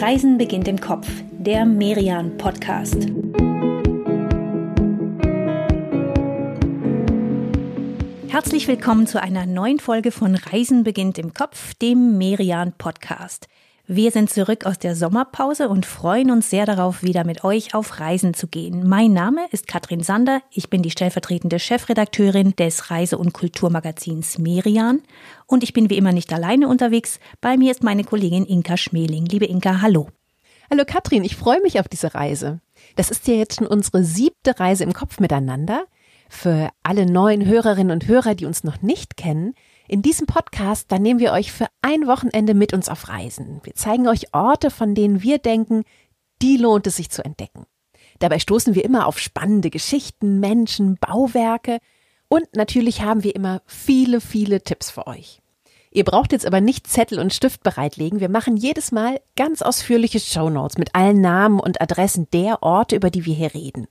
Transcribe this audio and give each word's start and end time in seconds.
Reisen 0.00 0.38
beginnt 0.38 0.66
im 0.66 0.80
Kopf, 0.80 1.06
der 1.30 1.66
Merian 1.66 2.38
Podcast. 2.38 3.06
Herzlich 8.28 8.66
willkommen 8.66 9.06
zu 9.06 9.20
einer 9.20 9.44
neuen 9.44 9.78
Folge 9.78 10.10
von 10.10 10.36
Reisen 10.36 10.84
beginnt 10.84 11.18
im 11.18 11.34
Kopf, 11.34 11.74
dem 11.74 12.16
Merian 12.16 12.72
Podcast. 12.78 13.46
Wir 13.92 14.12
sind 14.12 14.30
zurück 14.30 14.66
aus 14.66 14.78
der 14.78 14.94
Sommerpause 14.94 15.68
und 15.68 15.84
freuen 15.84 16.30
uns 16.30 16.48
sehr 16.48 16.64
darauf, 16.64 17.02
wieder 17.02 17.24
mit 17.24 17.42
euch 17.42 17.74
auf 17.74 17.98
Reisen 17.98 18.34
zu 18.34 18.46
gehen. 18.46 18.88
Mein 18.88 19.12
Name 19.12 19.40
ist 19.50 19.66
Katrin 19.66 20.04
Sander. 20.04 20.42
Ich 20.52 20.70
bin 20.70 20.82
die 20.82 20.92
stellvertretende 20.92 21.58
Chefredakteurin 21.58 22.54
des 22.54 22.92
Reise- 22.92 23.18
und 23.18 23.32
Kulturmagazins 23.32 24.38
Merian. 24.38 25.02
Und 25.46 25.64
ich 25.64 25.72
bin 25.72 25.90
wie 25.90 25.96
immer 25.96 26.12
nicht 26.12 26.32
alleine 26.32 26.68
unterwegs. 26.68 27.18
Bei 27.40 27.56
mir 27.56 27.72
ist 27.72 27.82
meine 27.82 28.04
Kollegin 28.04 28.46
Inka 28.46 28.76
Schmeling. 28.76 29.26
Liebe 29.26 29.46
Inka, 29.46 29.80
hallo. 29.82 30.06
Hallo 30.70 30.84
Katrin, 30.86 31.24
ich 31.24 31.34
freue 31.34 31.60
mich 31.60 31.80
auf 31.80 31.88
diese 31.88 32.14
Reise. 32.14 32.60
Das 32.94 33.10
ist 33.10 33.26
ja 33.26 33.34
jetzt 33.34 33.56
schon 33.56 33.66
unsere 33.66 34.04
siebte 34.04 34.60
Reise 34.60 34.84
im 34.84 34.92
Kopf 34.92 35.18
miteinander. 35.18 35.82
Für 36.28 36.70
alle 36.84 37.06
neuen 37.06 37.44
Hörerinnen 37.44 37.90
und 37.90 38.06
Hörer, 38.06 38.36
die 38.36 38.46
uns 38.46 38.62
noch 38.62 38.82
nicht 38.82 39.16
kennen, 39.16 39.54
in 39.90 40.02
diesem 40.02 40.28
Podcast, 40.28 40.92
da 40.92 41.00
nehmen 41.00 41.18
wir 41.18 41.32
euch 41.32 41.50
für 41.50 41.66
ein 41.82 42.06
Wochenende 42.06 42.54
mit 42.54 42.72
uns 42.72 42.88
auf 42.88 43.08
Reisen. 43.08 43.60
Wir 43.64 43.74
zeigen 43.74 44.06
euch 44.06 44.32
Orte, 44.32 44.70
von 44.70 44.94
denen 44.94 45.20
wir 45.20 45.38
denken, 45.38 45.82
die 46.40 46.58
lohnt 46.58 46.86
es 46.86 46.94
sich 46.94 47.10
zu 47.10 47.24
entdecken. 47.24 47.66
Dabei 48.20 48.38
stoßen 48.38 48.76
wir 48.76 48.84
immer 48.84 49.08
auf 49.08 49.18
spannende 49.18 49.68
Geschichten, 49.68 50.38
Menschen, 50.38 50.96
Bauwerke 51.00 51.80
und 52.28 52.54
natürlich 52.54 53.02
haben 53.02 53.24
wir 53.24 53.34
immer 53.34 53.62
viele, 53.66 54.20
viele 54.20 54.62
Tipps 54.62 54.92
für 54.92 55.08
euch. 55.08 55.42
Ihr 55.90 56.04
braucht 56.04 56.30
jetzt 56.30 56.46
aber 56.46 56.60
nicht 56.60 56.86
Zettel 56.86 57.18
und 57.18 57.34
Stift 57.34 57.64
bereitlegen. 57.64 58.20
Wir 58.20 58.28
machen 58.28 58.56
jedes 58.56 58.92
Mal 58.92 59.20
ganz 59.34 59.60
ausführliche 59.60 60.20
Shownotes 60.20 60.78
mit 60.78 60.94
allen 60.94 61.20
Namen 61.20 61.58
und 61.58 61.80
Adressen 61.80 62.28
der 62.32 62.62
Orte, 62.62 62.94
über 62.94 63.10
die 63.10 63.26
wir 63.26 63.34
hier 63.34 63.54
reden. 63.54 63.88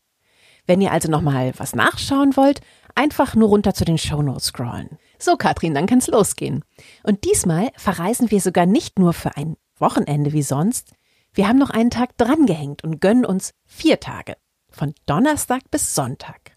Wenn 0.65 0.79
ihr 0.79 0.93
also 0.93 1.11
nochmal 1.11 1.51
was 1.57 1.75
nachschauen 1.75 2.37
wollt, 2.37 2.61
einfach 2.95 3.35
nur 3.35 3.49
runter 3.49 3.73
zu 3.73 3.83
den 3.83 3.97
Shownotes 3.97 4.45
scrollen. 4.45 4.97
So, 5.19 5.35
Katrin, 5.35 5.73
dann 5.73 5.85
kann's 5.85 6.07
losgehen. 6.07 6.63
Und 7.03 7.25
diesmal 7.25 7.71
verreisen 7.75 8.31
wir 8.31 8.39
sogar 8.39 8.65
nicht 8.65 8.97
nur 8.97 9.13
für 9.13 9.35
ein 9.35 9.57
Wochenende 9.77 10.31
wie 10.31 10.43
sonst. 10.43 10.93
Wir 11.33 11.47
haben 11.47 11.59
noch 11.59 11.69
einen 11.69 11.91
Tag 11.91 12.17
drangehängt 12.17 12.83
und 12.83 13.01
gönnen 13.01 13.25
uns 13.25 13.53
vier 13.65 13.99
Tage. 13.99 14.37
Von 14.69 14.93
Donnerstag 15.05 15.69
bis 15.71 15.93
Sonntag. 15.93 16.53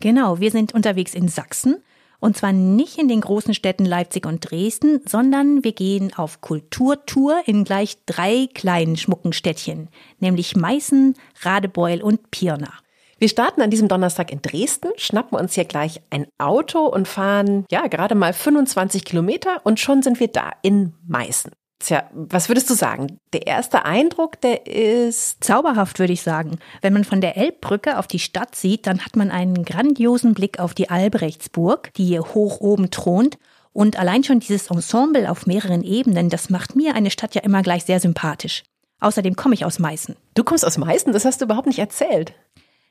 Genau, 0.00 0.38
wir 0.38 0.50
sind 0.50 0.74
unterwegs 0.74 1.14
in 1.14 1.28
Sachsen. 1.28 1.82
Und 2.20 2.36
zwar 2.36 2.52
nicht 2.52 2.98
in 2.98 3.08
den 3.08 3.20
großen 3.20 3.52
Städten 3.52 3.84
Leipzig 3.84 4.24
und 4.24 4.50
Dresden, 4.50 5.02
sondern 5.06 5.62
wir 5.62 5.72
gehen 5.72 6.14
auf 6.14 6.40
Kulturtour 6.40 7.42
in 7.44 7.64
gleich 7.64 7.98
drei 8.06 8.48
kleinen 8.54 8.96
schmucken 8.96 9.32
Städtchen, 9.32 9.90
nämlich 10.20 10.56
Meißen, 10.56 11.16
Radebeul 11.42 12.00
und 12.00 12.30
Pirna. 12.30 12.72
Wir 13.18 13.28
starten 13.28 13.62
an 13.62 13.70
diesem 13.70 13.88
Donnerstag 13.88 14.32
in 14.32 14.42
Dresden, 14.42 14.90
schnappen 14.96 15.38
uns 15.38 15.54
hier 15.54 15.64
gleich 15.64 16.00
ein 16.10 16.26
Auto 16.38 16.86
und 16.86 17.08
fahren, 17.08 17.64
ja, 17.70 17.86
gerade 17.86 18.14
mal 18.14 18.32
25 18.32 19.04
Kilometer 19.04 19.60
und 19.64 19.80
schon 19.80 20.02
sind 20.02 20.20
wir 20.20 20.28
da 20.28 20.50
in 20.62 20.94
Meißen. 21.06 21.52
Tja, 21.80 22.08
was 22.14 22.48
würdest 22.48 22.70
du 22.70 22.74
sagen? 22.74 23.18
Der 23.32 23.46
erste 23.46 23.84
Eindruck, 23.84 24.40
der 24.40 24.66
ist 24.66 25.44
zauberhaft, 25.44 25.98
würde 25.98 26.14
ich 26.14 26.22
sagen. 26.22 26.58
Wenn 26.80 26.94
man 26.94 27.04
von 27.04 27.20
der 27.20 27.36
Elbbrücke 27.36 27.98
auf 27.98 28.06
die 28.06 28.18
Stadt 28.18 28.54
sieht, 28.54 28.86
dann 28.86 29.04
hat 29.04 29.16
man 29.16 29.30
einen 29.30 29.64
grandiosen 29.64 30.32
Blick 30.32 30.60
auf 30.60 30.72
die 30.72 30.88
Albrechtsburg, 30.88 31.92
die 31.94 32.06
hier 32.06 32.22
hoch 32.22 32.60
oben 32.60 32.90
thront. 32.90 33.36
Und 33.72 33.98
allein 33.98 34.24
schon 34.24 34.40
dieses 34.40 34.68
Ensemble 34.68 35.30
auf 35.30 35.46
mehreren 35.46 35.82
Ebenen, 35.82 36.30
das 36.30 36.48
macht 36.48 36.74
mir 36.74 36.94
eine 36.94 37.10
Stadt 37.10 37.34
ja 37.34 37.42
immer 37.42 37.62
gleich 37.62 37.84
sehr 37.84 38.00
sympathisch. 38.00 38.62
Außerdem 39.00 39.36
komme 39.36 39.54
ich 39.54 39.66
aus 39.66 39.78
Meißen. 39.78 40.16
Du 40.34 40.44
kommst 40.44 40.64
aus 40.64 40.78
Meißen? 40.78 41.12
Das 41.12 41.26
hast 41.26 41.40
du 41.40 41.44
überhaupt 41.44 41.66
nicht 41.66 41.80
erzählt. 41.80 42.32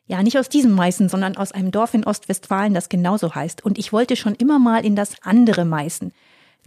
Ja, 0.05 0.21
nicht 0.21 0.37
aus 0.37 0.49
diesem 0.49 0.73
Meißen, 0.73 1.07
sondern 1.07 1.37
aus 1.37 1.53
einem 1.53 1.71
Dorf 1.71 1.93
in 1.93 2.05
Ostwestfalen, 2.05 2.73
das 2.73 2.89
genauso 2.89 3.35
heißt. 3.35 3.63
Und 3.63 3.77
ich 3.77 3.93
wollte 3.93 4.15
schon 4.15 4.35
immer 4.35 4.59
mal 4.59 4.85
in 4.85 4.95
das 4.95 5.15
andere 5.21 5.63
Meißen. 5.63 6.11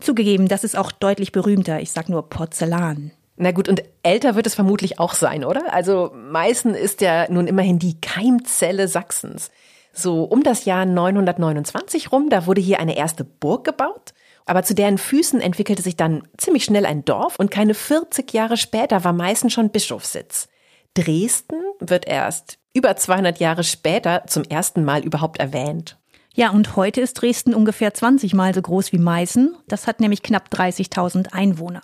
Zugegeben, 0.01 0.49
das 0.49 0.65
ist 0.65 0.77
auch 0.77 0.93
deutlich 0.93 1.33
berühmter. 1.33 1.81
Ich 1.81 1.93
sag 1.93 2.09
nur 2.09 2.29
Porzellan. 2.29 3.13
Na 3.37 3.51
gut, 3.51 3.69
und 3.69 3.83
älter 4.03 4.35
wird 4.35 4.47
es 4.47 4.55
vermutlich 4.55 4.99
auch 4.99 5.15
sein, 5.15 5.45
oder? 5.45 5.73
Also 5.73 6.11
Meißen 6.15 6.75
ist 6.75 7.03
ja 7.03 7.31
nun 7.31 7.47
immerhin 7.47 7.79
die 7.79 8.01
Keimzelle 8.01 8.89
Sachsens. 8.89 9.51
So 9.93 10.25
um 10.25 10.43
das 10.43 10.65
Jahr 10.65 10.87
929 10.87 12.13
rum, 12.13 12.31
da 12.31 12.47
wurde 12.47 12.63
hier 12.63 12.81
eine 12.81 12.97
erste 12.97 13.25
Burg 13.25 13.65
gebaut. 13.65 14.15
Aber 14.47 14.63
zu 14.63 14.75
deren 14.75 14.97
Füßen 14.97 15.41
entwickelte 15.41 15.83
sich 15.83 15.97
dann 15.97 16.23
ziemlich 16.39 16.65
schnell 16.65 16.87
ein 16.87 17.05
Dorf 17.05 17.37
und 17.39 17.51
keine 17.51 17.75
40 17.75 18.33
Jahre 18.33 18.57
später 18.57 19.05
war 19.05 19.13
Meißen 19.13 19.51
schon 19.51 19.71
Bischofssitz. 19.71 20.49
Dresden 20.95 21.61
wird 21.81 22.07
erst 22.07 22.59
über 22.77 22.95
200 22.95 23.41
Jahre 23.41 23.65
später 23.65 24.25
zum 24.27 24.45
ersten 24.45 24.85
Mal 24.85 25.03
überhaupt 25.03 25.41
erwähnt. 25.41 25.97
Ja, 26.35 26.51
und 26.51 26.77
heute 26.77 27.01
ist 27.01 27.15
Dresden 27.15 27.55
ungefähr 27.55 27.95
20 27.95 28.35
Mal 28.35 28.55
so 28.55 28.61
groß 28.61 28.93
wie 28.93 28.99
Meißen. 28.99 29.57
Das 29.69 29.87
hat 29.87 30.01
nämlich 30.01 30.23
knapp 30.23 30.51
30.000 30.53 31.33
Einwohner. 31.33 31.81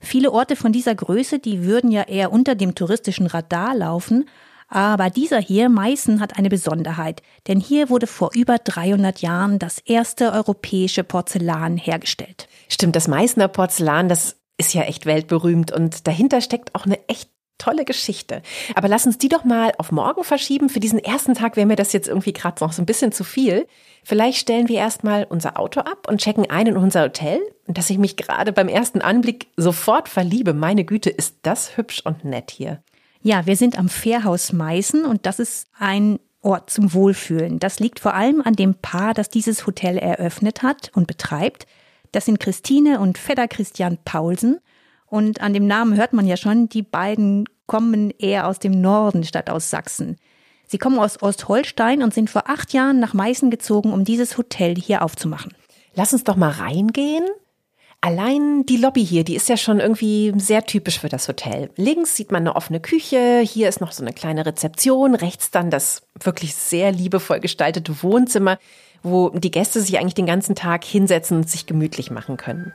Viele 0.00 0.30
Orte 0.30 0.54
von 0.54 0.72
dieser 0.72 0.94
Größe, 0.94 1.40
die 1.40 1.64
würden 1.64 1.90
ja 1.90 2.02
eher 2.02 2.30
unter 2.30 2.54
dem 2.54 2.76
touristischen 2.76 3.26
Radar 3.26 3.74
laufen. 3.74 4.28
Aber 4.68 5.10
dieser 5.10 5.40
hier, 5.40 5.68
Meißen, 5.68 6.20
hat 6.20 6.38
eine 6.38 6.48
Besonderheit. 6.48 7.22
Denn 7.48 7.58
hier 7.58 7.90
wurde 7.90 8.06
vor 8.06 8.30
über 8.32 8.58
300 8.58 9.20
Jahren 9.20 9.58
das 9.58 9.80
erste 9.80 10.32
europäische 10.32 11.02
Porzellan 11.02 11.76
hergestellt. 11.76 12.46
Stimmt, 12.68 12.94
das 12.94 13.08
Meißner 13.08 13.48
Porzellan, 13.48 14.08
das 14.08 14.36
ist 14.60 14.74
ja 14.74 14.82
echt 14.82 15.06
weltberühmt 15.06 15.72
und 15.72 16.06
dahinter 16.06 16.42
steckt 16.42 16.74
auch 16.74 16.84
eine 16.84 16.98
echt 17.08 17.29
tolle 17.60 17.84
Geschichte. 17.84 18.42
Aber 18.74 18.88
lass 18.88 19.06
uns 19.06 19.18
die 19.18 19.28
doch 19.28 19.44
mal 19.44 19.72
auf 19.78 19.92
morgen 19.92 20.24
verschieben. 20.24 20.68
Für 20.68 20.80
diesen 20.80 20.98
ersten 20.98 21.34
Tag 21.34 21.56
wäre 21.56 21.66
mir 21.66 21.76
das 21.76 21.92
jetzt 21.92 22.08
irgendwie 22.08 22.32
gerade 22.32 22.64
noch 22.64 22.72
so 22.72 22.82
ein 22.82 22.86
bisschen 22.86 23.12
zu 23.12 23.22
viel. 23.22 23.66
Vielleicht 24.02 24.38
stellen 24.38 24.68
wir 24.68 24.78
erstmal 24.78 25.24
unser 25.28 25.58
Auto 25.58 25.80
ab 25.80 26.08
und 26.08 26.20
checken 26.20 26.50
ein 26.50 26.66
in 26.66 26.76
unser 26.76 27.04
Hotel. 27.04 27.40
Und 27.66 27.78
dass 27.78 27.90
ich 27.90 27.98
mich 27.98 28.16
gerade 28.16 28.52
beim 28.52 28.68
ersten 28.68 29.00
Anblick 29.00 29.48
sofort 29.56 30.08
verliebe. 30.08 30.54
Meine 30.54 30.84
Güte, 30.84 31.10
ist 31.10 31.36
das 31.42 31.76
hübsch 31.76 32.00
und 32.04 32.24
nett 32.24 32.50
hier. 32.50 32.82
Ja, 33.22 33.46
wir 33.46 33.56
sind 33.56 33.78
am 33.78 33.88
Fährhaus 33.88 34.52
Meißen 34.52 35.04
und 35.04 35.26
das 35.26 35.38
ist 35.38 35.68
ein 35.78 36.18
Ort 36.42 36.70
zum 36.70 36.94
Wohlfühlen. 36.94 37.58
Das 37.58 37.80
liegt 37.80 38.00
vor 38.00 38.14
allem 38.14 38.40
an 38.40 38.54
dem 38.54 38.74
Paar, 38.74 39.12
das 39.12 39.28
dieses 39.28 39.66
Hotel 39.66 39.98
eröffnet 39.98 40.62
hat 40.62 40.90
und 40.94 41.06
betreibt. 41.06 41.66
Das 42.12 42.24
sind 42.24 42.40
Christine 42.40 42.98
und 43.00 43.18
Vetter 43.18 43.46
Christian 43.46 43.98
Paulsen. 44.04 44.58
Und 45.10 45.42
an 45.42 45.52
dem 45.52 45.66
Namen 45.66 45.96
hört 45.96 46.12
man 46.12 46.26
ja 46.26 46.36
schon, 46.36 46.68
die 46.68 46.82
beiden 46.82 47.46
kommen 47.66 48.10
eher 48.18 48.46
aus 48.46 48.58
dem 48.60 48.80
Norden 48.80 49.24
statt 49.24 49.50
aus 49.50 49.68
Sachsen. 49.68 50.16
Sie 50.66 50.78
kommen 50.78 51.00
aus 51.00 51.20
Ostholstein 51.20 52.02
und 52.02 52.14
sind 52.14 52.30
vor 52.30 52.48
acht 52.48 52.72
Jahren 52.72 53.00
nach 53.00 53.12
Meißen 53.12 53.50
gezogen, 53.50 53.92
um 53.92 54.04
dieses 54.04 54.38
Hotel 54.38 54.76
hier 54.76 55.02
aufzumachen. 55.02 55.52
Lass 55.94 56.12
uns 56.12 56.22
doch 56.22 56.36
mal 56.36 56.50
reingehen. 56.50 57.24
Allein 58.00 58.64
die 58.64 58.76
Lobby 58.76 59.04
hier, 59.04 59.24
die 59.24 59.34
ist 59.34 59.48
ja 59.48 59.56
schon 59.56 59.80
irgendwie 59.80 60.32
sehr 60.36 60.64
typisch 60.64 61.00
für 61.00 61.08
das 61.08 61.28
Hotel. 61.28 61.70
Links 61.76 62.16
sieht 62.16 62.30
man 62.30 62.44
eine 62.44 62.56
offene 62.56 62.80
Küche, 62.80 63.40
hier 63.40 63.68
ist 63.68 63.80
noch 63.80 63.92
so 63.92 64.02
eine 64.02 64.14
kleine 64.14 64.46
Rezeption, 64.46 65.14
rechts 65.14 65.50
dann 65.50 65.70
das 65.70 66.02
wirklich 66.18 66.54
sehr 66.54 66.92
liebevoll 66.92 67.40
gestaltete 67.40 68.02
Wohnzimmer, 68.02 68.58
wo 69.02 69.28
die 69.30 69.50
Gäste 69.50 69.82
sich 69.82 69.98
eigentlich 69.98 70.14
den 70.14 70.26
ganzen 70.26 70.54
Tag 70.54 70.84
hinsetzen 70.84 71.38
und 71.38 71.50
sich 71.50 71.66
gemütlich 71.66 72.10
machen 72.10 72.38
können. 72.38 72.72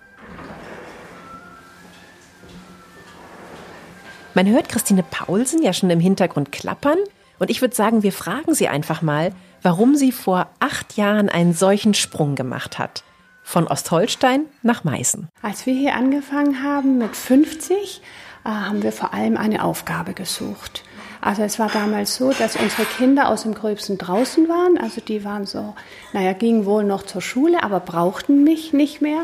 Man 4.36 4.50
hört 4.50 4.68
Christine 4.68 5.02
Paulsen 5.02 5.64
ja 5.64 5.72
schon 5.72 5.90
im 5.90 6.02
Hintergrund 6.02 6.52
klappern. 6.52 6.98
Und 7.40 7.50
ich 7.50 7.62
würde 7.62 7.74
sagen, 7.74 8.04
wir 8.04 8.12
fragen 8.12 8.54
sie 8.54 8.68
einfach 8.68 9.02
mal, 9.02 9.32
warum 9.62 9.96
sie 9.96 10.12
vor 10.12 10.50
acht 10.60 10.98
Jahren 10.98 11.30
einen 11.30 11.54
solchen 11.54 11.94
Sprung 11.94 12.36
gemacht 12.36 12.78
hat. 12.78 13.04
Von 13.44 13.66
Ostholstein 13.66 14.42
nach 14.62 14.84
Meißen. 14.84 15.30
Als 15.42 15.66
wir 15.66 15.74
hier 15.74 15.96
angefangen 15.96 16.64
haben 16.64 16.98
mit 16.98 17.16
50, 17.16 18.02
äh, 18.44 18.50
haben 18.50 18.84
wir 18.84 18.92
vor 18.92 19.14
allem 19.14 19.38
eine 19.38 19.64
Aufgabe 19.64 20.14
gesucht. 20.14 20.84
Also 21.22 21.44
es 21.44 21.58
war 21.58 21.70
damals 21.70 22.18
so, 22.18 22.34
dass 22.34 22.58
unsere 22.58 22.84
Kinder 22.84 23.30
aus 23.30 23.44
dem 23.44 23.54
Gröbsten 23.54 23.98
draußen 23.98 24.50
waren. 24.50 24.78
Also 24.78 25.00
die 25.00 25.24
waren 25.24 25.46
so, 25.46 25.76
naja, 26.12 26.34
gingen 26.34 26.66
wohl 26.66 26.84
noch 26.84 27.04
zur 27.04 27.22
Schule, 27.22 27.64
aber 27.64 27.80
brauchten 27.80 28.44
mich 28.44 28.74
nicht 28.74 29.02
mehr 29.02 29.24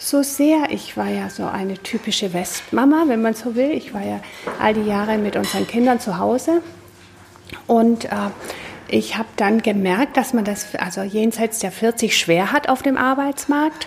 so 0.00 0.22
sehr. 0.22 0.70
Ich 0.70 0.96
war 0.96 1.08
ja 1.08 1.30
so 1.30 1.44
eine 1.44 1.74
typische 1.74 2.32
Westmama, 2.32 3.04
wenn 3.06 3.22
man 3.22 3.34
so 3.34 3.54
will. 3.54 3.70
Ich 3.70 3.92
war 3.94 4.02
ja 4.02 4.20
all 4.58 4.74
die 4.74 4.84
Jahre 4.84 5.18
mit 5.18 5.36
unseren 5.36 5.66
Kindern 5.66 6.00
zu 6.00 6.18
Hause. 6.18 6.62
Und 7.66 8.06
äh, 8.06 8.30
ich 8.88 9.16
habe 9.18 9.28
dann 9.36 9.62
gemerkt, 9.62 10.16
dass 10.16 10.32
man 10.32 10.44
das 10.44 10.74
also 10.74 11.02
jenseits 11.02 11.60
der 11.60 11.70
40 11.70 12.16
schwer 12.16 12.50
hat 12.50 12.68
auf 12.68 12.82
dem 12.82 12.96
Arbeitsmarkt. 12.96 13.86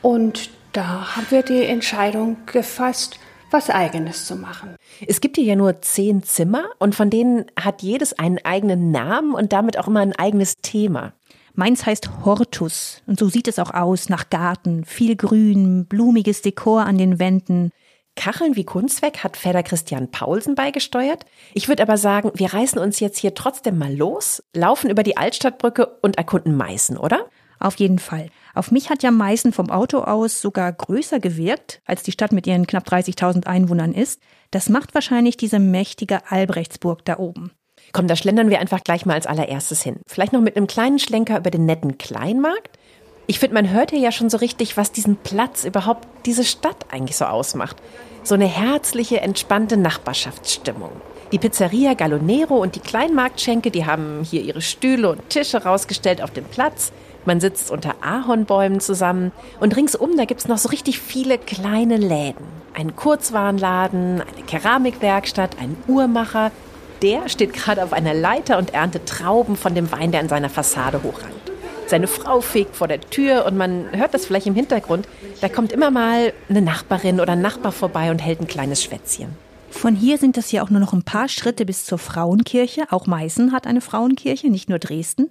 Und 0.00 0.50
da 0.72 1.16
haben 1.16 1.26
wir 1.30 1.42
die 1.42 1.64
Entscheidung 1.64 2.36
gefasst, 2.46 3.18
was 3.50 3.68
eigenes 3.68 4.26
zu 4.26 4.36
machen. 4.36 4.76
Es 5.06 5.20
gibt 5.20 5.36
hier 5.36 5.44
ja 5.44 5.56
nur 5.56 5.82
zehn 5.82 6.22
Zimmer 6.22 6.64
und 6.78 6.94
von 6.94 7.10
denen 7.10 7.46
hat 7.60 7.82
jedes 7.82 8.18
einen 8.18 8.38
eigenen 8.44 8.90
Namen 8.90 9.34
und 9.34 9.52
damit 9.52 9.78
auch 9.78 9.88
immer 9.88 10.00
ein 10.00 10.16
eigenes 10.16 10.56
Thema. 10.56 11.12
Meins 11.54 11.84
heißt 11.84 12.24
Hortus 12.24 13.02
und 13.06 13.18
so 13.18 13.28
sieht 13.28 13.46
es 13.48 13.58
auch 13.58 13.74
aus, 13.74 14.08
nach 14.08 14.30
Garten, 14.30 14.84
viel 14.84 15.16
Grün, 15.16 15.86
blumiges 15.86 16.42
Dekor 16.42 16.86
an 16.86 16.96
den 16.96 17.18
Wänden. 17.18 17.70
Kacheln 18.14 18.56
wie 18.56 18.64
Kunstwerk 18.64 19.24
hat 19.24 19.36
Feder 19.36 19.62
Christian 19.62 20.10
Paulsen 20.10 20.54
beigesteuert. 20.54 21.24
Ich 21.54 21.68
würde 21.68 21.82
aber 21.82 21.96
sagen, 21.96 22.30
wir 22.34 22.52
reißen 22.52 22.78
uns 22.78 23.00
jetzt 23.00 23.18
hier 23.18 23.34
trotzdem 23.34 23.78
mal 23.78 23.94
los, 23.94 24.42
laufen 24.54 24.90
über 24.90 25.02
die 25.02 25.16
Altstadtbrücke 25.16 25.86
und 26.02 26.18
erkunden 26.18 26.56
Meißen, 26.56 26.96
oder? 26.96 27.26
Auf 27.58 27.76
jeden 27.76 27.98
Fall. 27.98 28.28
Auf 28.54 28.70
mich 28.70 28.90
hat 28.90 29.02
ja 29.02 29.10
Meißen 29.10 29.52
vom 29.52 29.70
Auto 29.70 29.98
aus 29.98 30.40
sogar 30.40 30.72
größer 30.72 31.20
gewirkt, 31.20 31.80
als 31.84 32.02
die 32.02 32.12
Stadt 32.12 32.32
mit 32.32 32.46
ihren 32.46 32.66
knapp 32.66 32.88
30.000 32.88 33.46
Einwohnern 33.46 33.92
ist. 33.92 34.20
Das 34.50 34.68
macht 34.68 34.94
wahrscheinlich 34.94 35.36
diese 35.36 35.58
mächtige 35.58 36.30
Albrechtsburg 36.30 37.04
da 37.04 37.18
oben. 37.18 37.52
Komm, 37.92 38.06
da 38.06 38.16
schlendern 38.16 38.48
wir 38.48 38.58
einfach 38.58 38.82
gleich 38.82 39.04
mal 39.04 39.14
als 39.14 39.26
allererstes 39.26 39.82
hin. 39.82 39.96
Vielleicht 40.06 40.32
noch 40.32 40.40
mit 40.40 40.56
einem 40.56 40.66
kleinen 40.66 40.98
Schlenker 40.98 41.38
über 41.38 41.50
den 41.50 41.66
netten 41.66 41.98
Kleinmarkt. 41.98 42.78
Ich 43.26 43.38
finde, 43.38 43.54
man 43.54 43.70
hört 43.70 43.90
hier 43.90 44.00
ja 44.00 44.12
schon 44.12 44.30
so 44.30 44.38
richtig, 44.38 44.76
was 44.76 44.92
diesen 44.92 45.16
Platz 45.16 45.64
überhaupt, 45.64 46.08
diese 46.24 46.44
Stadt 46.44 46.86
eigentlich 46.90 47.16
so 47.16 47.26
ausmacht. 47.26 47.76
So 48.24 48.34
eine 48.34 48.46
herzliche, 48.46 49.20
entspannte 49.20 49.76
Nachbarschaftsstimmung. 49.76 50.90
Die 51.32 51.38
Pizzeria 51.38 51.94
Gallonero 51.94 52.56
und 52.56 52.74
die 52.74 52.80
Kleinmarktschenke, 52.80 53.70
die 53.70 53.86
haben 53.86 54.22
hier 54.22 54.42
ihre 54.42 54.60
Stühle 54.60 55.10
und 55.10 55.30
Tische 55.30 55.62
rausgestellt 55.64 56.22
auf 56.22 56.30
dem 56.30 56.44
Platz. 56.44 56.92
Man 57.24 57.40
sitzt 57.40 57.70
unter 57.70 57.94
Ahornbäumen 58.00 58.80
zusammen 58.80 59.32
und 59.60 59.76
ringsum, 59.76 60.16
da 60.16 60.24
gibt's 60.24 60.48
noch 60.48 60.58
so 60.58 60.68
richtig 60.68 60.98
viele 60.98 61.38
kleine 61.38 61.96
Läden. 61.96 62.44
Ein 62.74 62.96
Kurzwarenladen, 62.96 64.20
eine 64.20 64.46
Keramikwerkstatt, 64.46 65.56
ein 65.60 65.76
Uhrmacher. 65.88 66.50
Der 67.02 67.28
steht 67.28 67.52
gerade 67.52 67.82
auf 67.82 67.92
einer 67.92 68.14
Leiter 68.14 68.58
und 68.58 68.74
erntet 68.74 69.08
Trauben 69.08 69.56
von 69.56 69.74
dem 69.74 69.90
Wein, 69.90 70.12
der 70.12 70.20
an 70.20 70.28
seiner 70.28 70.48
Fassade 70.48 71.02
hochrankt. 71.02 71.50
Seine 71.88 72.06
Frau 72.06 72.40
fegt 72.40 72.76
vor 72.76 72.86
der 72.86 73.00
Tür 73.00 73.44
und 73.44 73.56
man 73.56 73.86
hört 73.90 74.14
das 74.14 74.24
vielleicht 74.24 74.46
im 74.46 74.54
Hintergrund. 74.54 75.08
Da 75.40 75.48
kommt 75.48 75.72
immer 75.72 75.90
mal 75.90 76.32
eine 76.48 76.62
Nachbarin 76.62 77.20
oder 77.20 77.32
ein 77.32 77.42
Nachbar 77.42 77.72
vorbei 77.72 78.10
und 78.12 78.20
hält 78.20 78.40
ein 78.40 78.46
kleines 78.46 78.82
Schwätzchen. 78.84 79.30
Von 79.68 79.96
hier 79.96 80.16
sind 80.16 80.38
es 80.38 80.52
ja 80.52 80.62
auch 80.62 80.70
nur 80.70 80.80
noch 80.80 80.92
ein 80.92 81.02
paar 81.02 81.28
Schritte 81.28 81.66
bis 81.66 81.84
zur 81.84 81.98
Frauenkirche. 81.98 82.84
Auch 82.90 83.06
Meißen 83.06 83.52
hat 83.52 83.66
eine 83.66 83.80
Frauenkirche, 83.80 84.48
nicht 84.48 84.68
nur 84.68 84.78
Dresden. 84.78 85.28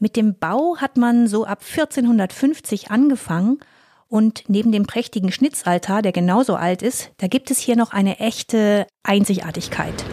Mit 0.00 0.16
dem 0.16 0.34
Bau 0.34 0.76
hat 0.78 0.96
man 0.96 1.28
so 1.28 1.44
ab 1.44 1.60
1450 1.62 2.90
angefangen 2.90 3.60
und 4.08 4.44
neben 4.48 4.72
dem 4.72 4.84
prächtigen 4.84 5.30
Schnitzaltar, 5.30 6.02
der 6.02 6.12
genauso 6.12 6.56
alt 6.56 6.82
ist, 6.82 7.12
da 7.18 7.28
gibt 7.28 7.50
es 7.50 7.58
hier 7.58 7.76
noch 7.76 7.92
eine 7.92 8.18
echte 8.18 8.86
Einzigartigkeit. 9.04 10.04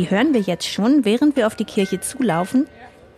Die 0.00 0.08
hören 0.08 0.32
wir 0.32 0.40
jetzt 0.40 0.66
schon, 0.66 1.04
während 1.04 1.36
wir 1.36 1.46
auf 1.46 1.56
die 1.56 1.66
Kirche 1.66 2.00
zulaufen. 2.00 2.66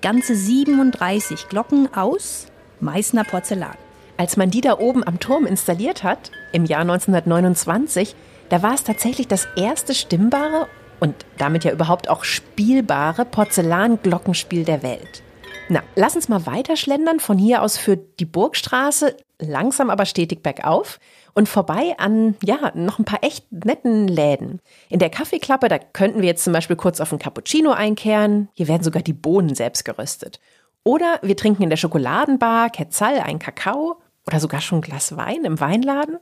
Ganze 0.01 0.35
37 0.35 1.49
Glocken 1.49 1.95
aus 1.95 2.49
Meißner 2.81 3.23
Porzellan. 3.23 3.77
Als 4.17 4.37
man 4.37 4.51
die 4.51 4.63
da 4.63 4.81
oben 4.81 5.07
am 5.07 5.21
Turm 5.21 5.47
installiert 5.47 6.03
hat, 6.03 6.33
im 6.51 6.65
Jahr 6.65 6.81
1929, 6.81 8.17
da 8.49 8.65
war 8.65 8.75
es 8.75 8.83
tatsächlich 8.83 9.29
das 9.29 9.47
erste 9.55 9.95
stimmbare 9.95 10.67
und 10.99 11.15
damit 11.39 11.63
ja 11.63 11.71
überhaupt 11.71 12.11
auch 12.11 12.25
spielbare 12.25 13.27
Porzellanglockenspiel 13.27 14.65
der 14.65 14.83
Welt. 14.83 15.23
Na, 15.69 15.85
lass 15.95 16.17
uns 16.17 16.29
mal 16.29 16.47
weiterschlendern. 16.47 17.21
Von 17.21 17.39
hier 17.39 17.63
aus 17.63 17.79
führt 17.79 18.19
die 18.19 18.25
Burgstraße 18.25 19.17
langsam 19.39 19.89
aber 19.89 20.05
stetig 20.05 20.43
bergauf 20.43 20.99
und 21.35 21.49
vorbei 21.49 21.95
an, 21.99 22.37
ja, 22.43 22.73
noch 22.75 22.99
ein 22.99 23.05
paar 23.05 23.23
echt 23.23 23.51
netten 23.51 24.07
Läden. 24.07 24.61
In 24.89 24.99
der 24.99 25.11
Kaffeeklappe, 25.11 25.69
da 25.69 25.79
könnten 25.79 26.21
wir 26.21 26.29
jetzt 26.29 26.45
zum 26.45 26.53
Beispiel 26.53 26.77
kurz 26.77 27.01
auf 27.01 27.13
einen 27.13 27.19
Cappuccino 27.19 27.71
einkehren. 27.73 28.49
Hier 28.55 28.69
werden 28.69 28.83
sogar 28.83 29.03
die 29.03 29.13
Bohnen 29.13 29.55
selbst 29.55 29.85
geröstet. 29.85 30.41
Oder 30.85 31.21
wir 31.23 31.37
trinken 31.37 31.63
in 31.63 31.71
der 31.71 31.77
Schokoladenbar 31.77 32.71
Ketzal 32.71 33.19
einen 33.21 33.39
Kakao 33.39 33.97
oder 34.27 34.41
sogar 34.41 34.61
schon 34.61 34.79
ein 34.79 34.83
Glas 34.83 35.17
Wein 35.17 35.45
im 35.45 35.61
Weinladen. 35.61 36.19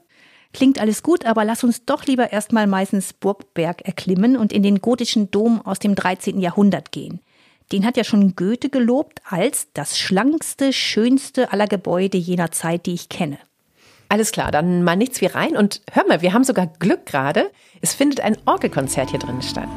Klingt 0.53 0.79
alles 0.79 1.01
gut, 1.01 1.25
aber 1.25 1.45
lass 1.45 1.63
uns 1.63 1.85
doch 1.85 2.05
lieber 2.05 2.31
erstmal 2.31 2.67
meistens 2.67 3.13
Burgberg 3.13 3.81
erklimmen 3.83 4.35
und 4.35 4.51
in 4.51 4.63
den 4.63 4.81
gotischen 4.81 5.31
Dom 5.31 5.61
aus 5.65 5.79
dem 5.79 5.95
13. 5.95 6.39
Jahrhundert 6.39 6.91
gehen. 6.91 7.21
Den 7.71 7.85
hat 7.85 7.95
ja 7.95 8.03
schon 8.03 8.35
Goethe 8.35 8.69
gelobt 8.69 9.21
als 9.23 9.69
das 9.73 9.97
schlankste, 9.97 10.73
schönste 10.73 11.53
aller 11.53 11.67
Gebäude 11.67 12.17
jener 12.17 12.51
Zeit, 12.51 12.85
die 12.85 12.93
ich 12.93 13.07
kenne. 13.07 13.37
Alles 14.11 14.33
klar, 14.33 14.51
dann 14.51 14.83
mal 14.83 14.97
nichts 14.97 15.21
wie 15.21 15.27
rein 15.27 15.55
und 15.55 15.79
hör 15.89 16.05
mal, 16.05 16.21
wir 16.21 16.33
haben 16.33 16.43
sogar 16.43 16.67
Glück 16.67 17.05
gerade. 17.05 17.49
Es 17.79 17.93
findet 17.93 18.19
ein 18.19 18.35
Orgelkonzert 18.45 19.09
hier 19.09 19.19
drin 19.19 19.41
statt. 19.41 19.69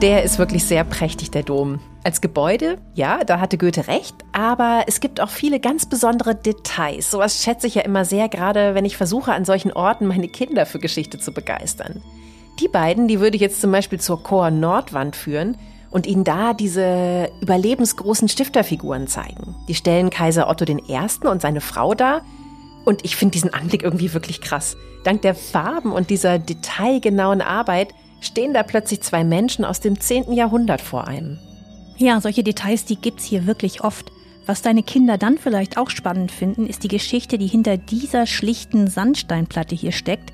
Der 0.00 0.22
ist 0.22 0.38
wirklich 0.38 0.64
sehr 0.64 0.84
prächtig, 0.84 1.32
der 1.32 1.42
Dom. 1.42 1.80
Als 2.04 2.20
Gebäude, 2.20 2.78
ja, 2.94 3.24
da 3.24 3.40
hatte 3.40 3.58
Goethe 3.58 3.88
recht, 3.88 4.14
aber 4.30 4.84
es 4.86 5.00
gibt 5.00 5.20
auch 5.20 5.28
viele 5.28 5.58
ganz 5.58 5.86
besondere 5.86 6.36
Details. 6.36 7.10
Sowas 7.10 7.42
schätze 7.42 7.66
ich 7.66 7.74
ja 7.74 7.82
immer 7.82 8.04
sehr, 8.04 8.28
gerade 8.28 8.76
wenn 8.76 8.84
ich 8.84 8.96
versuche, 8.96 9.32
an 9.32 9.44
solchen 9.44 9.72
Orten 9.72 10.06
meine 10.06 10.28
Kinder 10.28 10.66
für 10.66 10.78
Geschichte 10.78 11.18
zu 11.18 11.32
begeistern. 11.32 12.00
Die 12.60 12.68
beiden, 12.68 13.08
die 13.08 13.18
würde 13.18 13.34
ich 13.34 13.42
jetzt 13.42 13.60
zum 13.60 13.72
Beispiel 13.72 13.98
zur 13.98 14.22
Chor 14.22 14.52
Nordwand 14.52 15.16
führen 15.16 15.58
und 15.90 16.06
ihnen 16.06 16.24
da 16.24 16.54
diese 16.54 17.30
überlebensgroßen 17.40 18.28
Stifterfiguren 18.28 19.06
zeigen. 19.06 19.56
Die 19.68 19.74
stellen 19.74 20.10
Kaiser 20.10 20.48
Otto 20.48 20.64
I. 20.64 21.28
und 21.28 21.42
seine 21.42 21.60
Frau 21.60 21.94
dar. 21.94 22.22
Und 22.84 23.04
ich 23.04 23.16
finde 23.16 23.32
diesen 23.32 23.52
Anblick 23.52 23.82
irgendwie 23.82 24.12
wirklich 24.14 24.40
krass. 24.40 24.76
Dank 25.04 25.22
der 25.22 25.34
Farben 25.34 25.92
und 25.92 26.10
dieser 26.10 26.38
detailgenauen 26.38 27.40
Arbeit 27.40 27.94
stehen 28.20 28.54
da 28.54 28.62
plötzlich 28.62 29.00
zwei 29.00 29.24
Menschen 29.24 29.64
aus 29.64 29.80
dem 29.80 29.98
10. 29.98 30.32
Jahrhundert 30.32 30.80
vor 30.80 31.08
einem. 31.08 31.38
Ja, 31.96 32.20
solche 32.20 32.42
Details, 32.42 32.84
die 32.84 32.96
gibt's 32.96 33.24
hier 33.24 33.46
wirklich 33.46 33.82
oft. 33.82 34.12
Was 34.46 34.62
deine 34.62 34.82
Kinder 34.82 35.18
dann 35.18 35.38
vielleicht 35.38 35.76
auch 35.76 35.90
spannend 35.90 36.32
finden, 36.32 36.66
ist 36.66 36.82
die 36.82 36.88
Geschichte, 36.88 37.38
die 37.38 37.46
hinter 37.46 37.76
dieser 37.76 38.26
schlichten 38.26 38.88
Sandsteinplatte 38.88 39.74
hier 39.74 39.92
steckt. 39.92 40.32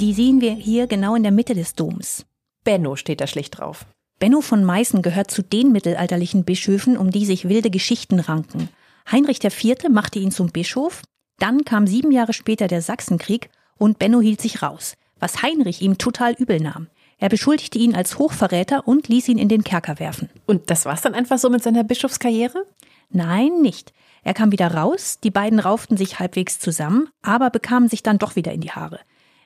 Die 0.00 0.14
sehen 0.14 0.40
wir 0.40 0.52
hier 0.52 0.86
genau 0.86 1.14
in 1.14 1.22
der 1.22 1.32
Mitte 1.32 1.54
des 1.54 1.74
Doms. 1.74 2.26
Benno 2.64 2.96
steht 2.96 3.20
da 3.20 3.26
schlicht 3.26 3.58
drauf. 3.58 3.86
Benno 4.20 4.42
von 4.42 4.62
Meißen 4.62 5.00
gehört 5.00 5.30
zu 5.30 5.42
den 5.42 5.72
mittelalterlichen 5.72 6.44
Bischöfen, 6.44 6.98
um 6.98 7.10
die 7.10 7.24
sich 7.24 7.48
wilde 7.48 7.70
Geschichten 7.70 8.20
ranken. 8.20 8.68
Heinrich 9.10 9.42
IV. 9.42 9.88
machte 9.88 10.18
ihn 10.18 10.30
zum 10.30 10.50
Bischof, 10.50 11.02
dann 11.38 11.64
kam 11.64 11.86
sieben 11.86 12.12
Jahre 12.12 12.34
später 12.34 12.68
der 12.68 12.82
Sachsenkrieg 12.82 13.48
und 13.78 13.98
Benno 13.98 14.20
hielt 14.20 14.42
sich 14.42 14.62
raus, 14.62 14.94
was 15.18 15.40
Heinrich 15.42 15.80
ihm 15.80 15.96
total 15.96 16.34
übel 16.34 16.60
nahm. 16.60 16.88
Er 17.16 17.30
beschuldigte 17.30 17.78
ihn 17.78 17.94
als 17.94 18.18
Hochverräter 18.18 18.86
und 18.86 19.08
ließ 19.08 19.28
ihn 19.28 19.38
in 19.38 19.48
den 19.48 19.64
Kerker 19.64 19.98
werfen. 19.98 20.28
Und 20.44 20.68
das 20.68 20.84
war's 20.84 21.00
dann 21.00 21.14
einfach 21.14 21.38
so 21.38 21.48
mit 21.48 21.62
seiner 21.62 21.82
Bischofskarriere? 21.82 22.66
Nein, 23.08 23.62
nicht. 23.62 23.94
Er 24.22 24.34
kam 24.34 24.52
wieder 24.52 24.74
raus, 24.74 25.18
die 25.24 25.30
beiden 25.30 25.60
rauften 25.60 25.96
sich 25.96 26.18
halbwegs 26.18 26.58
zusammen, 26.58 27.08
aber 27.22 27.48
bekamen 27.48 27.88
sich 27.88 28.02
dann 28.02 28.18
doch 28.18 28.36
wieder 28.36 28.52
in 28.52 28.60
die 28.60 28.72
Haare. 28.72 29.00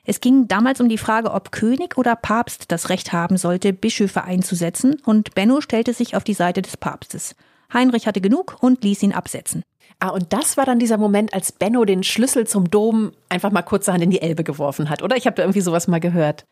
Es 0.05 0.21
ging 0.21 0.47
damals 0.47 0.79
um 0.79 0.87
die 0.87 0.99
Frage, 0.99 1.31
ob 1.31 1.51
König 1.51 1.97
oder 1.97 2.15
Papst 2.15 2.71
das 2.71 2.89
Recht 2.89 3.11
haben 3.11 3.37
sollte, 3.37 3.73
Bischöfe 3.73 4.23
einzusetzen, 4.23 5.01
und 5.03 5.33
Benno 5.33 5.61
stellte 5.61 5.93
sich 5.93 6.15
auf 6.15 6.23
die 6.23 6.35
Seite 6.35 6.61
des 6.61 6.77
Papstes. 6.77 7.35
Heinrich 7.73 8.05
hatte 8.05 8.21
genug 8.21 8.57
und 8.61 8.83
ließ 8.83 9.01
ihn 9.03 9.13
absetzen. 9.13 9.63
Ah, 9.99 10.09
und 10.09 10.31
das 10.33 10.57
war 10.57 10.65
dann 10.65 10.77
dieser 10.77 10.97
Moment, 10.97 11.33
als 11.33 11.51
Benno 11.51 11.85
den 11.85 12.03
Schlüssel 12.03 12.45
zum 12.45 12.69
Dom 12.69 13.13
einfach 13.29 13.51
mal 13.51 13.63
kurzerhand 13.63 14.03
in 14.03 14.11
die 14.11 14.21
Elbe 14.21 14.43
geworfen 14.43 14.89
hat, 14.89 15.01
oder? 15.01 15.17
Ich 15.17 15.25
habe 15.25 15.35
da 15.35 15.43
irgendwie 15.43 15.61
sowas 15.61 15.87
mal 15.87 15.99
gehört. 15.99 16.45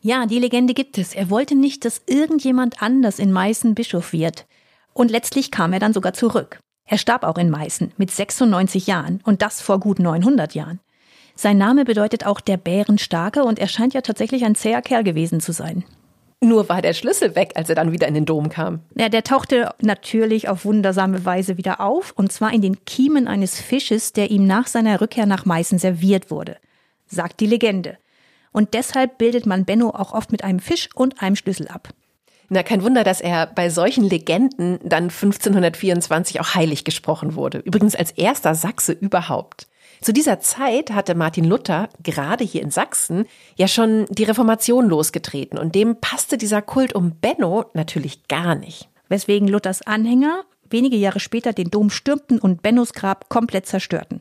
Ja, 0.00 0.26
die 0.26 0.38
Legende 0.38 0.74
gibt 0.74 0.98
es. 0.98 1.14
Er 1.14 1.30
wollte 1.30 1.54
nicht, 1.54 1.84
dass 1.84 2.02
irgendjemand 2.06 2.82
anders 2.82 3.18
in 3.18 3.32
Meißen 3.32 3.74
Bischof 3.74 4.12
wird. 4.12 4.46
Und 4.92 5.10
letztlich 5.10 5.50
kam 5.50 5.72
er 5.72 5.80
dann 5.80 5.92
sogar 5.92 6.14
zurück. 6.14 6.60
Er 6.84 6.98
starb 6.98 7.24
auch 7.24 7.36
in 7.36 7.50
Meißen 7.50 7.92
mit 7.96 8.10
96 8.10 8.86
Jahren 8.86 9.20
und 9.24 9.42
das 9.42 9.60
vor 9.60 9.78
gut 9.78 9.98
900 9.98 10.54
Jahren. 10.54 10.80
Sein 11.40 11.56
Name 11.56 11.84
bedeutet 11.84 12.26
auch 12.26 12.40
der 12.40 12.56
Bärenstarke 12.56 13.44
und 13.44 13.60
er 13.60 13.68
scheint 13.68 13.94
ja 13.94 14.00
tatsächlich 14.00 14.44
ein 14.44 14.56
zäher 14.56 14.82
Kerl 14.82 15.04
gewesen 15.04 15.38
zu 15.38 15.52
sein. 15.52 15.84
Nur 16.40 16.68
war 16.68 16.82
der 16.82 16.94
Schlüssel 16.94 17.36
weg, 17.36 17.52
als 17.54 17.68
er 17.68 17.76
dann 17.76 17.92
wieder 17.92 18.08
in 18.08 18.14
den 18.14 18.26
Dom 18.26 18.48
kam. 18.48 18.80
Ja, 18.96 19.08
der 19.08 19.22
tauchte 19.22 19.70
natürlich 19.80 20.48
auf 20.48 20.64
wundersame 20.64 21.24
Weise 21.24 21.56
wieder 21.56 21.80
auf, 21.80 22.12
und 22.16 22.32
zwar 22.32 22.52
in 22.52 22.60
den 22.60 22.84
Kiemen 22.86 23.28
eines 23.28 23.60
Fisches, 23.60 24.12
der 24.12 24.32
ihm 24.32 24.48
nach 24.48 24.66
seiner 24.66 25.00
Rückkehr 25.00 25.26
nach 25.26 25.44
Meißen 25.44 25.78
serviert 25.78 26.32
wurde. 26.32 26.56
Sagt 27.06 27.38
die 27.38 27.46
Legende. 27.46 27.98
Und 28.50 28.74
deshalb 28.74 29.18
bildet 29.18 29.46
man 29.46 29.64
Benno 29.64 29.90
auch 29.90 30.14
oft 30.14 30.32
mit 30.32 30.42
einem 30.42 30.58
Fisch 30.58 30.88
und 30.96 31.22
einem 31.22 31.36
Schlüssel 31.36 31.68
ab. 31.68 31.90
Na, 32.48 32.64
kein 32.64 32.82
Wunder, 32.82 33.04
dass 33.04 33.20
er 33.20 33.46
bei 33.46 33.70
solchen 33.70 34.02
Legenden 34.02 34.80
dann 34.82 35.04
1524 35.04 36.40
auch 36.40 36.56
heilig 36.56 36.82
gesprochen 36.82 37.36
wurde. 37.36 37.58
Übrigens 37.58 37.94
als 37.94 38.10
erster 38.10 38.56
Sachse 38.56 38.90
überhaupt. 38.90 39.68
Zu 40.00 40.12
dieser 40.12 40.40
Zeit 40.40 40.90
hatte 40.90 41.14
Martin 41.14 41.44
Luther, 41.44 41.88
gerade 42.02 42.44
hier 42.44 42.62
in 42.62 42.70
Sachsen, 42.70 43.26
ja 43.56 43.68
schon 43.68 44.06
die 44.10 44.24
Reformation 44.24 44.88
losgetreten 44.88 45.58
und 45.58 45.74
dem 45.74 45.96
passte 46.00 46.38
dieser 46.38 46.62
Kult 46.62 46.94
um 46.94 47.16
Benno 47.16 47.66
natürlich 47.74 48.28
gar 48.28 48.54
nicht. 48.54 48.88
Weswegen 49.08 49.48
Luthers 49.48 49.82
Anhänger 49.82 50.44
wenige 50.70 50.96
Jahre 50.96 51.20
später 51.20 51.52
den 51.52 51.70
Dom 51.70 51.90
stürmten 51.90 52.38
und 52.38 52.62
Bennos 52.62 52.92
Grab 52.92 53.28
komplett 53.28 53.66
zerstörten. 53.66 54.20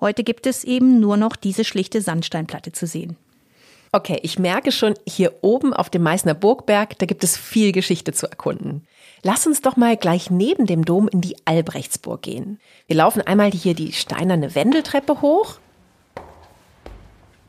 Heute 0.00 0.24
gibt 0.24 0.46
es 0.46 0.64
eben 0.64 1.00
nur 1.00 1.16
noch 1.16 1.36
diese 1.36 1.64
schlichte 1.64 2.00
Sandsteinplatte 2.00 2.72
zu 2.72 2.86
sehen. 2.86 3.16
Okay, 3.92 4.18
ich 4.22 4.38
merke 4.38 4.72
schon, 4.72 4.94
hier 5.06 5.36
oben 5.42 5.72
auf 5.72 5.90
dem 5.90 6.02
Meißner 6.02 6.34
Burgberg, 6.34 6.98
da 6.98 7.06
gibt 7.06 7.24
es 7.24 7.36
viel 7.36 7.72
Geschichte 7.72 8.12
zu 8.12 8.26
erkunden. 8.26 8.86
Lass 9.22 9.46
uns 9.46 9.60
doch 9.60 9.76
mal 9.76 9.96
gleich 9.96 10.30
neben 10.30 10.66
dem 10.66 10.84
Dom 10.84 11.08
in 11.08 11.20
die 11.20 11.36
Albrechtsburg 11.44 12.22
gehen. 12.22 12.60
Wir 12.86 12.96
laufen 12.96 13.22
einmal 13.22 13.50
hier 13.50 13.74
die 13.74 13.92
steinerne 13.92 14.54
Wendeltreppe 14.54 15.20
hoch. 15.22 15.58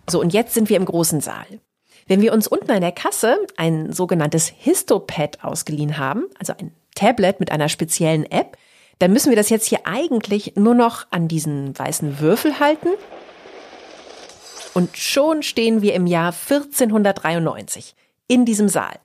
So, 0.10 0.22
und 0.22 0.34
jetzt 0.34 0.54
sind 0.54 0.70
wir 0.70 0.78
im 0.78 0.86
großen 0.86 1.22
Saal. 1.22 1.46
Wenn 2.08 2.22
wir 2.22 2.32
uns 2.34 2.48
unten 2.48 2.72
an 2.72 2.82
der 2.82 2.94
Kasse 2.94 3.38
ein 3.58 3.92
sogenanntes 3.92 4.48
Histopad 4.48 5.44
ausgeliehen 5.44 5.98
haben, 5.98 6.26
also 6.40 6.54
ein 6.58 6.72
Tablet 6.96 7.40
mit 7.40 7.52
einer 7.52 7.68
speziellen 7.68 8.26
App, 8.32 8.58
dann 9.00 9.12
müssen 9.12 9.30
wir 9.30 9.36
das 9.36 9.50
jetzt 9.50 9.68
hier 9.68 9.82
eigentlich 9.86 10.54
nur 10.56 10.74
noch 10.74 11.06
an 11.12 11.28
diesen 11.28 11.78
weißen 11.78 12.20
Würfel 12.20 12.60
halten. 12.60 12.90
Und 14.78 14.96
schon 14.96 15.42
stehen 15.42 15.82
wir 15.82 15.96
im 15.96 16.06
Jahr 16.06 16.32
1493 16.32 17.96
in 18.28 18.46
diesem 18.46 18.70
Saal, 18.70 19.00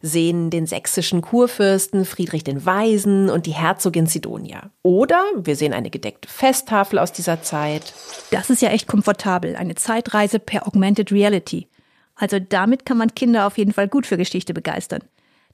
sehen 0.00 0.48
den 0.48 0.64
sächsischen 0.64 1.20
Kurfürsten 1.20 2.06
Friedrich 2.06 2.42
den 2.42 2.64
Weisen 2.64 3.28
und 3.28 3.44
die 3.44 3.52
Herzogin 3.52 4.06
Sidonia. 4.06 4.70
Oder 4.82 5.22
wir 5.36 5.56
sehen 5.56 5.74
eine 5.74 5.90
gedeckte 5.90 6.26
Festtafel 6.26 6.98
aus 6.98 7.12
dieser 7.12 7.42
Zeit. 7.42 7.92
Das 8.30 8.48
ist 8.48 8.62
ja 8.62 8.70
echt 8.70 8.88
komfortabel, 8.88 9.56
eine 9.56 9.74
Zeitreise 9.74 10.38
per 10.38 10.66
Augmented 10.66 11.12
Reality. 11.12 11.68
Also 12.14 12.38
damit 12.38 12.86
kann 12.86 12.96
man 12.96 13.14
Kinder 13.14 13.46
auf 13.46 13.58
jeden 13.58 13.74
Fall 13.74 13.88
gut 13.88 14.06
für 14.06 14.16
Geschichte 14.16 14.54
begeistern. 14.54 15.02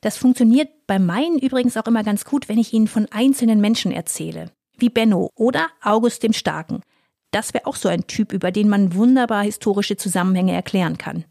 Das 0.01 0.17
funktioniert 0.17 0.69
bei 0.87 1.01
meinen 1.01 1.41
übrigens 1.41 1.77
auch 1.77 1.89
immer 1.89 2.05
ganz 2.05 2.25
gut, 2.25 2.49
wenn 2.49 2.59
ich 2.59 2.73
ihnen 2.73 2.87
von 2.87 3.09
einzelnen 3.11 3.61
Menschen 3.61 3.91
erzähle. 3.91 4.53
Wie 4.79 4.91
Benno 4.91 5.33
oder 5.35 5.67
August 5.83 6.23
dem 6.23 6.35
Starken. 6.35 6.83
Das 7.31 7.55
wäre 7.55 7.67
auch 7.67 7.77
so 7.77 7.89
ein 7.89 8.07
Typ, 8.07 8.33
über 8.33 8.51
den 8.51 8.69
man 8.69 8.95
wunderbar 8.95 9.43
historische 9.43 9.97
Zusammenhänge 9.97 10.53
erklären 10.53 10.99
kann. 10.99 11.25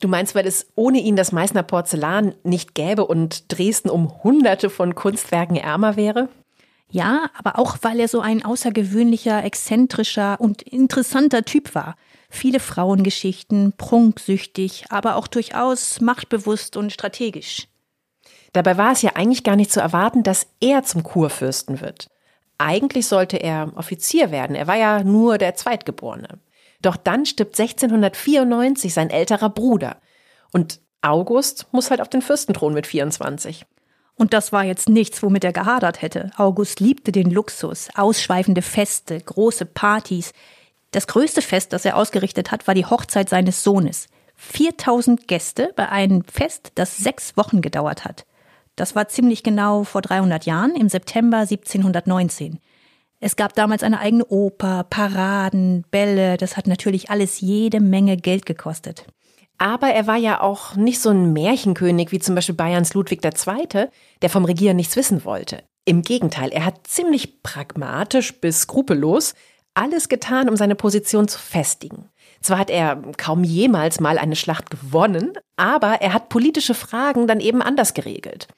Du 0.00 0.08
meinst, 0.08 0.34
weil 0.34 0.46
es 0.46 0.66
ohne 0.74 0.98
ihn 0.98 1.14
das 1.14 1.30
Meißner 1.30 1.62
Porzellan 1.62 2.34
nicht 2.42 2.74
gäbe 2.74 3.06
und 3.06 3.52
Dresden 3.52 3.88
um 3.88 4.24
hunderte 4.24 4.68
von 4.68 4.94
Kunstwerken 4.94 5.56
ärmer 5.56 5.96
wäre? 5.96 6.28
Ja, 6.90 7.30
aber 7.38 7.58
auch 7.58 7.78
weil 7.82 8.00
er 8.00 8.08
so 8.08 8.20
ein 8.20 8.44
außergewöhnlicher, 8.44 9.44
exzentrischer 9.44 10.40
und 10.40 10.62
interessanter 10.62 11.44
Typ 11.44 11.74
war. 11.74 11.96
Viele 12.28 12.60
Frauengeschichten, 12.60 13.72
prunksüchtig, 13.76 14.86
aber 14.90 15.16
auch 15.16 15.26
durchaus 15.26 16.00
machtbewusst 16.00 16.76
und 16.76 16.92
strategisch. 16.92 17.68
Dabei 18.52 18.76
war 18.76 18.92
es 18.92 19.02
ja 19.02 19.12
eigentlich 19.14 19.44
gar 19.44 19.56
nicht 19.56 19.72
zu 19.72 19.80
erwarten, 19.80 20.22
dass 20.22 20.46
er 20.60 20.82
zum 20.82 21.02
Kurfürsten 21.02 21.80
wird. 21.80 22.08
Eigentlich 22.64 23.08
sollte 23.08 23.38
er 23.38 23.72
Offizier 23.74 24.30
werden. 24.30 24.54
Er 24.54 24.68
war 24.68 24.76
ja 24.76 25.02
nur 25.02 25.36
der 25.36 25.56
Zweitgeborene. 25.56 26.38
Doch 26.80 26.96
dann 26.96 27.26
stirbt 27.26 27.58
1694 27.58 28.94
sein 28.94 29.10
älterer 29.10 29.50
Bruder. 29.50 29.96
Und 30.52 30.80
August 31.00 31.66
muss 31.72 31.90
halt 31.90 32.00
auf 32.00 32.08
den 32.08 32.22
Fürstenthron 32.22 32.72
mit 32.72 32.86
24. 32.86 33.66
Und 34.14 34.32
das 34.32 34.52
war 34.52 34.62
jetzt 34.62 34.88
nichts, 34.88 35.24
womit 35.24 35.42
er 35.42 35.52
gehadert 35.52 36.02
hätte. 36.02 36.30
August 36.36 36.78
liebte 36.78 37.10
den 37.10 37.32
Luxus, 37.32 37.88
ausschweifende 37.96 38.62
Feste, 38.62 39.18
große 39.18 39.66
Partys. 39.66 40.32
Das 40.92 41.08
größte 41.08 41.42
Fest, 41.42 41.72
das 41.72 41.84
er 41.84 41.96
ausgerichtet 41.96 42.52
hat, 42.52 42.68
war 42.68 42.74
die 42.74 42.86
Hochzeit 42.86 43.28
seines 43.28 43.64
Sohnes. 43.64 44.06
4000 44.36 45.26
Gäste 45.26 45.72
bei 45.74 45.88
einem 45.88 46.22
Fest, 46.22 46.70
das 46.76 46.96
sechs 46.96 47.36
Wochen 47.36 47.60
gedauert 47.60 48.04
hat. 48.04 48.24
Das 48.76 48.94
war 48.94 49.08
ziemlich 49.08 49.42
genau 49.42 49.84
vor 49.84 50.02
300 50.02 50.46
Jahren, 50.46 50.74
im 50.74 50.88
September 50.88 51.38
1719. 51.38 52.58
Es 53.20 53.36
gab 53.36 53.54
damals 53.54 53.82
eine 53.82 54.00
eigene 54.00 54.24
Oper, 54.26 54.84
Paraden, 54.88 55.84
Bälle, 55.90 56.36
das 56.36 56.56
hat 56.56 56.66
natürlich 56.66 57.10
alles 57.10 57.40
jede 57.40 57.80
Menge 57.80 58.16
Geld 58.16 58.46
gekostet. 58.46 59.06
Aber 59.58 59.88
er 59.88 60.08
war 60.08 60.16
ja 60.16 60.40
auch 60.40 60.74
nicht 60.74 61.00
so 61.00 61.10
ein 61.10 61.32
Märchenkönig 61.32 62.10
wie 62.10 62.18
zum 62.18 62.34
Beispiel 62.34 62.56
Bayerns 62.56 62.94
Ludwig 62.94 63.24
II., 63.24 63.86
der 64.22 64.30
vom 64.30 64.44
Regieren 64.44 64.76
nichts 64.76 64.96
wissen 64.96 65.24
wollte. 65.24 65.62
Im 65.84 66.02
Gegenteil, 66.02 66.50
er 66.50 66.64
hat 66.64 66.86
ziemlich 66.86 67.42
pragmatisch 67.42 68.40
bis 68.40 68.62
skrupellos 68.62 69.34
alles 69.74 70.08
getan, 70.08 70.48
um 70.48 70.56
seine 70.56 70.74
Position 70.74 71.28
zu 71.28 71.38
festigen. 71.38 72.08
Zwar 72.40 72.58
hat 72.58 72.70
er 72.70 73.00
kaum 73.16 73.44
jemals 73.44 74.00
mal 74.00 74.18
eine 74.18 74.36
Schlacht 74.36 74.70
gewonnen, 74.70 75.32
aber 75.56 76.00
er 76.00 76.12
hat 76.12 76.28
politische 76.28 76.74
Fragen 76.74 77.26
dann 77.26 77.40
eben 77.40 77.62
anders 77.62 77.94
geregelt. 77.94 78.48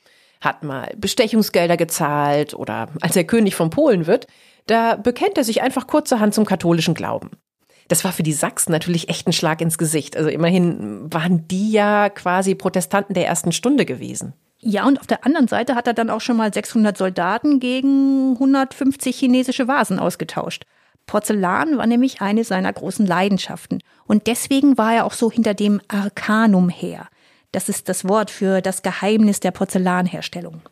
Hat 0.41 0.65
mal 0.65 0.93
Bestechungsgelder 0.97 1.77
gezahlt 1.77 2.55
oder 2.55 2.89
als 3.01 3.17
er 3.17 3.25
König 3.25 3.55
von 3.55 3.71
Polen 3.71 4.07
wird, 4.07 4.27
da 4.67 4.97
bekennt 4.97 5.37
er 5.37 5.45
sich 5.45 5.63
einfach 5.63 5.87
kurzerhand 5.87 6.35
zum 6.35 6.47
katholischen 6.47 6.95
Glauben. 6.95 7.31
Das 7.89 8.05
war 8.05 8.13
für 8.13 8.23
die 8.23 8.33
Sachsen 8.33 8.73
natürlich 8.73 9.11
echt 9.11 9.27
ein 9.27 9.35
Schlag 9.35 9.61
ins 9.61 9.77
Gesicht. 9.77 10.17
Also 10.17 10.31
immerhin 10.31 11.13
waren 11.13 11.47
die 11.49 11.71
ja 11.71 12.09
quasi 12.09 12.55
Protestanten 12.55 13.15
der 13.15 13.27
ersten 13.27 13.53
Stunde 13.53 13.85
gewesen. 13.85 14.33
Ja, 14.61 14.87
und 14.87 14.99
auf 14.99 15.07
der 15.07 15.27
anderen 15.27 15.49
Seite 15.49 15.75
hat 15.75 15.87
er 15.87 15.93
dann 15.93 16.09
auch 16.09 16.23
schon 16.23 16.39
mal 16.39 16.53
600 16.53 16.97
Soldaten 16.97 17.61
gegen 17.61 18.33
150 18.33 19.15
chinesische 19.15 19.69
Vasen 19.69 19.99
ausgetauscht. 19.99 20.65
Porzellan 21.07 21.77
war 21.77 21.87
nämlich 21.87 22.21
eine 22.21 22.45
seiner 22.45 22.73
großen 22.73 23.07
Leidenschaften. 23.07 23.81
Und 24.07 24.27
deswegen 24.27 24.79
war 24.79 24.95
er 24.95 25.05
auch 25.05 25.13
so 25.13 25.31
hinter 25.31 25.55
dem 25.55 25.81
Arcanum 25.89 26.69
her. 26.69 27.09
Das 27.53 27.69
ist 27.69 27.89
das 27.89 28.09
Wort 28.09 28.31
für 28.31 28.61
das 28.61 28.83
Geheimnis 28.83 29.41
der 29.41 29.53
Porzellanherstellung. 29.53 30.63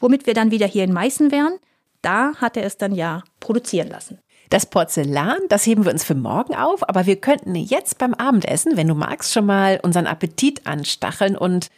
Womit 0.00 0.26
wir 0.26 0.34
dann 0.34 0.50
wieder 0.50 0.66
hier 0.66 0.84
in 0.84 0.92
Meißen 0.92 1.30
wären, 1.30 1.58
da 2.02 2.34
hat 2.36 2.56
er 2.56 2.64
es 2.64 2.76
dann 2.76 2.94
ja 2.94 3.22
produzieren 3.38 3.88
lassen. 3.88 4.18
Das 4.50 4.66
Porzellan, 4.66 5.38
das 5.48 5.64
heben 5.64 5.84
wir 5.84 5.92
uns 5.92 6.04
für 6.04 6.14
morgen 6.14 6.54
auf, 6.54 6.86
aber 6.86 7.06
wir 7.06 7.16
könnten 7.16 7.54
jetzt 7.54 7.96
beim 7.98 8.12
Abendessen, 8.12 8.76
wenn 8.76 8.88
du 8.88 8.94
magst, 8.94 9.32
schon 9.32 9.46
mal 9.46 9.80
unseren 9.82 10.06
Appetit 10.06 10.66
anstacheln 10.66 11.36
und 11.36 11.68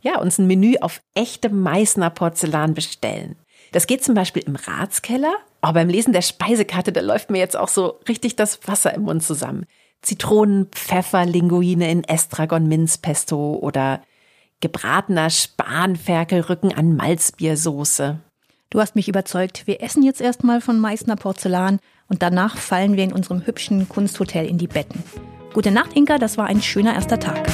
ja, 0.00 0.18
uns 0.18 0.38
ein 0.38 0.46
Menü 0.46 0.76
auf 0.80 1.00
echtem 1.14 1.60
Meißner 1.60 2.10
Porzellan 2.10 2.74
bestellen. 2.74 3.36
Das 3.72 3.86
geht 3.86 4.02
zum 4.02 4.14
Beispiel 4.14 4.42
im 4.42 4.56
Ratskeller. 4.56 5.34
Oh, 5.66 5.72
beim 5.72 5.88
Lesen 5.88 6.12
der 6.12 6.20
Speisekarte, 6.20 6.92
da 6.92 7.00
läuft 7.00 7.30
mir 7.30 7.38
jetzt 7.38 7.56
auch 7.56 7.68
so 7.68 7.98
richtig 8.06 8.36
das 8.36 8.68
Wasser 8.68 8.92
im 8.92 9.02
Mund 9.02 9.22
zusammen. 9.22 9.64
Zitronen, 10.02 10.66
Pfeffer, 10.66 11.24
Linguine 11.24 11.90
in 11.90 12.04
Estragon 12.04 12.68
Minzpesto 12.68 13.54
oder 13.54 14.02
gebratener 14.60 15.30
Spanferkelrücken 15.30 16.74
an 16.74 16.94
Malzbiersoße. 16.96 18.20
Du 18.68 18.80
hast 18.80 18.94
mich 18.94 19.08
überzeugt. 19.08 19.66
Wir 19.66 19.82
essen 19.82 20.02
jetzt 20.02 20.20
erstmal 20.20 20.60
von 20.60 20.78
Meißner 20.78 21.16
Porzellan 21.16 21.78
und 22.08 22.22
danach 22.22 22.58
fallen 22.58 22.96
wir 22.96 23.04
in 23.04 23.14
unserem 23.14 23.46
hübschen 23.46 23.88
Kunsthotel 23.88 24.46
in 24.46 24.58
die 24.58 24.68
Betten. 24.68 25.02
Gute 25.54 25.70
Nacht, 25.70 25.94
Inka, 25.94 26.18
das 26.18 26.36
war 26.36 26.44
ein 26.44 26.60
schöner 26.60 26.94
erster 26.94 27.18
Tag. 27.18 27.48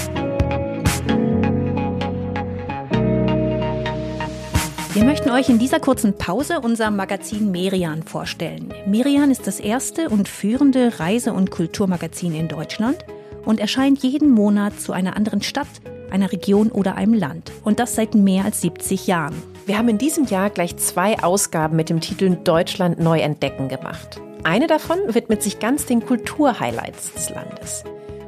Wir 4.93 5.05
möchten 5.05 5.31
euch 5.31 5.49
in 5.49 5.61
dieser 5.61 5.79
kurzen 5.79 6.19
Pause 6.19 6.59
unser 6.61 6.91
Magazin 6.91 7.53
Merian 7.53 8.03
vorstellen. 8.03 8.75
Merian 8.87 9.31
ist 9.31 9.47
das 9.47 9.61
erste 9.61 10.09
und 10.09 10.29
führende 10.29 10.99
Reise- 10.99 11.33
und 11.33 11.53
Kulturmagazin 11.53 12.35
in 12.35 12.49
Deutschland 12.49 12.99
und 13.45 13.61
erscheint 13.61 14.03
jeden 14.03 14.33
Monat 14.33 14.81
zu 14.81 14.93
einer 14.93 15.15
anderen 15.15 15.43
Stadt, 15.43 15.69
einer 16.11 16.33
Region 16.33 16.73
oder 16.73 16.97
einem 16.97 17.15
Land. 17.15 17.53
Und 17.63 17.79
das 17.79 17.95
seit 17.95 18.17
mehr 18.17 18.45
als 18.45 18.63
70 18.63 19.07
Jahren. 19.07 19.41
Wir 19.65 19.79
haben 19.79 19.89
in 19.89 19.99
diesem 19.99 20.25
Jahr 20.25 20.51
gleich 20.51 20.77
zwei 20.79 21.23
Ausgaben 21.23 21.77
mit 21.77 21.89
dem 21.89 22.01
Titel 22.01 22.37
Deutschland 22.43 22.99
neu 22.99 23.21
entdecken 23.21 23.69
gemacht. 23.69 24.21
Eine 24.43 24.67
davon 24.67 24.99
widmet 25.07 25.41
sich 25.41 25.61
ganz 25.61 25.87
den 25.87 26.05
Kulturhighlights 26.05 27.13
des 27.13 27.31
Landes. 27.31 27.85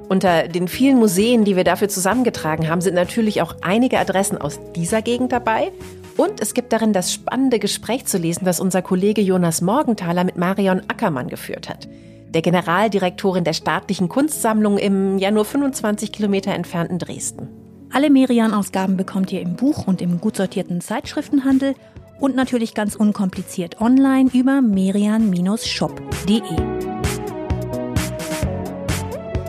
Unter 0.08 0.46
den 0.46 0.68
vielen 0.68 0.98
Museen, 0.98 1.44
die 1.44 1.56
wir 1.56 1.64
dafür 1.64 1.88
zusammengetragen 1.88 2.68
haben, 2.68 2.82
sind 2.82 2.94
natürlich 2.94 3.42
auch 3.42 3.56
einige 3.62 3.98
Adressen 3.98 4.38
aus 4.38 4.60
dieser 4.76 5.02
Gegend 5.02 5.32
dabei 5.32 5.72
und 6.16 6.40
es 6.40 6.54
gibt 6.54 6.72
darin 6.72 6.92
das 6.92 7.12
spannende 7.12 7.58
Gespräch 7.58 8.06
zu 8.06 8.18
lesen, 8.18 8.44
das 8.44 8.60
unser 8.60 8.82
Kollege 8.82 9.20
Jonas 9.20 9.60
Morgenthaler 9.60 10.24
mit 10.24 10.36
Marion 10.36 10.80
Ackermann 10.88 11.28
geführt 11.28 11.68
hat, 11.68 11.88
der 12.30 12.42
Generaldirektorin 12.42 13.44
der 13.44 13.52
staatlichen 13.52 14.08
Kunstsammlung 14.08 14.78
im 14.78 15.18
ja 15.18 15.30
nur 15.30 15.44
25 15.44 16.12
Kilometer 16.12 16.52
entfernten 16.52 16.98
Dresden. 16.98 17.48
Alle 17.92 18.10
Merian-Ausgaben 18.10 18.96
bekommt 18.96 19.32
ihr 19.32 19.40
im 19.40 19.56
Buch 19.56 19.86
und 19.86 20.00
im 20.00 20.20
gut 20.20 20.36
sortierten 20.36 20.80
Zeitschriftenhandel 20.80 21.74
und 22.20 22.34
natürlich 22.36 22.74
ganz 22.74 22.94
unkompliziert 22.94 23.80
online 23.80 24.30
über 24.32 24.62
merian-shop.de. 24.62 26.42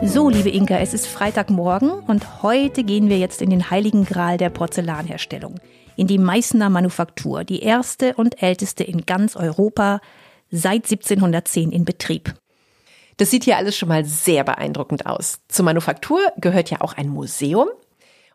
So, 0.02 0.28
liebe 0.28 0.50
Inka, 0.50 0.76
es 0.78 0.92
ist 0.92 1.06
Freitagmorgen 1.06 1.90
und 1.90 2.42
heute 2.42 2.84
gehen 2.84 3.08
wir 3.08 3.18
jetzt 3.18 3.40
in 3.40 3.48
den 3.48 3.70
heiligen 3.70 4.04
Gral 4.04 4.36
der 4.36 4.50
Porzellanherstellung 4.50 5.54
in 5.96 6.06
die 6.06 6.18
Meißner 6.18 6.70
Manufaktur, 6.70 7.44
die 7.44 7.62
erste 7.62 8.14
und 8.14 8.42
älteste 8.42 8.84
in 8.84 9.06
ganz 9.06 9.36
Europa, 9.36 10.00
seit 10.50 10.84
1710 10.84 11.72
in 11.72 11.84
Betrieb. 11.84 12.34
Das 13.16 13.30
sieht 13.30 13.44
hier 13.44 13.56
alles 13.56 13.76
schon 13.76 13.88
mal 13.88 14.04
sehr 14.04 14.44
beeindruckend 14.44 15.06
aus. 15.06 15.40
Zur 15.48 15.64
Manufaktur 15.64 16.20
gehört 16.36 16.70
ja 16.70 16.80
auch 16.80 16.94
ein 16.94 17.08
Museum. 17.08 17.68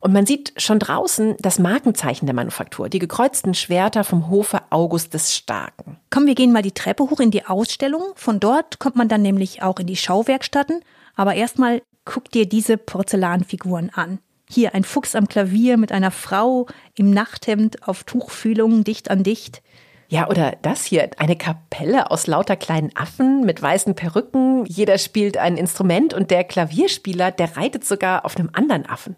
Und 0.01 0.13
man 0.13 0.25
sieht 0.25 0.53
schon 0.55 0.79
draußen 0.79 1.35
das 1.39 1.59
Markenzeichen 1.59 2.25
der 2.25 2.35
Manufaktur, 2.35 2.87
die 2.87 2.99
gekreuzten 2.99 3.53
Schwerter 3.53 4.05
vom 4.05 4.29
Hofe 4.29 4.61
August 4.69 5.13
des 5.13 5.35
Starken. 5.35 5.97
Komm, 6.09 6.25
wir 6.25 6.35
gehen 6.35 6.53
mal 6.53 6.61
die 6.61 6.71
Treppe 6.71 7.03
hoch 7.03 7.19
in 7.19 7.31
die 7.31 7.45
Ausstellung. 7.45 8.13
Von 8.15 8.39
dort 8.39 8.79
kommt 8.79 8.95
man 8.95 9.09
dann 9.09 9.21
nämlich 9.21 9.61
auch 9.61 9.77
in 9.79 9.87
die 9.87 9.97
Schauwerkstatten. 9.97 10.81
Aber 11.15 11.35
erstmal 11.35 11.81
guck 12.05 12.31
dir 12.31 12.47
diese 12.47 12.77
Porzellanfiguren 12.77 13.89
an. 13.89 14.19
Hier 14.51 14.73
ein 14.73 14.83
Fuchs 14.83 15.15
am 15.15 15.27
Klavier 15.27 15.77
mit 15.77 15.91
einer 15.91 16.11
Frau 16.11 16.65
im 16.95 17.11
Nachthemd 17.11 17.87
auf 17.87 18.03
Tuchfühlung 18.03 18.83
dicht 18.83 19.11
an 19.11 19.23
dicht. 19.23 19.61
Ja, 20.07 20.27
oder 20.27 20.57
das 20.63 20.85
hier, 20.85 21.11
eine 21.17 21.35
Kapelle 21.35 22.09
aus 22.09 22.25
lauter 22.25 22.55
kleinen 22.55 22.89
Affen 22.95 23.45
mit 23.45 23.61
weißen 23.61 23.93
Perücken. 23.93 24.65
Jeder 24.65 24.97
spielt 24.97 25.37
ein 25.37 25.55
Instrument 25.55 26.15
und 26.15 26.31
der 26.31 26.43
Klavierspieler, 26.43 27.29
der 27.29 27.57
reitet 27.57 27.85
sogar 27.85 28.25
auf 28.25 28.35
einem 28.37 28.49
anderen 28.53 28.87
Affen. 28.87 29.15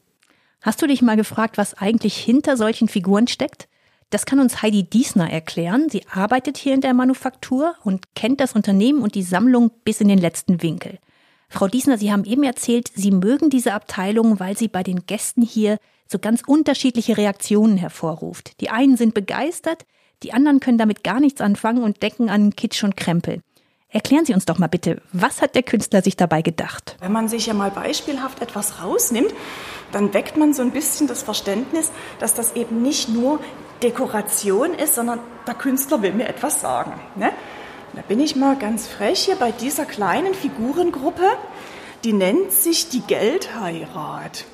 Hast 0.61 0.81
du 0.81 0.87
dich 0.87 1.01
mal 1.01 1.15
gefragt, 1.15 1.57
was 1.57 1.75
eigentlich 1.75 2.17
hinter 2.17 2.57
solchen 2.57 2.89
Figuren 2.89 3.27
steckt? 3.27 3.69
Das 4.09 4.25
kann 4.25 4.41
uns 4.41 4.61
Heidi 4.61 4.83
Diesner 4.83 5.31
erklären. 5.31 5.87
Sie 5.89 6.03
arbeitet 6.11 6.57
hier 6.57 6.73
in 6.73 6.81
der 6.81 6.93
Manufaktur 6.93 7.75
und 7.85 8.13
kennt 8.15 8.41
das 8.41 8.53
Unternehmen 8.53 9.01
und 9.01 9.15
die 9.15 9.23
Sammlung 9.23 9.71
bis 9.85 10.01
in 10.01 10.09
den 10.09 10.19
letzten 10.19 10.61
Winkel. 10.61 10.99
Frau 11.51 11.67
Diesner, 11.67 11.97
Sie 11.97 12.13
haben 12.13 12.23
eben 12.23 12.43
erzählt, 12.43 12.89
Sie 12.95 13.11
mögen 13.11 13.49
diese 13.49 13.73
Abteilung, 13.73 14.39
weil 14.39 14.57
sie 14.57 14.69
bei 14.69 14.83
den 14.83 15.05
Gästen 15.05 15.41
hier 15.41 15.77
so 16.07 16.17
ganz 16.17 16.41
unterschiedliche 16.47 17.17
Reaktionen 17.17 17.75
hervorruft. 17.75 18.59
Die 18.61 18.69
einen 18.69 18.95
sind 18.95 19.13
begeistert, 19.13 19.85
die 20.23 20.31
anderen 20.31 20.61
können 20.61 20.77
damit 20.77 21.03
gar 21.03 21.19
nichts 21.19 21.41
anfangen 21.41 21.83
und 21.83 22.01
denken 22.01 22.29
an 22.29 22.55
Kitsch 22.55 22.83
und 22.85 22.95
Krempel. 22.95 23.41
Erklären 23.89 24.23
Sie 24.23 24.33
uns 24.33 24.45
doch 24.45 24.59
mal 24.59 24.67
bitte, 24.67 25.01
was 25.11 25.41
hat 25.41 25.53
der 25.53 25.63
Künstler 25.63 26.01
sich 26.01 26.15
dabei 26.15 26.41
gedacht? 26.41 26.95
Wenn 27.01 27.11
man 27.11 27.27
sich 27.27 27.47
ja 27.47 27.53
mal 27.53 27.71
beispielhaft 27.71 28.41
etwas 28.41 28.81
rausnimmt, 28.81 29.33
dann 29.91 30.13
weckt 30.13 30.37
man 30.37 30.53
so 30.53 30.61
ein 30.61 30.71
bisschen 30.71 31.07
das 31.07 31.21
Verständnis, 31.21 31.91
dass 32.19 32.33
das 32.33 32.55
eben 32.55 32.81
nicht 32.81 33.09
nur 33.09 33.41
Dekoration 33.83 34.73
ist, 34.73 34.95
sondern 34.95 35.19
der 35.45 35.55
Künstler 35.55 36.01
will 36.01 36.13
mir 36.13 36.29
etwas 36.29 36.61
sagen. 36.61 36.93
Ne? 37.17 37.33
Da 37.93 38.01
bin 38.01 38.21
ich 38.21 38.37
mal 38.37 38.55
ganz 38.55 38.87
frech 38.87 39.25
hier 39.25 39.35
bei 39.35 39.51
dieser 39.51 39.83
kleinen 39.83 40.33
Figurengruppe, 40.33 41.27
die 42.05 42.13
nennt 42.13 42.53
sich 42.53 42.87
die 42.87 43.01
Geldheirat. 43.01 44.45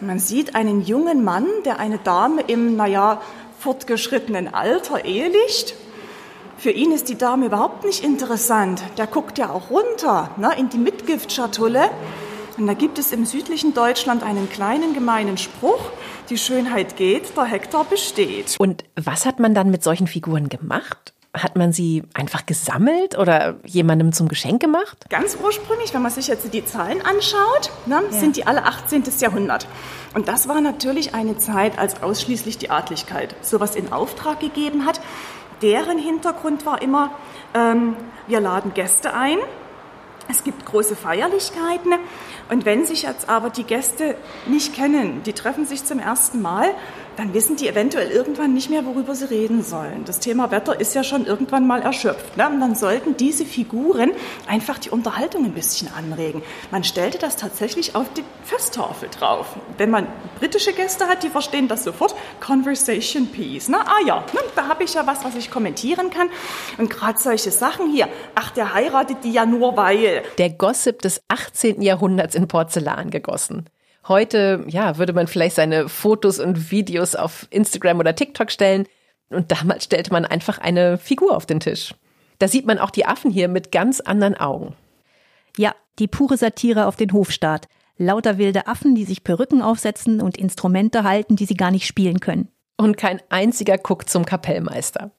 Man 0.00 0.18
sieht 0.18 0.54
einen 0.54 0.80
jungen 0.80 1.22
Mann, 1.22 1.46
der 1.66 1.78
eine 1.78 1.98
Dame 1.98 2.40
im, 2.40 2.76
naja, 2.76 3.20
fortgeschrittenen 3.58 4.54
Alter 4.54 5.04
ehelicht. 5.04 5.74
Für 6.56 6.70
ihn 6.70 6.92
ist 6.92 7.10
die 7.10 7.18
Dame 7.18 7.46
überhaupt 7.46 7.84
nicht 7.84 8.02
interessant. 8.02 8.82
Der 8.96 9.06
guckt 9.06 9.36
ja 9.36 9.50
auch 9.50 9.70
runter 9.70 10.30
ne, 10.38 10.52
in 10.56 10.70
die 10.70 10.78
Mitgiftschatulle. 10.78 11.90
Und 12.56 12.66
da 12.66 12.74
gibt 12.74 12.98
es 12.98 13.12
im 13.12 13.26
südlichen 13.26 13.74
Deutschland 13.74 14.22
einen 14.22 14.48
kleinen 14.48 14.94
gemeinen 14.94 15.36
Spruch, 15.36 15.90
die 16.30 16.38
Schönheit 16.38 16.96
geht, 16.96 17.36
der 17.36 17.44
Hektar 17.44 17.84
besteht. 17.84 18.56
Und 18.58 18.84
was 18.96 19.26
hat 19.26 19.40
man 19.40 19.54
dann 19.54 19.70
mit 19.70 19.82
solchen 19.82 20.06
Figuren 20.06 20.48
gemacht? 20.48 21.12
Hat 21.34 21.56
man 21.56 21.72
sie 21.72 22.02
einfach 22.12 22.44
gesammelt 22.44 23.16
oder 23.16 23.56
jemandem 23.64 24.12
zum 24.12 24.28
Geschenk 24.28 24.60
gemacht? 24.60 25.08
Ganz 25.08 25.38
ursprünglich, 25.42 25.94
wenn 25.94 26.02
man 26.02 26.10
sich 26.10 26.28
jetzt 26.28 26.52
die 26.52 26.64
Zahlen 26.64 27.00
anschaut, 27.00 27.70
ne, 27.86 28.02
ja. 28.10 28.18
sind 28.18 28.36
die 28.36 28.46
alle 28.46 28.64
18. 28.64 29.04
Jahrhundert. 29.18 29.66
Und 30.12 30.28
das 30.28 30.46
war 30.46 30.60
natürlich 30.60 31.14
eine 31.14 31.38
Zeit, 31.38 31.78
als 31.78 32.02
ausschließlich 32.02 32.58
die 32.58 32.68
Adligkeit 32.68 33.34
sowas 33.40 33.76
in 33.76 33.92
Auftrag 33.94 34.40
gegeben 34.40 34.84
hat. 34.84 35.00
Deren 35.62 35.98
Hintergrund 35.98 36.66
war 36.66 36.82
immer, 36.82 37.10
ähm, 37.54 37.96
wir 38.26 38.40
laden 38.40 38.74
Gäste 38.74 39.14
ein, 39.14 39.38
es 40.28 40.44
gibt 40.44 40.64
große 40.66 40.96
Feierlichkeiten 40.96 41.92
und 42.50 42.64
wenn 42.64 42.86
sich 42.86 43.02
jetzt 43.02 43.28
aber 43.28 43.50
die 43.50 43.64
Gäste 43.64 44.16
nicht 44.46 44.74
kennen, 44.74 45.22
die 45.24 45.32
treffen 45.32 45.66
sich 45.66 45.84
zum 45.84 45.98
ersten 45.98 46.42
Mal, 46.42 46.70
dann 47.16 47.34
wissen 47.34 47.56
die 47.56 47.68
eventuell 47.68 48.10
irgendwann 48.10 48.54
nicht 48.54 48.70
mehr, 48.70 48.84
worüber 48.86 49.14
sie 49.14 49.28
reden 49.28 49.62
sollen. 49.62 50.04
Das 50.04 50.18
Thema 50.20 50.50
Wetter 50.50 50.80
ist 50.80 50.94
ja 50.94 51.04
schon 51.04 51.26
irgendwann 51.26 51.66
mal 51.66 51.82
erschöpft. 51.82 52.36
Ne? 52.36 52.48
Und 52.48 52.60
dann 52.60 52.74
sollten 52.74 53.16
diese 53.16 53.44
Figuren 53.44 54.12
einfach 54.46 54.78
die 54.78 54.90
Unterhaltung 54.90 55.44
ein 55.44 55.52
bisschen 55.52 55.88
anregen. 55.94 56.42
Man 56.70 56.84
stellte 56.84 57.18
das 57.18 57.36
tatsächlich 57.36 57.94
auf 57.94 58.12
die 58.14 58.24
Festtafel 58.44 59.08
drauf. 59.08 59.56
Wenn 59.76 59.90
man 59.90 60.06
britische 60.38 60.72
Gäste 60.72 61.06
hat, 61.06 61.22
die 61.22 61.28
verstehen 61.28 61.68
das 61.68 61.84
sofort. 61.84 62.14
Conversation 62.40 63.26
Piece. 63.26 63.68
Ne? 63.68 63.78
Ah 63.78 64.06
ja, 64.06 64.24
ne? 64.32 64.40
da 64.54 64.68
habe 64.68 64.84
ich 64.84 64.94
ja 64.94 65.06
was, 65.06 65.24
was 65.24 65.34
ich 65.36 65.50
kommentieren 65.50 66.10
kann. 66.10 66.28
Und 66.78 66.90
gerade 66.90 67.18
solche 67.18 67.50
Sachen 67.50 67.90
hier. 67.90 68.08
Ach, 68.34 68.50
der 68.50 68.74
heiratet 68.74 69.18
die 69.24 69.32
ja 69.32 69.46
nur 69.46 69.76
weil. 69.76 70.22
Der 70.38 70.50
Gossip 70.50 71.02
des 71.02 71.22
18. 71.28 71.82
Jahrhunderts 71.82 72.34
in 72.34 72.48
Porzellan 72.48 73.10
gegossen. 73.10 73.68
Heute, 74.08 74.64
ja, 74.68 74.98
würde 74.98 75.12
man 75.12 75.26
vielleicht 75.26 75.56
seine 75.56 75.88
Fotos 75.88 76.40
und 76.40 76.70
Videos 76.70 77.14
auf 77.14 77.46
Instagram 77.50 78.00
oder 78.00 78.14
TikTok 78.14 78.50
stellen. 78.50 78.86
Und 79.28 79.52
damals 79.52 79.84
stellte 79.84 80.12
man 80.12 80.24
einfach 80.24 80.58
eine 80.58 80.98
Figur 80.98 81.36
auf 81.36 81.46
den 81.46 81.60
Tisch. 81.60 81.94
Da 82.38 82.48
sieht 82.48 82.66
man 82.66 82.78
auch 82.78 82.90
die 82.90 83.06
Affen 83.06 83.30
hier 83.30 83.48
mit 83.48 83.70
ganz 83.70 84.00
anderen 84.00 84.36
Augen. 84.36 84.74
Ja, 85.56 85.74
die 85.98 86.08
pure 86.08 86.36
Satire 86.36 86.86
auf 86.86 86.96
den 86.96 87.12
Hofstaat. 87.12 87.68
Lauter 87.96 88.38
wilde 88.38 88.66
Affen, 88.66 88.94
die 88.94 89.04
sich 89.04 89.22
Perücken 89.22 89.62
aufsetzen 89.62 90.20
und 90.20 90.36
Instrumente 90.36 91.04
halten, 91.04 91.36
die 91.36 91.44
sie 91.44 91.54
gar 91.54 91.70
nicht 91.70 91.86
spielen 91.86 92.20
können. 92.20 92.48
Und 92.76 92.96
kein 92.96 93.20
einziger 93.28 93.78
guckt 93.78 94.10
zum 94.10 94.24
Kapellmeister. 94.24 95.12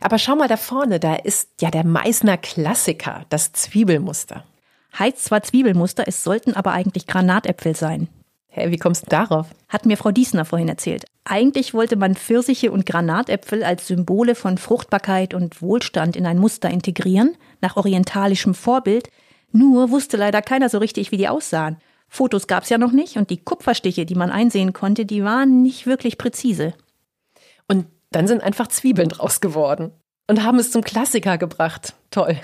Aber 0.00 0.18
schau 0.18 0.36
mal 0.36 0.48
da 0.48 0.56
vorne, 0.56 1.00
da 1.00 1.14
ist 1.14 1.50
ja 1.60 1.70
der 1.70 1.84
Meißner 1.84 2.36
Klassiker, 2.36 3.24
das 3.30 3.52
Zwiebelmuster. 3.52 4.44
Heißt 4.98 5.24
zwar 5.24 5.42
Zwiebelmuster, 5.42 6.04
es 6.06 6.22
sollten 6.22 6.54
aber 6.54 6.72
eigentlich 6.72 7.06
Granatäpfel 7.06 7.74
sein. 7.74 8.08
Hä, 8.58 8.70
wie 8.70 8.76
kommst 8.76 9.04
du 9.04 9.10
darauf? 9.10 9.46
Hat 9.68 9.86
mir 9.86 9.96
Frau 9.96 10.10
Diesner 10.10 10.44
vorhin 10.44 10.68
erzählt. 10.68 11.04
Eigentlich 11.24 11.74
wollte 11.74 11.96
man 11.96 12.16
Pfirsiche 12.16 12.72
und 12.72 12.86
Granatäpfel 12.86 13.62
als 13.62 13.86
Symbole 13.86 14.34
von 14.34 14.58
Fruchtbarkeit 14.58 15.32
und 15.32 15.62
Wohlstand 15.62 16.16
in 16.16 16.26
ein 16.26 16.38
Muster 16.38 16.68
integrieren, 16.68 17.36
nach 17.60 17.76
orientalischem 17.76 18.54
Vorbild. 18.54 19.10
Nur 19.52 19.90
wusste 19.90 20.16
leider 20.16 20.42
keiner 20.42 20.68
so 20.68 20.78
richtig, 20.78 21.12
wie 21.12 21.18
die 21.18 21.28
aussahen. 21.28 21.76
Fotos 22.08 22.46
gab's 22.46 22.70
ja 22.70 22.78
noch 22.78 22.92
nicht 22.92 23.16
und 23.16 23.30
die 23.30 23.36
Kupferstiche, 23.36 24.06
die 24.06 24.14
man 24.14 24.30
einsehen 24.30 24.72
konnte, 24.72 25.06
die 25.06 25.22
waren 25.22 25.62
nicht 25.62 25.86
wirklich 25.86 26.18
präzise. 26.18 26.74
Und 27.68 27.86
dann 28.10 28.26
sind 28.26 28.42
einfach 28.42 28.66
Zwiebeln 28.66 29.10
draus 29.10 29.40
geworden 29.40 29.92
und 30.26 30.42
haben 30.42 30.58
es 30.58 30.72
zum 30.72 30.82
Klassiker 30.82 31.38
gebracht. 31.38 31.94
Toll. 32.10 32.40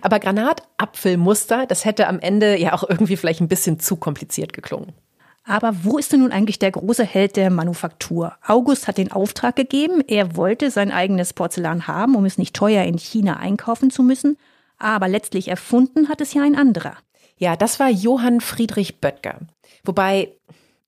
Aber 0.00 0.20
Granatapfelmuster, 0.20 1.66
das 1.66 1.84
hätte 1.84 2.06
am 2.06 2.20
Ende 2.20 2.56
ja 2.56 2.72
auch 2.72 2.88
irgendwie 2.88 3.16
vielleicht 3.16 3.40
ein 3.40 3.48
bisschen 3.48 3.78
zu 3.80 3.96
kompliziert 3.96 4.52
geklungen. 4.52 4.94
Aber 5.44 5.84
wo 5.84 5.98
ist 5.98 6.12
denn 6.12 6.20
nun 6.20 6.32
eigentlich 6.32 6.58
der 6.58 6.70
große 6.70 7.04
Held 7.04 7.36
der 7.36 7.50
Manufaktur? 7.50 8.34
August 8.46 8.86
hat 8.86 8.98
den 8.98 9.10
Auftrag 9.10 9.56
gegeben, 9.56 10.02
er 10.06 10.36
wollte 10.36 10.70
sein 10.70 10.92
eigenes 10.92 11.32
Porzellan 11.32 11.86
haben, 11.86 12.14
um 12.14 12.24
es 12.24 12.38
nicht 12.38 12.54
teuer 12.54 12.84
in 12.84 12.98
China 12.98 13.38
einkaufen 13.38 13.90
zu 13.90 14.02
müssen, 14.02 14.36
aber 14.78 15.08
letztlich 15.08 15.48
erfunden 15.48 16.08
hat 16.08 16.20
es 16.20 16.34
ja 16.34 16.42
ein 16.42 16.56
anderer. 16.56 16.96
Ja, 17.36 17.56
das 17.56 17.80
war 17.80 17.88
Johann 17.88 18.40
Friedrich 18.40 19.00
Böttger. 19.00 19.40
Wobei 19.82 20.36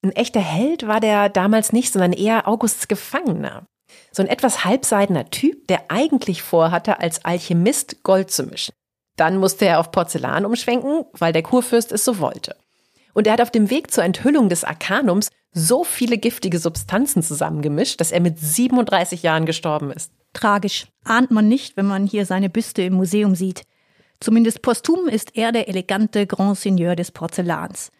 ein 0.03 0.11
echter 0.11 0.39
Held 0.39 0.87
war 0.87 0.99
der 0.99 1.29
damals 1.29 1.73
nicht, 1.73 1.91
sondern 1.91 2.13
eher 2.13 2.47
Augusts 2.47 2.87
Gefangener. 2.87 3.63
So 4.11 4.21
ein 4.21 4.29
etwas 4.29 4.65
halbseidener 4.65 5.29
Typ, 5.29 5.67
der 5.67 5.85
eigentlich 5.89 6.43
vorhatte, 6.43 6.99
als 6.99 7.25
Alchemist 7.25 8.03
Gold 8.03 8.29
zu 8.29 8.43
mischen. 8.43 8.73
Dann 9.15 9.37
musste 9.37 9.65
er 9.65 9.79
auf 9.79 9.91
Porzellan 9.91 10.45
umschwenken, 10.45 11.05
weil 11.13 11.33
der 11.33 11.43
Kurfürst 11.43 11.91
es 11.91 12.03
so 12.03 12.19
wollte. 12.19 12.55
Und 13.13 13.27
er 13.27 13.33
hat 13.33 13.41
auf 13.41 13.51
dem 13.51 13.69
Weg 13.69 13.91
zur 13.91 14.03
Enthüllung 14.03 14.49
des 14.49 14.63
Arkanums 14.63 15.29
so 15.51 15.83
viele 15.83 16.17
giftige 16.17 16.57
Substanzen 16.57 17.21
zusammengemischt, 17.21 18.01
dass 18.01 18.11
er 18.11 18.19
mit 18.19 18.39
37 18.39 19.23
Jahren 19.23 19.45
gestorben 19.45 19.91
ist. 19.91 20.11
Tragisch. 20.33 20.87
Ahnt 21.03 21.29
man 21.29 21.47
nicht, 21.47 21.77
wenn 21.77 21.85
man 21.85 22.07
hier 22.07 22.25
seine 22.25 22.49
Büste 22.49 22.81
im 22.81 22.93
Museum 22.93 23.35
sieht. 23.35 23.63
Zumindest 24.19 24.61
posthum 24.61 25.07
ist 25.07 25.35
er 25.35 25.51
der 25.51 25.67
elegante 25.67 26.25
Grand 26.25 26.57
Seigneur 26.57 26.95
des 26.95 27.11
Porzellans. 27.11 27.91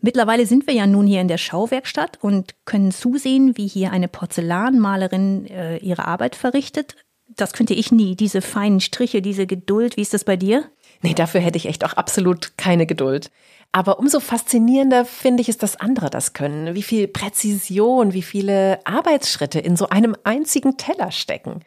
Mittlerweile 0.00 0.46
sind 0.46 0.66
wir 0.66 0.74
ja 0.74 0.86
nun 0.86 1.06
hier 1.06 1.20
in 1.20 1.28
der 1.28 1.38
Schauwerkstatt 1.38 2.18
und 2.22 2.54
können 2.64 2.92
zusehen, 2.92 3.56
wie 3.56 3.66
hier 3.66 3.92
eine 3.92 4.08
Porzellanmalerin 4.08 5.46
äh, 5.46 5.76
ihre 5.78 6.06
Arbeit 6.06 6.36
verrichtet. 6.36 6.94
Das 7.36 7.52
könnte 7.52 7.74
ich 7.74 7.92
nie, 7.92 8.16
diese 8.16 8.40
feinen 8.40 8.80
Striche, 8.80 9.20
diese 9.22 9.46
Geduld. 9.46 9.96
Wie 9.96 10.02
ist 10.02 10.14
das 10.14 10.24
bei 10.24 10.36
dir? 10.36 10.64
Nee, 11.02 11.14
dafür 11.14 11.40
hätte 11.40 11.56
ich 11.56 11.66
echt 11.66 11.84
auch 11.84 11.94
absolut 11.94 12.56
keine 12.56 12.86
Geduld. 12.86 13.30
Aber 13.70 13.98
umso 13.98 14.20
faszinierender 14.20 15.04
finde 15.04 15.42
ich 15.42 15.48
es, 15.48 15.58
dass 15.58 15.76
andere 15.76 16.10
das 16.10 16.32
können. 16.32 16.74
Wie 16.74 16.82
viel 16.82 17.06
Präzision, 17.06 18.14
wie 18.14 18.22
viele 18.22 18.80
Arbeitsschritte 18.84 19.60
in 19.60 19.76
so 19.76 19.88
einem 19.88 20.16
einzigen 20.24 20.76
Teller 20.76 21.10
stecken. 21.10 21.60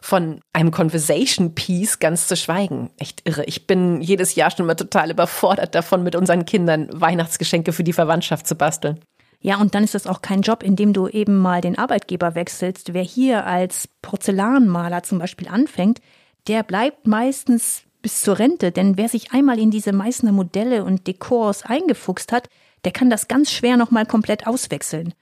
Von 0.00 0.40
einem 0.52 0.70
Conversation 0.70 1.54
Piece 1.54 1.98
ganz 1.98 2.28
zu 2.28 2.36
schweigen. 2.36 2.90
Echt 2.98 3.26
irre. 3.26 3.44
Ich 3.46 3.66
bin 3.66 4.00
jedes 4.00 4.34
Jahr 4.36 4.50
schon 4.50 4.66
immer 4.66 4.76
total 4.76 5.10
überfordert 5.10 5.74
davon, 5.74 6.04
mit 6.04 6.14
unseren 6.14 6.44
Kindern 6.44 6.88
Weihnachtsgeschenke 6.92 7.72
für 7.72 7.82
die 7.82 7.92
Verwandtschaft 7.92 8.46
zu 8.46 8.54
basteln. 8.54 9.00
Ja, 9.40 9.58
und 9.58 9.74
dann 9.74 9.84
ist 9.84 9.94
das 9.94 10.06
auch 10.06 10.20
kein 10.20 10.42
Job, 10.42 10.62
in 10.62 10.76
dem 10.76 10.92
du 10.92 11.08
eben 11.08 11.38
mal 11.38 11.60
den 11.60 11.78
Arbeitgeber 11.78 12.34
wechselst. 12.34 12.92
Wer 12.92 13.02
hier 13.02 13.46
als 13.46 13.88
Porzellanmaler 14.02 15.02
zum 15.02 15.18
Beispiel 15.18 15.48
anfängt, 15.48 16.00
der 16.46 16.62
bleibt 16.62 17.06
meistens 17.06 17.82
bis 18.02 18.22
zur 18.22 18.38
Rente, 18.38 18.72
denn 18.72 18.96
wer 18.96 19.08
sich 19.08 19.32
einmal 19.32 19.58
in 19.58 19.70
diese 19.70 19.92
Meißner 19.92 20.32
Modelle 20.32 20.84
und 20.84 21.06
Dekors 21.06 21.62
eingefuchst 21.64 22.32
hat, 22.32 22.48
der 22.84 22.92
kann 22.92 23.10
das 23.10 23.28
ganz 23.28 23.50
schwer 23.50 23.76
nochmal 23.76 24.06
komplett 24.06 24.46
auswechseln. 24.46 25.14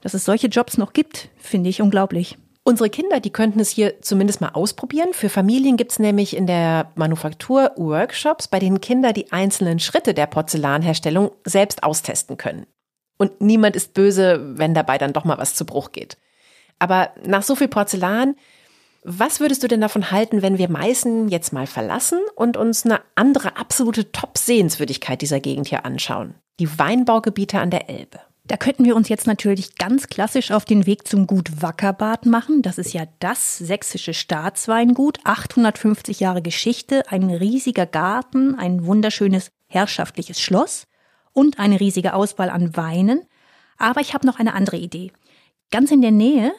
Dass 0.00 0.14
es 0.14 0.24
solche 0.24 0.48
Jobs 0.48 0.76
noch 0.76 0.92
gibt, 0.92 1.30
finde 1.36 1.70
ich 1.70 1.80
unglaublich. 1.80 2.36
Unsere 2.66 2.88
Kinder, 2.88 3.20
die 3.20 3.30
könnten 3.30 3.60
es 3.60 3.70
hier 3.70 4.00
zumindest 4.00 4.40
mal 4.40 4.48
ausprobieren. 4.48 5.12
Für 5.12 5.28
Familien 5.28 5.76
gibt's 5.76 5.98
nämlich 5.98 6.34
in 6.34 6.46
der 6.46 6.90
Manufaktur 6.94 7.72
Workshops, 7.76 8.48
bei 8.48 8.58
denen 8.58 8.80
Kinder 8.80 9.12
die 9.12 9.32
einzelnen 9.32 9.78
Schritte 9.78 10.14
der 10.14 10.26
Porzellanherstellung 10.26 11.30
selbst 11.44 11.82
austesten 11.82 12.38
können. 12.38 12.66
Und 13.18 13.40
niemand 13.42 13.76
ist 13.76 13.92
böse, 13.92 14.58
wenn 14.58 14.72
dabei 14.74 14.96
dann 14.96 15.12
doch 15.12 15.24
mal 15.24 15.38
was 15.38 15.54
zu 15.54 15.66
Bruch 15.66 15.92
geht. 15.92 16.16
Aber 16.78 17.10
nach 17.24 17.42
so 17.42 17.54
viel 17.54 17.68
Porzellan, 17.68 18.34
was 19.06 19.38
würdest 19.38 19.62
du 19.62 19.68
denn 19.68 19.82
davon 19.82 20.10
halten, 20.10 20.40
wenn 20.40 20.56
wir 20.56 20.70
Meißen 20.70 21.28
jetzt 21.28 21.52
mal 21.52 21.66
verlassen 21.66 22.20
und 22.36 22.56
uns 22.56 22.86
eine 22.86 23.02
andere 23.14 23.58
absolute 23.58 24.10
Top-Sehenswürdigkeit 24.12 25.20
dieser 25.20 25.40
Gegend 25.40 25.68
hier 25.68 25.84
anschauen? 25.84 26.36
Die 26.58 26.78
Weinbaugebiete 26.78 27.58
an 27.58 27.70
der 27.70 27.90
Elbe. 27.90 28.20
Da 28.46 28.56
könnten 28.56 28.86
wir 28.86 28.96
uns 28.96 29.10
jetzt 29.10 29.26
natürlich 29.26 29.76
ganz 29.76 30.06
klassisch 30.06 30.50
auf 30.50 30.64
den 30.64 30.86
Weg 30.86 31.06
zum 31.06 31.26
Gut 31.26 31.62
Wackerbad 31.62 32.24
machen. 32.24 32.62
Das 32.62 32.78
ist 32.78 32.94
ja 32.94 33.04
das 33.18 33.58
sächsische 33.58 34.14
Staatsweingut, 34.14 35.18
850 35.24 36.20
Jahre 36.20 36.40
Geschichte, 36.40 37.02
ein 37.10 37.28
riesiger 37.28 37.84
Garten, 37.84 38.54
ein 38.54 38.86
wunderschönes 38.86 39.50
herrschaftliches 39.66 40.40
Schloss 40.40 40.86
und 41.32 41.58
eine 41.58 41.78
riesige 41.78 42.14
Auswahl 42.14 42.48
an 42.48 42.74
Weinen. 42.74 43.20
Aber 43.76 44.00
ich 44.00 44.14
habe 44.14 44.26
noch 44.26 44.38
eine 44.38 44.54
andere 44.54 44.78
Idee. 44.78 45.12
Ganz 45.70 45.90
in 45.90 46.00
der 46.00 46.10
Nähe, 46.10 46.52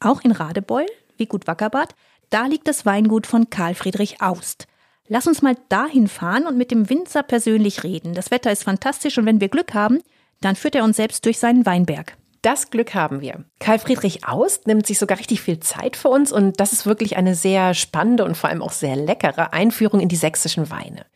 auch 0.00 0.22
in 0.22 0.32
Radebeul, 0.32 0.86
wie 1.18 1.26
Gut 1.26 1.46
Wackerbad, 1.46 1.94
da 2.30 2.46
liegt 2.46 2.68
das 2.68 2.86
Weingut 2.86 3.26
von 3.26 3.50
Karl 3.50 3.74
Friedrich 3.74 4.20
Aust. 4.20 4.66
Lass 5.06 5.26
uns 5.26 5.42
mal 5.42 5.56
dahin 5.68 6.08
fahren 6.08 6.46
und 6.46 6.56
mit 6.56 6.70
dem 6.70 6.88
Winzer 6.88 7.22
persönlich 7.22 7.84
reden. 7.84 8.14
Das 8.14 8.30
Wetter 8.30 8.50
ist 8.50 8.64
fantastisch 8.64 9.18
und 9.18 9.26
wenn 9.26 9.40
wir 9.40 9.48
Glück 9.48 9.74
haben, 9.74 10.00
dann 10.40 10.56
führt 10.56 10.74
er 10.74 10.84
uns 10.84 10.96
selbst 10.96 11.24
durch 11.26 11.38
seinen 11.38 11.66
Weinberg. 11.66 12.16
Das 12.42 12.70
Glück 12.70 12.94
haben 12.94 13.20
wir. 13.20 13.44
Karl 13.58 13.78
Friedrich 13.78 14.26
Aust 14.26 14.66
nimmt 14.66 14.86
sich 14.86 14.98
sogar 14.98 15.18
richtig 15.18 15.40
viel 15.40 15.60
Zeit 15.60 15.96
für 15.96 16.08
uns 16.08 16.30
und 16.30 16.60
das 16.60 16.72
ist 16.72 16.84
wirklich 16.84 17.16
eine 17.16 17.34
sehr 17.34 17.72
spannende 17.72 18.24
und 18.24 18.36
vor 18.36 18.50
allem 18.50 18.60
auch 18.60 18.72
sehr 18.72 18.96
leckere 18.96 19.52
Einführung 19.52 20.00
in 20.00 20.08
die 20.08 20.16
sächsischen 20.16 20.70
Weine. 20.70 21.06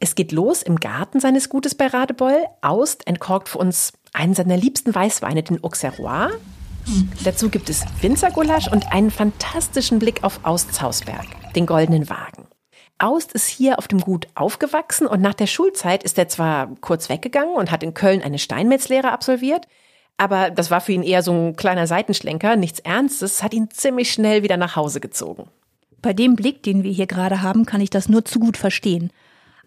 Es 0.00 0.14
geht 0.14 0.32
los 0.32 0.62
im 0.62 0.76
Garten 0.76 1.20
seines 1.20 1.48
Gutes 1.48 1.74
bei 1.74 1.88
Radebeul. 1.88 2.46
Aust 2.62 3.06
entkorkt 3.06 3.48
für 3.48 3.58
uns 3.58 3.92
einen 4.12 4.34
seiner 4.34 4.56
liebsten 4.56 4.94
Weißweine, 4.94 5.42
den 5.42 5.62
Auxerrois. 5.62 6.30
Dazu 7.24 7.50
gibt 7.50 7.68
es 7.68 7.84
Winzergulasch 8.00 8.70
und 8.70 8.92
einen 8.92 9.10
fantastischen 9.10 9.98
Blick 9.98 10.24
auf 10.24 10.40
Austs 10.44 10.80
Hausberg, 10.80 11.26
den 11.54 11.66
Goldenen 11.66 12.08
Wagen. 12.08 12.46
Aust 12.98 13.32
ist 13.32 13.46
hier 13.46 13.78
auf 13.78 13.86
dem 13.86 14.00
Gut 14.00 14.26
aufgewachsen 14.34 15.06
und 15.06 15.20
nach 15.20 15.34
der 15.34 15.46
Schulzeit 15.46 16.02
ist 16.02 16.18
er 16.18 16.28
zwar 16.28 16.68
kurz 16.80 17.08
weggegangen 17.08 17.54
und 17.54 17.70
hat 17.70 17.82
in 17.82 17.94
Köln 17.94 18.22
eine 18.22 18.38
Steinmetzlehre 18.38 19.12
absolviert, 19.12 19.66
aber 20.16 20.50
das 20.50 20.70
war 20.70 20.80
für 20.80 20.92
ihn 20.92 21.04
eher 21.04 21.22
so 21.22 21.32
ein 21.32 21.56
kleiner 21.56 21.86
Seitenschlenker, 21.86 22.56
nichts 22.56 22.80
Ernstes, 22.80 23.42
hat 23.42 23.54
ihn 23.54 23.70
ziemlich 23.70 24.12
schnell 24.12 24.42
wieder 24.42 24.56
nach 24.56 24.74
Hause 24.74 25.00
gezogen. 25.00 25.48
Bei 26.02 26.12
dem 26.12 26.34
Blick, 26.34 26.62
den 26.64 26.82
wir 26.82 26.92
hier 26.92 27.06
gerade 27.06 27.40
haben, 27.42 27.66
kann 27.66 27.80
ich 27.80 27.90
das 27.90 28.08
nur 28.08 28.24
zu 28.24 28.40
gut 28.40 28.56
verstehen. 28.56 29.12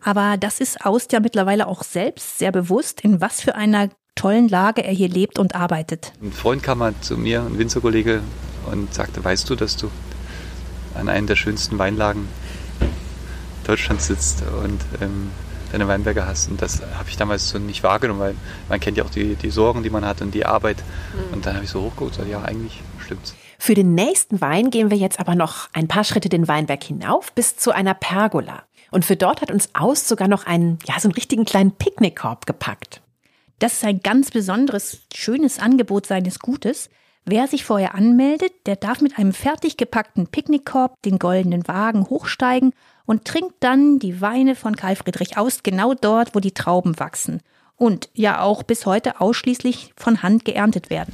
Aber 0.03 0.35
das 0.37 0.59
ist 0.59 0.85
Aust 0.85 1.13
ja 1.13 1.19
mittlerweile 1.19 1.67
auch 1.67 1.83
selbst 1.83 2.37
sehr 2.37 2.51
bewusst, 2.51 3.01
in 3.01 3.21
was 3.21 3.41
für 3.41 3.55
einer 3.55 3.89
tollen 4.15 4.47
Lage 4.47 4.83
er 4.83 4.93
hier 4.93 5.09
lebt 5.09 5.39
und 5.39 5.55
arbeitet. 5.55 6.13
Ein 6.21 6.31
Freund 6.31 6.63
kam 6.63 6.79
mal 6.79 6.93
zu 7.01 7.17
mir, 7.17 7.41
ein 7.41 7.57
Winzerkollege, 7.57 8.21
und 8.71 8.93
sagte, 8.93 9.23
weißt 9.23 9.49
du, 9.49 9.55
dass 9.55 9.77
du 9.77 9.89
an 10.95 11.09
einem 11.09 11.27
der 11.27 11.35
schönsten 11.35 11.79
Weinlagen 11.79 12.27
Deutschland 13.65 14.01
sitzt 14.01 14.43
und 14.63 14.79
ähm, 15.01 15.31
deine 15.71 15.87
Weinberge 15.87 16.25
hast. 16.25 16.49
Und 16.49 16.61
das 16.61 16.81
habe 16.81 17.09
ich 17.09 17.17
damals 17.17 17.49
so 17.49 17.59
nicht 17.59 17.83
wahrgenommen, 17.83 18.19
weil 18.19 18.35
man 18.69 18.79
kennt 18.79 18.97
ja 18.97 19.03
auch 19.03 19.09
die, 19.09 19.35
die 19.35 19.49
Sorgen, 19.49 19.83
die 19.83 19.89
man 19.89 20.05
hat 20.05 20.21
und 20.21 20.33
die 20.33 20.45
Arbeit. 20.45 20.77
Mhm. 20.77 21.33
Und 21.33 21.45
dann 21.45 21.55
habe 21.55 21.65
ich 21.65 21.71
so 21.71 21.81
hochgeguckt 21.81 22.19
und 22.19 22.29
ja, 22.29 22.41
eigentlich 22.41 22.81
stimmt's. 22.99 23.35
Für 23.57 23.75
den 23.75 23.93
nächsten 23.93 24.41
Wein 24.41 24.71
gehen 24.71 24.89
wir 24.89 24.97
jetzt 24.97 25.19
aber 25.19 25.35
noch 25.35 25.69
ein 25.73 25.87
paar 25.87 26.03
Schritte 26.03 26.29
den 26.29 26.47
Weinberg 26.47 26.83
hinauf 26.83 27.31
bis 27.33 27.57
zu 27.57 27.71
einer 27.71 27.93
Pergola. 27.93 28.63
Und 28.89 29.05
für 29.05 29.15
dort 29.15 29.41
hat 29.41 29.51
uns 29.51 29.69
Aust 29.73 30.07
sogar 30.07 30.27
noch 30.27 30.45
einen, 30.45 30.79
ja, 30.85 30.99
so 30.99 31.07
einen 31.07 31.13
richtigen 31.13 31.45
kleinen 31.45 31.71
Picknickkorb 31.71 32.45
gepackt. 32.45 33.01
Das 33.61 33.73
ist 33.73 33.85
ein 33.85 33.99
ganz 33.99 34.31
besonderes, 34.31 35.01
schönes 35.13 35.59
Angebot 35.59 36.07
seines 36.07 36.39
Gutes. 36.39 36.89
Wer 37.25 37.47
sich 37.47 37.63
vorher 37.63 37.93
anmeldet, 37.93 38.51
der 38.65 38.75
darf 38.75 39.01
mit 39.01 39.19
einem 39.19 39.33
fertig 39.33 39.77
gepackten 39.77 40.25
Picknickkorb 40.25 40.99
den 41.03 41.19
goldenen 41.19 41.67
Wagen 41.67 42.09
hochsteigen 42.09 42.73
und 43.05 43.23
trinkt 43.23 43.53
dann 43.59 43.99
die 43.99 44.19
Weine 44.19 44.55
von 44.55 44.75
Karl 44.75 44.95
Friedrich 44.95 45.37
Aust 45.37 45.63
genau 45.63 45.93
dort, 45.93 46.33
wo 46.33 46.39
die 46.39 46.55
Trauben 46.55 46.99
wachsen 46.99 47.41
und 47.77 48.09
ja 48.15 48.41
auch 48.41 48.63
bis 48.63 48.87
heute 48.87 49.21
ausschließlich 49.21 49.93
von 49.95 50.23
Hand 50.23 50.43
geerntet 50.43 50.89
werden. 50.89 51.13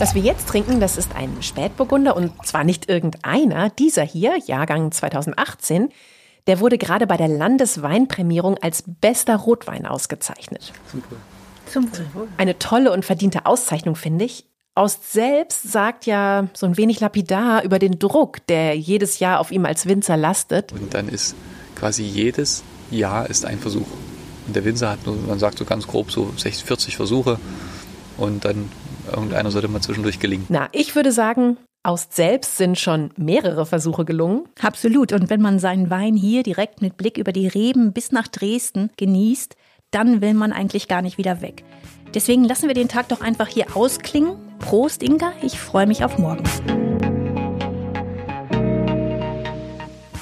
Was 0.00 0.16
wir 0.16 0.22
jetzt 0.22 0.48
trinken, 0.48 0.80
das 0.80 0.96
ist 0.96 1.14
ein 1.14 1.44
Spätburgunder 1.44 2.16
und 2.16 2.44
zwar 2.44 2.64
nicht 2.64 2.88
irgendeiner, 2.88 3.70
dieser 3.70 4.02
hier, 4.02 4.36
Jahrgang 4.46 4.90
2018, 4.90 5.90
der 6.46 6.60
wurde 6.60 6.78
gerade 6.78 7.06
bei 7.06 7.16
der 7.16 7.28
Landesweinprämierung 7.28 8.56
als 8.58 8.84
bester 8.86 9.36
Rotwein 9.36 9.86
ausgezeichnet. 9.86 10.72
Super. 10.92 11.16
Zum 11.66 11.90
Wohl. 12.14 12.28
Eine 12.36 12.58
tolle 12.58 12.92
und 12.92 13.04
verdiente 13.04 13.44
Auszeichnung, 13.46 13.96
finde 13.96 14.24
ich. 14.24 14.46
Aust 14.76 15.10
selbst 15.10 15.72
sagt 15.72 16.06
ja 16.06 16.48
so 16.52 16.66
ein 16.66 16.76
wenig 16.76 17.00
lapidar 17.00 17.64
über 17.64 17.78
den 17.78 17.98
Druck, 17.98 18.46
der 18.46 18.76
jedes 18.76 19.18
Jahr 19.18 19.40
auf 19.40 19.50
ihm 19.50 19.64
als 19.64 19.86
Winzer 19.86 20.16
lastet. 20.16 20.72
Und 20.72 20.94
dann 20.94 21.08
ist 21.08 21.34
quasi 21.74 22.02
jedes 22.02 22.62
Jahr 22.90 23.28
ist 23.28 23.46
ein 23.46 23.58
Versuch. 23.58 23.86
Und 24.46 24.54
der 24.54 24.64
Winzer 24.64 24.90
hat 24.90 25.06
nur, 25.06 25.16
man 25.16 25.38
sagt 25.38 25.58
so 25.58 25.64
ganz 25.64 25.86
grob, 25.86 26.12
so 26.12 26.30
60, 26.36 26.64
40 26.64 26.96
Versuche. 26.96 27.40
Und 28.16 28.44
dann 28.44 28.70
irgendeiner 29.10 29.50
sollte 29.50 29.68
mal 29.68 29.80
zwischendurch 29.80 30.20
gelingen. 30.20 30.44
Na, 30.50 30.68
ich 30.72 30.94
würde 30.94 31.10
sagen, 31.10 31.56
Aust 31.86 32.14
selbst 32.14 32.56
sind 32.56 32.80
schon 32.80 33.10
mehrere 33.16 33.64
Versuche 33.64 34.04
gelungen. 34.04 34.48
Absolut. 34.60 35.12
Und 35.12 35.30
wenn 35.30 35.40
man 35.40 35.60
seinen 35.60 35.88
Wein 35.88 36.16
hier 36.16 36.42
direkt 36.42 36.82
mit 36.82 36.96
Blick 36.96 37.16
über 37.16 37.30
die 37.30 37.46
Reben 37.46 37.92
bis 37.92 38.10
nach 38.10 38.26
Dresden 38.26 38.90
genießt, 38.96 39.54
dann 39.92 40.20
will 40.20 40.34
man 40.34 40.52
eigentlich 40.52 40.88
gar 40.88 41.00
nicht 41.00 41.16
wieder 41.16 41.42
weg. 41.42 41.62
Deswegen 42.12 42.42
lassen 42.42 42.66
wir 42.66 42.74
den 42.74 42.88
Tag 42.88 43.08
doch 43.08 43.20
einfach 43.20 43.46
hier 43.46 43.76
ausklingen. 43.76 44.36
Prost, 44.58 45.04
Inga. 45.04 45.32
Ich 45.42 45.60
freue 45.60 45.86
mich 45.86 46.02
auf 46.02 46.18
morgen. 46.18 46.42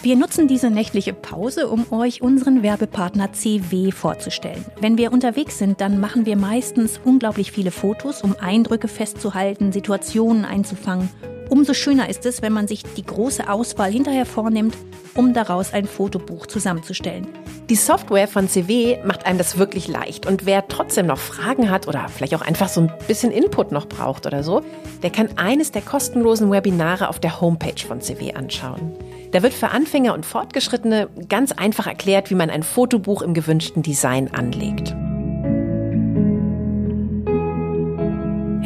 Wir 0.03 0.16
nutzen 0.16 0.48
diese 0.48 0.68
nächtliche 0.68 1.14
Pause, 1.14 1.68
um 1.68 1.90
euch 1.90 2.20
unseren 2.20 2.62
Werbepartner 2.62 3.33
CW 3.33 3.90
vorzustellen. 3.90 4.66
Wenn 4.83 4.98
wir 4.98 5.14
unterwegs 5.14 5.59
sind, 5.59 5.81
dann 5.81 5.98
machen 5.98 6.27
wir 6.27 6.37
meistens 6.37 7.00
unglaublich 7.03 7.53
viele 7.53 7.70
Fotos, 7.70 8.20
um 8.20 8.37
Eindrücke 8.38 8.87
festzuhalten, 8.87 9.72
Situationen 9.72 10.44
einzufangen 10.44 11.09
Umso 11.48 11.74
schöner 11.74 12.09
ist 12.09 12.26
es, 12.26 12.42
wenn 12.42 12.52
man 12.52 12.68
sich 12.68 12.83
die 12.96 13.04
große 13.04 13.48
Auswahl 13.48 13.92
hinterher 13.92 14.26
vornimmt, 14.26 14.76
um 15.14 15.35
daraus 15.35 15.72
ein 15.72 15.87
Fotobuch 15.87 16.46
zusammenzustellen. 16.46 17.26
Die 17.70 17.76
Software 17.76 18.28
von 18.28 18.48
CW 18.48 18.98
macht 19.04 19.24
einem 19.26 19.38
das 19.38 19.59
wirklich 19.59 19.88
leicht. 19.88 20.26
Und 20.26 20.44
wer 20.44 20.68
trotzdem 20.68 21.07
noch 21.07 21.18
Fragen 21.18 21.70
hat 21.70 21.88
oder 21.88 22.09
vielleicht 22.09 22.35
auch 22.35 22.42
einfach 22.42 22.68
so 22.68 22.83
ein 22.83 22.92
bisschen 23.09 23.30
Input 23.30 23.72
noch 23.72 23.87
braucht 23.87 24.26
oder 24.26 24.42
so, 24.42 24.62
der 25.02 25.11
kann 25.11 25.30
eines 25.37 25.72
der 25.72 25.83
kostenlosen 25.83 26.50
Webinare 26.50 27.09
auf 27.09 27.20
der 27.20 27.40
Homepage 27.40 27.87
von 27.87 28.00
CW 28.00 28.35
anschauen. 28.35 28.92
Da 29.33 29.42
wird 29.42 29.54
für 29.54 29.70
Anfänger 29.70 30.14
und 30.14 30.26
Fortgeschrittene 30.26 31.09
ganz 31.28 31.52
einfach 31.52 31.87
erklärt, 31.87 32.30
wie 32.30 32.35
man 32.37 32.50
ein 32.50 32.62
Fotobuch 32.62 33.22
im 33.22 33.35
gewünschten 33.35 33.83
Design 33.83 34.33
anlegt. 34.33 34.94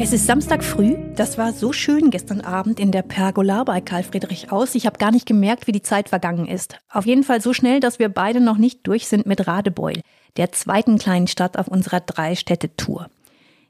Es 0.01 0.13
ist 0.13 0.27
Samstag 0.27 0.63
früh. 0.63 0.95
Das 1.17 1.37
war 1.37 1.51
so 1.51 1.73
schön 1.73 2.09
gestern 2.09 2.39
Abend 2.39 2.79
in 2.79 2.93
der 2.93 3.01
Pergola 3.01 3.65
bei 3.65 3.81
Karl 3.81 4.03
Friedrich 4.03 4.49
aus. 4.49 4.73
Ich 4.75 4.85
habe 4.85 4.97
gar 4.97 5.11
nicht 5.11 5.25
gemerkt, 5.25 5.67
wie 5.67 5.73
die 5.73 5.81
Zeit 5.81 6.07
vergangen 6.07 6.47
ist. 6.47 6.79
Auf 6.89 7.05
jeden 7.05 7.23
Fall 7.23 7.41
so 7.41 7.51
schnell, 7.51 7.81
dass 7.81 7.99
wir 7.99 8.07
beide 8.07 8.39
noch 8.39 8.57
nicht 8.57 8.87
durch 8.87 9.09
sind 9.09 9.25
mit 9.25 9.45
Radebeul, 9.45 9.99
der 10.37 10.53
zweiten 10.53 10.99
kleinen 10.99 11.27
Stadt 11.27 11.57
auf 11.57 11.67
unserer 11.67 11.99
Drei-Städte-Tour. 11.99 13.09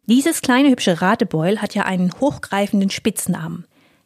Dieses 0.06 0.44
kleine 0.44 0.70
hübsche 0.70 1.02
Radebeul 1.02 1.58
hat 1.64 1.74
ja 1.74 1.86
einen 1.86 2.12
hochgreifenden 2.20 2.92
Spitznamen. 2.92 3.66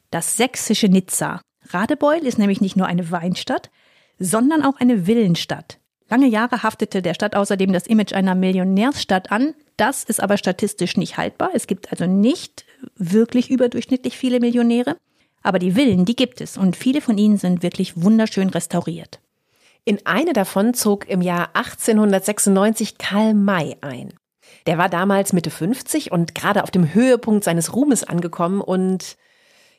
Das 0.10 0.38
sächsische 0.38 0.88
Nizza. 0.88 1.42
Radebeul 1.72 2.26
ist 2.26 2.40
nämlich 2.40 2.62
nicht 2.62 2.78
nur 2.78 2.88
eine 2.88 3.12
Weinstadt, 3.12 3.70
sondern 4.18 4.64
auch 4.64 4.80
eine 4.80 5.08
Villenstadt. 5.08 5.78
Lange 6.10 6.28
Jahre 6.28 6.64
haftete 6.64 7.02
der 7.02 7.16
Stadt 7.16 7.36
außerdem 7.36 7.74
das 7.74 7.86
Image 7.86 8.14
einer 8.14 8.34
Millionärsstadt 8.34 9.30
an, 9.30 9.56
das 9.78 10.04
ist 10.04 10.22
aber 10.22 10.38
statistisch 10.38 10.98
nicht 10.98 11.18
haltbar. 11.18 11.52
Es 11.54 11.68
gibt 11.68 11.92
also 11.92 12.06
nicht 12.06 12.66
wirklich 12.96 13.50
überdurchschnittlich 13.50 14.18
viele 14.18 14.40
Millionäre. 14.40 14.98
Aber 15.42 15.60
die 15.60 15.74
Villen, 15.74 16.06
die 16.06 16.16
gibt 16.16 16.40
es 16.42 16.58
und 16.58 16.76
viele 16.76 17.02
von 17.02 17.18
ihnen 17.18 17.38
sind 17.38 17.64
wirklich 17.64 18.02
wunderschön 18.02 18.50
restauriert. 18.50 19.20
In 19.86 20.06
eine 20.06 20.32
davon 20.32 20.74
zog 20.74 21.10
im 21.10 21.22
Jahr 21.22 21.50
1896 21.54 22.98
Karl 22.98 23.34
May 23.34 23.76
ein. 23.82 24.14
Der 24.66 24.78
war 24.78 24.88
damals 24.88 25.34
Mitte 25.34 25.50
50 25.50 26.12
und 26.12 26.36
gerade 26.36 26.64
auf 26.64 26.72
dem 26.72 26.94
Höhepunkt 26.94 27.44
seines 27.44 27.76
Ruhmes 27.76 28.06
angekommen 28.06 28.62
und 28.62 29.18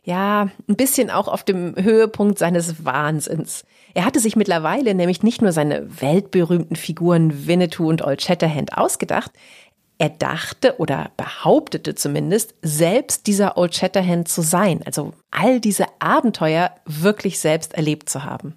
ja, 0.03 0.51
ein 0.69 0.77
bisschen 0.77 1.11
auch 1.11 1.29
auf 1.29 1.45
dem 1.45 1.75
Höhepunkt 1.77 2.39
seines 2.39 2.85
Wahnsinns. 2.85 3.65
Er 3.95 4.05
hatte 4.05 4.21
sich 4.21 4.37
mittlerweile 4.37 4.95
nämlich 4.95 5.23
nicht 5.23 5.41
nur 5.41 5.53
seine 5.53 6.03
weltberühmten 6.03 6.77
Figuren 6.77 7.47
Winnetou 7.47 7.89
und 7.89 8.03
Old 8.03 8.21
Shatterhand 8.21 8.77
ausgedacht, 8.77 9.33
Er 9.99 10.09
dachte 10.09 10.79
oder 10.79 11.11
behauptete 11.17 11.95
zumindest, 11.95 12.55
selbst 12.63 13.27
dieser 13.27 13.57
Old 13.57 13.75
Shatterhand 13.75 14.29
zu 14.29 14.43
sein, 14.43 14.83
also 14.85 15.13
all 15.31 15.61
diese 15.61 15.87
Abenteuer 16.01 16.73
wirklich 16.85 17.39
selbst 17.39 17.75
erlebt 17.75 18.09
zu 18.09 18.25
haben. 18.25 18.57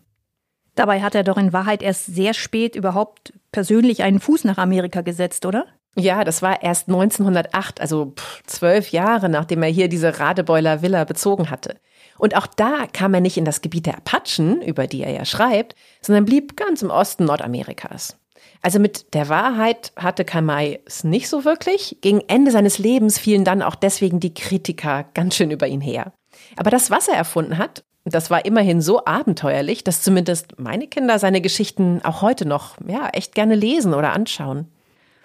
Dabei 0.73 1.01
hat 1.01 1.15
er 1.15 1.23
doch 1.23 1.37
in 1.37 1.53
Wahrheit 1.53 1.81
erst 1.81 2.05
sehr 2.05 2.33
spät 2.33 2.75
überhaupt 2.75 3.33
persönlich 3.51 4.03
einen 4.03 4.19
Fuß 4.19 4.43
nach 4.43 4.57
Amerika 4.57 5.01
gesetzt, 5.01 5.45
oder? 5.45 5.65
Ja, 5.95 6.23
das 6.23 6.43
war 6.43 6.61
erst 6.61 6.87
1908, 6.89 7.81
also 7.81 8.13
zwölf 8.45 8.91
Jahre, 8.91 9.29
nachdem 9.29 9.63
er 9.63 9.69
hier 9.69 9.89
diese 9.89 10.19
Radebeuler 10.19 10.83
Villa 10.83 11.03
bezogen 11.05 11.49
hatte. 11.49 11.77
Und 12.19 12.35
auch 12.35 12.45
da 12.45 12.85
kam 12.93 13.15
er 13.15 13.21
nicht 13.21 13.37
in 13.37 13.45
das 13.45 13.61
Gebiet 13.61 13.87
der 13.87 13.97
Apachen, 13.97 14.61
über 14.61 14.85
die 14.85 15.01
er 15.01 15.11
ja 15.11 15.25
schreibt, 15.25 15.75
sondern 16.01 16.25
blieb 16.25 16.55
ganz 16.55 16.83
im 16.83 16.91
Osten 16.91 17.25
Nordamerikas. 17.25 18.17
Also 18.61 18.79
mit 18.79 19.13
der 19.13 19.29
Wahrheit 19.29 19.91
hatte 19.95 20.25
Kamai 20.25 20.79
es 20.85 21.03
nicht 21.03 21.29
so 21.29 21.45
wirklich. 21.45 21.97
Gegen 22.01 22.21
Ende 22.27 22.51
seines 22.51 22.79
Lebens 22.79 23.19
fielen 23.19 23.43
dann 23.45 23.61
auch 23.61 23.75
deswegen 23.75 24.19
die 24.19 24.33
Kritiker 24.33 25.05
ganz 25.13 25.35
schön 25.35 25.51
über 25.51 25.67
ihn 25.67 25.81
her. 25.81 26.13
Aber 26.55 26.69
das, 26.69 26.91
was 26.91 27.07
er 27.07 27.15
erfunden 27.15 27.57
hat, 27.57 27.83
das 28.05 28.29
war 28.29 28.45
immerhin 28.45 28.81
so 28.81 29.03
abenteuerlich, 29.05 29.83
dass 29.83 30.01
zumindest 30.01 30.59
meine 30.59 30.87
Kinder 30.87 31.19
seine 31.19 31.41
Geschichten 31.41 32.01
auch 32.03 32.21
heute 32.21 32.47
noch, 32.47 32.77
ja, 32.87 33.09
echt 33.09 33.35
gerne 33.35 33.55
lesen 33.55 33.93
oder 33.93 34.13
anschauen. 34.13 34.67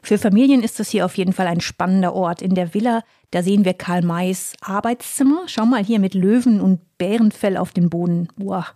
Für 0.02 0.18
Familien 0.18 0.64
ist 0.64 0.80
das 0.80 0.90
hier 0.90 1.04
auf 1.04 1.16
jeden 1.16 1.32
Fall 1.32 1.46
ein 1.46 1.60
spannender 1.60 2.12
Ort. 2.12 2.42
In 2.42 2.56
der 2.56 2.74
Villa, 2.74 3.02
da 3.30 3.42
sehen 3.44 3.64
wir 3.64 3.74
Karl 3.74 4.02
Mays 4.02 4.54
Arbeitszimmer. 4.60 5.42
Schau 5.46 5.64
mal 5.64 5.84
hier 5.84 6.00
mit 6.00 6.14
Löwen 6.14 6.60
und 6.60 6.80
Bärenfell 6.98 7.56
auf 7.56 7.70
den 7.70 7.88
Boden. 7.88 8.26
Boah. 8.36 8.66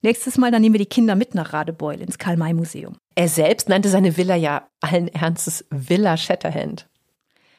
Nächstes 0.00 0.38
Mal, 0.38 0.52
dann 0.52 0.62
nehmen 0.62 0.74
wir 0.74 0.78
die 0.78 0.86
Kinder 0.86 1.16
mit 1.16 1.34
nach 1.34 1.52
Radebeul 1.52 2.00
ins 2.00 2.18
Karl-May-Museum. 2.18 2.96
Er 3.16 3.28
selbst 3.28 3.68
nannte 3.68 3.88
seine 3.88 4.16
Villa 4.16 4.36
ja 4.36 4.68
allen 4.80 5.08
Ernstes 5.08 5.64
Villa 5.70 6.16
Shatterhand. 6.16 6.88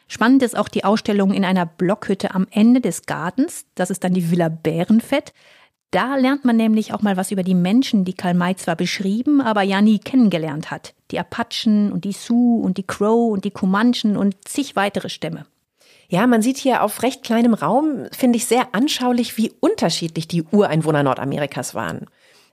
Spannend 0.07 0.41
ist 0.41 0.57
auch 0.57 0.69
die 0.69 0.85
Ausstellung 0.85 1.33
in 1.33 1.43
einer 1.43 1.65
Blockhütte 1.65 2.33
am 2.33 2.47
Ende 2.49 2.81
des 2.81 3.05
Gartens. 3.05 3.65
Das 3.75 3.89
ist 3.89 4.03
dann 4.03 4.13
die 4.13 4.31
Villa 4.31 4.49
Bärenfett. 4.49 5.33
Da 5.91 6.15
lernt 6.15 6.45
man 6.45 6.55
nämlich 6.55 6.93
auch 6.93 7.01
mal 7.01 7.17
was 7.17 7.31
über 7.31 7.43
die 7.43 7.55
Menschen, 7.55 8.05
die 8.05 8.13
Karl 8.13 8.35
May 8.35 8.55
zwar 8.55 8.75
beschrieben, 8.75 9.41
aber 9.41 9.63
ja 9.63 9.81
nie 9.81 9.99
kennengelernt 9.99 10.71
hat. 10.71 10.93
Die 11.11 11.19
Apachen 11.19 11.91
und 11.91 12.05
die 12.05 12.13
Sioux 12.13 12.61
und 12.61 12.77
die 12.77 12.87
Crow 12.87 13.31
und 13.31 13.43
die 13.43 13.51
Comanchen 13.51 14.15
und 14.15 14.35
zig 14.47 14.75
weitere 14.75 15.09
Stämme. 15.09 15.45
Ja, 16.07 16.25
man 16.25 16.41
sieht 16.41 16.57
hier 16.57 16.83
auf 16.83 17.03
recht 17.03 17.21
kleinem 17.23 17.53
Raum, 17.53 18.05
finde 18.11 18.37
ich 18.37 18.45
sehr 18.45 18.69
anschaulich, 18.73 19.37
wie 19.37 19.51
unterschiedlich 19.59 20.27
die 20.27 20.43
Ureinwohner 20.43 21.03
Nordamerikas 21.03 21.75
waren. 21.75 22.05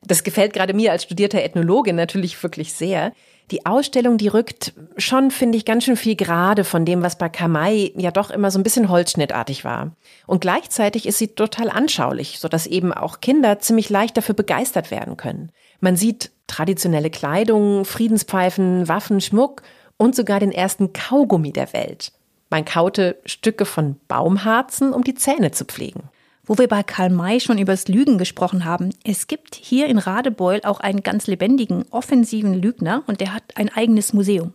Das 0.02 0.24
gefällt 0.24 0.52
gerade 0.52 0.74
mir 0.74 0.92
als 0.92 1.04
studierter 1.04 1.42
Ethnologin 1.42 1.96
natürlich 1.96 2.40
wirklich 2.42 2.72
sehr. 2.72 3.12
Die 3.52 3.64
Ausstellung, 3.64 4.18
die 4.18 4.26
rückt 4.26 4.72
schon, 4.96 5.30
finde 5.30 5.56
ich, 5.56 5.64
ganz 5.64 5.84
schön 5.84 5.96
viel 5.96 6.16
gerade 6.16 6.64
von 6.64 6.84
dem, 6.84 7.02
was 7.02 7.16
bei 7.16 7.28
Kamai 7.28 7.92
ja 7.96 8.10
doch 8.10 8.30
immer 8.30 8.50
so 8.50 8.58
ein 8.58 8.64
bisschen 8.64 8.88
holzschnittartig 8.88 9.64
war. 9.64 9.92
Und 10.26 10.40
gleichzeitig 10.40 11.06
ist 11.06 11.18
sie 11.18 11.28
total 11.28 11.70
anschaulich, 11.70 12.40
sodass 12.40 12.66
eben 12.66 12.92
auch 12.92 13.20
Kinder 13.20 13.60
ziemlich 13.60 13.88
leicht 13.88 14.16
dafür 14.16 14.34
begeistert 14.34 14.90
werden 14.90 15.16
können. 15.16 15.52
Man 15.80 15.94
sieht 15.94 16.32
traditionelle 16.48 17.10
Kleidung, 17.10 17.84
Friedenspfeifen, 17.84 18.88
Waffen, 18.88 19.20
Schmuck 19.20 19.62
und 19.96 20.16
sogar 20.16 20.40
den 20.40 20.52
ersten 20.52 20.92
Kaugummi 20.92 21.52
der 21.52 21.72
Welt. 21.72 22.12
Man 22.50 22.64
kaute 22.64 23.16
Stücke 23.26 23.64
von 23.64 23.96
Baumharzen, 24.08 24.92
um 24.92 25.04
die 25.04 25.14
Zähne 25.14 25.52
zu 25.52 25.64
pflegen. 25.64 26.04
Wo 26.46 26.56
wir 26.58 26.68
bei 26.68 26.84
Karl 26.84 27.10
May 27.10 27.40
schon 27.40 27.58
übers 27.58 27.88
Lügen 27.88 28.18
gesprochen 28.18 28.64
haben, 28.64 28.90
es 29.02 29.26
gibt 29.26 29.56
hier 29.56 29.88
in 29.88 29.98
Radebeul 29.98 30.60
auch 30.62 30.78
einen 30.78 31.02
ganz 31.02 31.26
lebendigen, 31.26 31.84
offensiven 31.90 32.54
Lügner 32.54 33.02
und 33.08 33.20
der 33.20 33.34
hat 33.34 33.42
ein 33.56 33.68
eigenes 33.68 34.12
Museum. 34.12 34.52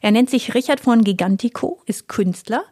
Er 0.00 0.10
nennt 0.10 0.30
sich 0.30 0.54
Richard 0.54 0.80
von 0.80 1.04
Gigantico, 1.04 1.82
ist 1.84 2.08
Künstler 2.08 2.64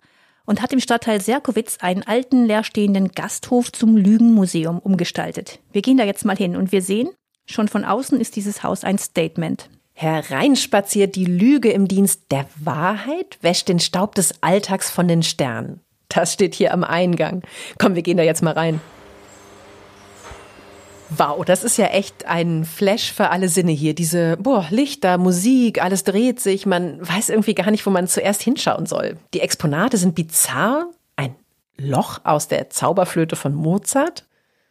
und 0.46 0.62
hat 0.62 0.72
im 0.72 0.80
Stadtteil 0.80 1.20
Serkowitz 1.20 1.78
einen 1.82 2.02
alten 2.02 2.46
leerstehenden 2.46 3.08
Gasthof 3.12 3.70
zum 3.72 3.94
Lügenmuseum 3.94 4.78
umgestaltet. 4.78 5.60
Wir 5.72 5.82
gehen 5.82 5.98
da 5.98 6.04
jetzt 6.04 6.24
mal 6.24 6.36
hin 6.36 6.56
und 6.56 6.72
wir 6.72 6.80
sehen, 6.80 7.10
schon 7.44 7.68
von 7.68 7.84
außen 7.84 8.18
ist 8.18 8.36
dieses 8.36 8.62
Haus 8.62 8.84
ein 8.84 8.96
Statement. 8.96 9.68
Hereinspaziert 9.92 11.14
die 11.16 11.26
Lüge 11.26 11.70
im 11.70 11.88
Dienst 11.88 12.22
der 12.30 12.46
Wahrheit, 12.56 13.38
wäscht 13.42 13.68
den 13.68 13.80
Staub 13.80 14.14
des 14.14 14.42
Alltags 14.42 14.90
von 14.90 15.06
den 15.06 15.22
Sternen. 15.22 15.80
Das 16.14 16.32
steht 16.32 16.54
hier 16.54 16.72
am 16.72 16.84
Eingang. 16.84 17.42
Komm, 17.78 17.94
wir 17.94 18.02
gehen 18.02 18.16
da 18.16 18.22
jetzt 18.22 18.42
mal 18.42 18.52
rein. 18.52 18.80
Wow, 21.16 21.44
das 21.44 21.62
ist 21.62 21.76
ja 21.76 21.86
echt 21.86 22.26
ein 22.26 22.64
Flash 22.64 23.12
für 23.12 23.28
alle 23.28 23.48
Sinne 23.48 23.72
hier. 23.72 23.94
Diese 23.94 24.38
boah, 24.38 24.66
Lichter, 24.70 25.18
Musik, 25.18 25.82
alles 25.82 26.04
dreht 26.04 26.40
sich. 26.40 26.64
Man 26.64 27.06
weiß 27.06 27.28
irgendwie 27.28 27.54
gar 27.54 27.70
nicht, 27.70 27.84
wo 27.84 27.90
man 27.90 28.08
zuerst 28.08 28.42
hinschauen 28.42 28.86
soll. 28.86 29.18
Die 29.34 29.40
Exponate 29.40 29.98
sind 29.98 30.14
bizarr. 30.14 30.86
Ein 31.16 31.34
Loch 31.76 32.20
aus 32.24 32.48
der 32.48 32.70
Zauberflöte 32.70 33.36
von 33.36 33.54
Mozart. 33.54 34.24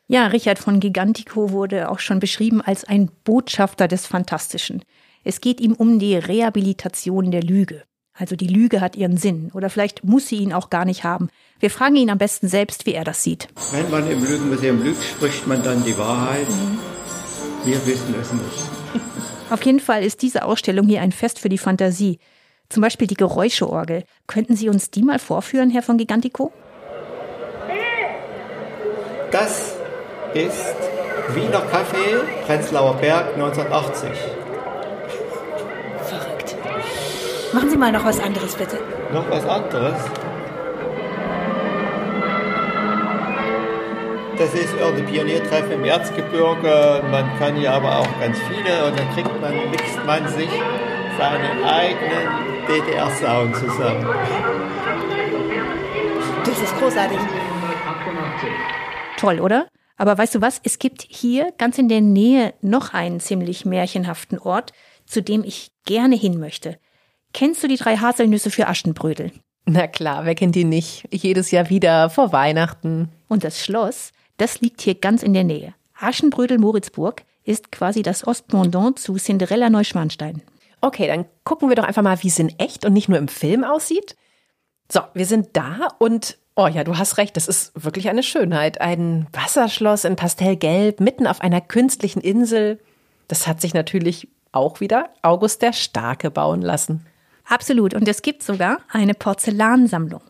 Ja, 0.07 0.27
Richard 0.27 0.57
von 0.57 0.79
Gigantico 0.79 1.51
wurde 1.51 1.89
auch 1.89 1.99
schon 1.99 2.19
beschrieben 2.19 2.61
als 2.61 2.85
ein 2.85 3.11
Botschafter 3.23 3.87
des 3.87 4.07
Fantastischen. 4.07 4.83
Es 5.23 5.41
geht 5.41 5.61
ihm 5.61 5.73
um 5.73 5.99
die 5.99 6.15
Rehabilitation 6.15 7.29
der 7.29 7.43
Lüge. 7.43 7.83
Also 8.13 8.35
die 8.35 8.47
Lüge 8.47 8.81
hat 8.81 8.95
ihren 8.95 9.17
Sinn 9.17 9.51
oder 9.53 9.69
vielleicht 9.69 10.03
muss 10.03 10.27
sie 10.27 10.37
ihn 10.37 10.53
auch 10.53 10.69
gar 10.69 10.85
nicht 10.85 11.03
haben. 11.03 11.29
Wir 11.59 11.69
fragen 11.69 11.95
ihn 11.95 12.09
am 12.09 12.17
besten 12.17 12.47
selbst, 12.47 12.85
wie 12.85 12.93
er 12.93 13.03
das 13.03 13.23
sieht. 13.23 13.47
Wenn 13.71 13.89
man 13.89 14.09
im 14.09 14.23
Lügenmuseum 14.23 14.83
lügt, 14.83 15.03
spricht 15.03 15.47
man 15.47 15.63
dann 15.63 15.83
die 15.83 15.97
Wahrheit. 15.97 16.49
Mhm. 16.49 16.79
Wir 17.63 17.85
wissen 17.85 18.15
es 18.19 18.33
nicht. 18.33 18.69
Auf 19.49 19.63
jeden 19.63 19.79
Fall 19.79 20.03
ist 20.03 20.21
diese 20.21 20.43
Ausstellung 20.45 20.87
hier 20.87 21.01
ein 21.01 21.11
Fest 21.11 21.39
für 21.39 21.49
die 21.49 21.57
Fantasie. 21.57 22.19
Zum 22.69 22.81
Beispiel 22.81 23.07
die 23.07 23.15
Geräuscheorgel. 23.15 24.03
Könnten 24.27 24.55
Sie 24.55 24.69
uns 24.69 24.91
die 24.91 25.03
mal 25.03 25.19
vorführen, 25.19 25.69
Herr 25.69 25.83
von 25.83 25.97
Gigantico? 25.97 26.51
Das 29.31 29.75
ist 30.33 30.75
Wiener 31.33 31.61
Kaffee, 31.61 32.17
Prenzlauer 32.45 32.95
Berg 32.95 33.33
1980. 33.35 34.09
Machen 37.53 37.69
Sie 37.69 37.77
mal 37.77 37.91
noch 37.91 38.05
was 38.05 38.19
anderes, 38.19 38.55
bitte. 38.55 38.77
Noch 39.13 39.29
was 39.29 39.45
anderes? 39.45 39.95
Das 44.37 44.53
ist 44.53 44.73
irgendein 44.73 45.05
Pioniertreffen 45.05 45.71
im 45.73 45.83
Erzgebirge. 45.83 47.03
Man 47.11 47.37
kann 47.37 47.55
hier 47.55 47.73
aber 47.73 47.99
auch 47.99 48.19
ganz 48.19 48.37
viele 48.47 48.85
und 48.85 48.97
dann 48.97 49.09
kriegt 49.13 49.41
man, 49.41 49.69
mixt 49.69 50.05
man 50.05 50.27
sich 50.29 50.49
seinen 51.17 51.63
eigenen 51.63 52.67
DDR-Sound 52.67 53.55
zusammen. 53.55 54.07
Das 56.45 56.59
ist 56.59 56.79
großartig. 56.79 57.19
Toll, 59.17 59.39
oder? 59.39 59.67
Aber 59.97 60.17
weißt 60.17 60.35
du 60.35 60.41
was? 60.41 60.59
Es 60.63 60.79
gibt 60.79 61.05
hier 61.07 61.51
ganz 61.57 61.77
in 61.77 61.89
der 61.89 62.01
Nähe 62.01 62.53
noch 62.61 62.93
einen 62.93 63.19
ziemlich 63.19 63.65
märchenhaften 63.65 64.39
Ort, 64.39 64.73
zu 65.05 65.21
dem 65.21 65.43
ich 65.43 65.71
gerne 65.85 66.15
hin 66.15 66.39
möchte. 66.39 66.79
Kennst 67.33 67.63
du 67.63 67.67
die 67.67 67.77
drei 67.77 67.97
Haselnüsse 67.97 68.49
für 68.51 68.67
Aschenbrödel? 68.67 69.31
Na 69.65 69.87
klar, 69.87 70.25
wer 70.25 70.35
kennt 70.35 70.55
die 70.55 70.63
nicht? 70.63 71.07
Jedes 71.11 71.51
Jahr 71.51 71.69
wieder 71.69 72.09
vor 72.09 72.33
Weihnachten. 72.33 73.09
Und 73.27 73.43
das 73.43 73.63
Schloss, 73.63 74.11
das 74.37 74.59
liegt 74.61 74.81
hier 74.81 74.95
ganz 74.95 75.23
in 75.23 75.33
der 75.33 75.43
Nähe. 75.43 75.73
Aschenbrödel-Moritzburg 75.99 77.23
ist 77.43 77.71
quasi 77.71 78.01
das 78.01 78.25
Ostpendant 78.27 78.99
zu 78.99 79.15
Cinderella 79.15 79.69
Neuschwanstein. 79.69 80.41
Okay, 80.81 81.07
dann 81.07 81.25
gucken 81.43 81.69
wir 81.69 81.75
doch 81.75 81.83
einfach 81.83 82.01
mal, 82.01 82.21
wie 82.23 82.27
es 82.27 82.39
in 82.39 82.57
echt 82.57 82.85
und 82.85 82.93
nicht 82.93 83.07
nur 83.07 83.19
im 83.19 83.27
Film 83.27 83.63
aussieht. 83.63 84.15
So, 84.91 85.01
wir 85.13 85.25
sind 85.25 85.49
da 85.53 85.87
und 85.99 86.37
oh 86.55 86.67
ja, 86.67 86.83
du 86.83 86.97
hast 86.97 87.17
recht, 87.17 87.37
das 87.37 87.47
ist 87.47 87.71
wirklich 87.75 88.09
eine 88.09 88.23
Schönheit. 88.23 88.81
Ein 88.81 89.27
Wasserschloss 89.31 90.05
in 90.05 90.15
Pastellgelb 90.15 90.99
mitten 90.99 91.27
auf 91.27 91.41
einer 91.41 91.61
künstlichen 91.61 92.21
Insel. 92.21 92.79
Das 93.27 93.47
hat 93.47 93.61
sich 93.61 93.73
natürlich 93.73 94.27
auch 94.51 94.79
wieder 94.79 95.09
August 95.21 95.61
der 95.61 95.71
Starke 95.71 96.29
bauen 96.29 96.61
lassen. 96.61 97.05
Absolut. 97.51 97.93
Und 97.93 98.07
es 98.07 98.21
gibt 98.21 98.43
sogar 98.43 98.79
eine 98.89 99.13
Porzellansammlung. 99.13 100.21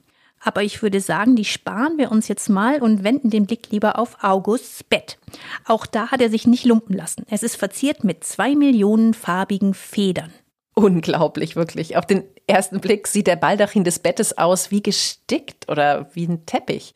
Aber 0.44 0.64
ich 0.64 0.82
würde 0.82 1.00
sagen, 1.00 1.36
die 1.36 1.46
sparen 1.46 2.00
wir 2.00 2.12
uns 2.12 2.28
jetzt 2.28 2.50
mal 2.50 2.82
und 2.82 3.04
wenden 3.04 3.30
den 3.30 3.46
Blick 3.46 3.70
lieber 3.70 4.00
auf 4.00 4.24
Augusts 4.24 4.84
Bett. 4.84 5.20
Auch 5.66 5.86
da 5.86 6.10
hat 6.10 6.20
er 6.20 6.32
sich 6.32 6.48
nicht 6.48 6.66
lumpen 6.66 6.98
lassen. 6.98 7.28
Es 7.30 7.44
ist 7.44 7.58
verziert 7.58 8.04
mit 8.04 8.24
zwei 8.24 8.56
Millionen 8.56 9.14
farbigen 9.14 9.76
Federn. 9.76 10.34
Unglaublich, 10.74 11.56
wirklich. 11.56 11.96
Auf 11.96 12.08
den 12.08 12.24
ersten 12.48 12.80
Blick 12.82 13.08
sieht 13.08 13.28
der 13.28 13.36
Baldachin 13.36 13.84
des 13.84 14.00
Bettes 14.00 14.40
aus 14.40 14.72
wie 14.72 14.82
gestickt 14.82 15.70
oder 15.70 16.10
wie 16.16 16.26
ein 16.26 16.48
Teppich. 16.48 16.96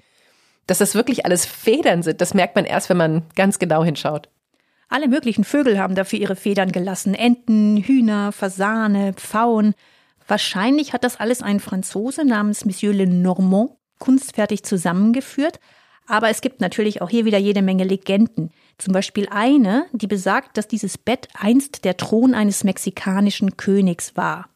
Dass 0.66 0.80
das 0.80 0.96
wirklich 0.96 1.24
alles 1.26 1.46
Federn 1.46 2.02
sind, 2.02 2.20
das 2.20 2.34
merkt 2.34 2.56
man 2.56 2.66
erst, 2.66 2.90
wenn 2.90 2.98
man 2.98 3.22
ganz 3.36 3.60
genau 3.60 3.84
hinschaut. 3.84 4.30
Alle 4.90 5.08
möglichen 5.08 5.44
Vögel 5.44 5.78
haben 5.78 5.94
dafür 5.94 6.18
ihre 6.18 6.36
Federn 6.36 6.72
gelassen. 6.72 7.14
Enten, 7.14 7.78
Hühner, 7.78 8.32
Fasane, 8.32 9.14
Pfauen. 9.14 9.76
Wahrscheinlich 10.28 10.94
hat 10.94 11.04
das 11.04 11.20
alles 11.20 11.42
ein 11.42 11.60
Franzose 11.60 12.26
namens 12.26 12.66
Monsieur 12.66 12.94
Lenormand 12.94 13.72
kunstfertig 14.00 14.64
zusammengeführt. 14.64 15.60
Aber 16.08 16.30
es 16.30 16.42
gibt 16.42 16.62
natürlich 16.62 17.02
auch 17.02 17.10
hier 17.10 17.26
wieder 17.26 17.38
jede 17.38 17.62
Menge 17.62 17.84
Legenden. 17.84 18.52
Zum 18.78 18.94
Beispiel 18.94 19.28
eine, 19.32 19.86
die 19.92 20.08
besagt, 20.08 20.58
dass 20.58 20.68
dieses 20.68 20.98
Bett 20.98 21.28
einst 21.34 21.84
der 21.84 21.98
Thron 21.98 22.36
eines 22.36 22.64
mexikanischen 22.64 23.58
Königs 23.58 24.16
war. 24.16 24.50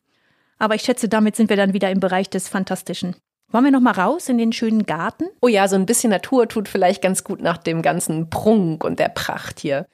Aber 0.59 0.75
ich 0.75 0.83
schätze, 0.83 1.09
damit 1.09 1.35
sind 1.35 1.49
wir 1.49 1.57
dann 1.57 1.73
wieder 1.73 1.89
im 1.89 1.99
Bereich 1.99 2.29
des 2.29 2.49
Fantastischen. 2.49 3.15
Wollen 3.51 3.63
wir 3.63 3.71
noch 3.71 3.79
mal 3.79 3.93
raus 3.93 4.29
in 4.29 4.37
den 4.37 4.53
schönen 4.53 4.85
Garten? 4.85 5.25
Oh 5.41 5.47
ja, 5.47 5.67
so 5.67 5.75
ein 5.75 5.87
bisschen 5.87 6.11
Natur 6.11 6.47
tut 6.47 6.67
vielleicht 6.67 7.01
ganz 7.01 7.23
gut 7.23 7.41
nach 7.41 7.57
dem 7.57 7.81
ganzen 7.81 8.29
Prunk 8.29 8.83
und 8.83 8.99
der 8.99 9.09
Pracht 9.09 9.59
hier. 9.59 9.87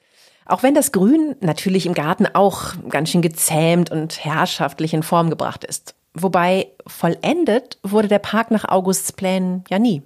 Auch 0.46 0.62
wenn 0.62 0.74
das 0.74 0.92
Grün 0.92 1.34
natürlich 1.40 1.86
im 1.86 1.94
Garten 1.94 2.26
auch 2.32 2.74
ganz 2.88 3.10
schön 3.10 3.22
gezähmt 3.22 3.90
und 3.90 4.24
herrschaftlich 4.24 4.94
in 4.94 5.02
Form 5.02 5.28
gebracht 5.28 5.64
ist. 5.64 5.94
Wobei 6.14 6.68
vollendet 6.86 7.78
wurde 7.82 8.08
der 8.08 8.20
Park 8.20 8.50
nach 8.50 8.64
Augusts 8.66 9.12
Plänen 9.12 9.64
ja 9.68 9.78
nie. 9.78 10.02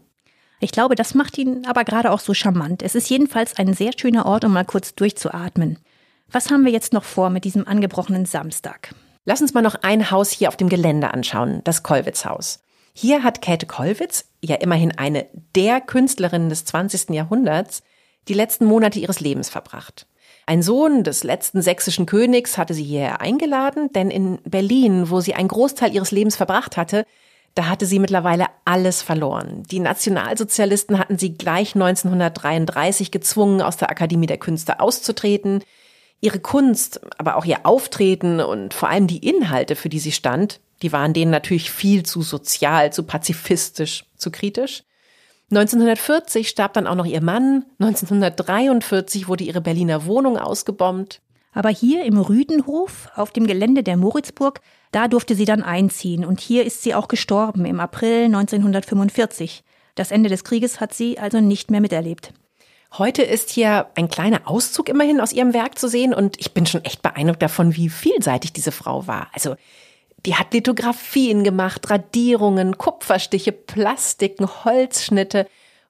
Ich 0.58 0.72
glaube, 0.72 0.94
das 0.94 1.14
macht 1.14 1.38
ihn 1.38 1.66
aber 1.66 1.84
gerade 1.84 2.10
auch 2.10 2.20
so 2.20 2.34
charmant. 2.34 2.82
Es 2.82 2.94
ist 2.94 3.08
jedenfalls 3.08 3.56
ein 3.58 3.74
sehr 3.74 3.92
schöner 3.96 4.26
Ort, 4.26 4.44
um 4.44 4.52
mal 4.52 4.64
kurz 4.64 4.94
durchzuatmen. 4.94 5.78
Was 6.30 6.50
haben 6.50 6.64
wir 6.64 6.72
jetzt 6.72 6.92
noch 6.92 7.04
vor 7.04 7.30
mit 7.30 7.44
diesem 7.44 7.66
angebrochenen 7.66 8.26
Samstag? 8.26 8.94
Lass 9.24 9.40
uns 9.40 9.54
mal 9.54 9.62
noch 9.62 9.76
ein 9.82 10.10
Haus 10.10 10.30
hier 10.30 10.48
auf 10.48 10.56
dem 10.56 10.68
Gelände 10.68 11.12
anschauen, 11.12 11.60
das 11.64 11.82
Kollwitz-Haus. 11.82 12.60
Hier 12.92 13.22
hat 13.22 13.42
Käthe 13.42 13.66
Kollwitz, 13.66 14.26
ja 14.42 14.56
immerhin 14.56 14.96
eine 14.96 15.26
der 15.54 15.80
Künstlerinnen 15.80 16.48
des 16.48 16.64
20. 16.64 17.10
Jahrhunderts, 17.10 17.82
die 18.28 18.34
letzten 18.34 18.64
Monate 18.64 18.98
ihres 18.98 19.20
Lebens 19.20 19.48
verbracht. 19.48 20.06
Ein 20.50 20.64
Sohn 20.64 21.04
des 21.04 21.22
letzten 21.22 21.62
sächsischen 21.62 22.06
Königs 22.06 22.58
hatte 22.58 22.74
sie 22.74 22.82
hierher 22.82 23.20
eingeladen, 23.20 23.92
denn 23.92 24.10
in 24.10 24.38
Berlin, 24.42 25.08
wo 25.08 25.20
sie 25.20 25.34
einen 25.34 25.46
Großteil 25.46 25.94
ihres 25.94 26.10
Lebens 26.10 26.34
verbracht 26.34 26.76
hatte, 26.76 27.06
da 27.54 27.68
hatte 27.68 27.86
sie 27.86 28.00
mittlerweile 28.00 28.46
alles 28.64 29.00
verloren. 29.00 29.62
Die 29.70 29.78
Nationalsozialisten 29.78 30.98
hatten 30.98 31.18
sie 31.18 31.34
gleich 31.34 31.76
1933 31.76 33.12
gezwungen, 33.12 33.62
aus 33.62 33.76
der 33.76 33.90
Akademie 33.90 34.26
der 34.26 34.38
Künste 34.38 34.80
auszutreten. 34.80 35.62
Ihre 36.20 36.40
Kunst, 36.40 37.00
aber 37.16 37.36
auch 37.36 37.44
ihr 37.44 37.64
Auftreten 37.64 38.40
und 38.40 38.74
vor 38.74 38.88
allem 38.88 39.06
die 39.06 39.24
Inhalte, 39.24 39.76
für 39.76 39.88
die 39.88 40.00
sie 40.00 40.10
stand, 40.10 40.58
die 40.82 40.90
waren 40.90 41.12
denen 41.12 41.30
natürlich 41.30 41.70
viel 41.70 42.02
zu 42.02 42.22
sozial, 42.22 42.92
zu 42.92 43.04
pazifistisch, 43.04 44.04
zu 44.16 44.32
kritisch. 44.32 44.82
1940 45.50 46.48
starb 46.48 46.74
dann 46.74 46.86
auch 46.86 46.94
noch 46.94 47.06
ihr 47.06 47.22
Mann. 47.22 47.64
1943 47.80 49.26
wurde 49.26 49.44
ihre 49.44 49.60
Berliner 49.60 50.06
Wohnung 50.06 50.38
ausgebombt. 50.38 51.20
Aber 51.52 51.70
hier 51.70 52.04
im 52.04 52.18
Rüdenhof, 52.18 53.08
auf 53.16 53.32
dem 53.32 53.46
Gelände 53.46 53.82
der 53.82 53.96
Moritzburg, 53.96 54.60
da 54.92 55.08
durfte 55.08 55.34
sie 55.34 55.44
dann 55.44 55.64
einziehen. 55.64 56.24
Und 56.24 56.40
hier 56.40 56.64
ist 56.64 56.82
sie 56.82 56.94
auch 56.94 57.08
gestorben 57.08 57.64
im 57.64 57.80
April 57.80 58.26
1945. 58.26 59.64
Das 59.96 60.12
Ende 60.12 60.28
des 60.28 60.44
Krieges 60.44 60.80
hat 60.80 60.94
sie 60.94 61.18
also 61.18 61.40
nicht 61.40 61.70
mehr 61.70 61.80
miterlebt. 61.80 62.32
Heute 62.96 63.22
ist 63.22 63.50
hier 63.50 63.86
ein 63.94 64.08
kleiner 64.08 64.42
Auszug 64.46 64.88
immerhin 64.88 65.20
aus 65.20 65.32
ihrem 65.32 65.54
Werk 65.54 65.78
zu 65.78 65.88
sehen 65.88 66.12
und 66.12 66.40
ich 66.40 66.54
bin 66.54 66.66
schon 66.66 66.84
echt 66.84 67.02
beeindruckt 67.02 67.42
davon, 67.42 67.76
wie 67.76 67.88
vielseitig 67.88 68.52
diese 68.52 68.72
Frau 68.72 69.06
war. 69.06 69.28
Also, 69.32 69.54
die 70.26 70.34
hat 70.34 70.52
Lithografien 70.52 71.44
gemacht, 71.44 71.88
Radierungen, 71.90 72.78
Kupferstiche, 72.78 73.52
Plastiken, 73.52 74.46
Holzschnitte. 74.64 75.46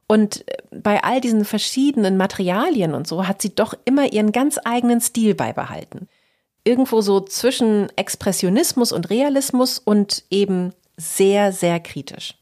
Und 0.07 0.49
äh, 0.49 0.57
bei 0.71 1.03
all 1.03 1.21
diesen 1.21 1.45
verschiedenen 1.45 2.17
Materialien 2.17 2.95
und 2.95 3.07
so 3.07 3.27
hat 3.27 3.43
sie 3.43 3.55
doch 3.55 3.75
immer 3.85 4.13
ihren 4.13 4.33
ganz 4.33 4.59
eigenen 4.65 5.01
Stil 5.01 5.35
beibehalten. 5.35 6.09
Irgendwo 6.65 7.01
so 7.01 7.21
zwischen 7.21 7.89
Expressionismus 7.97 8.93
und 8.93 9.09
Realismus 9.11 9.79
und 9.79 10.25
eben 10.31 10.75
sehr, 10.97 11.53
sehr 11.53 11.81
kritisch. 11.81 12.35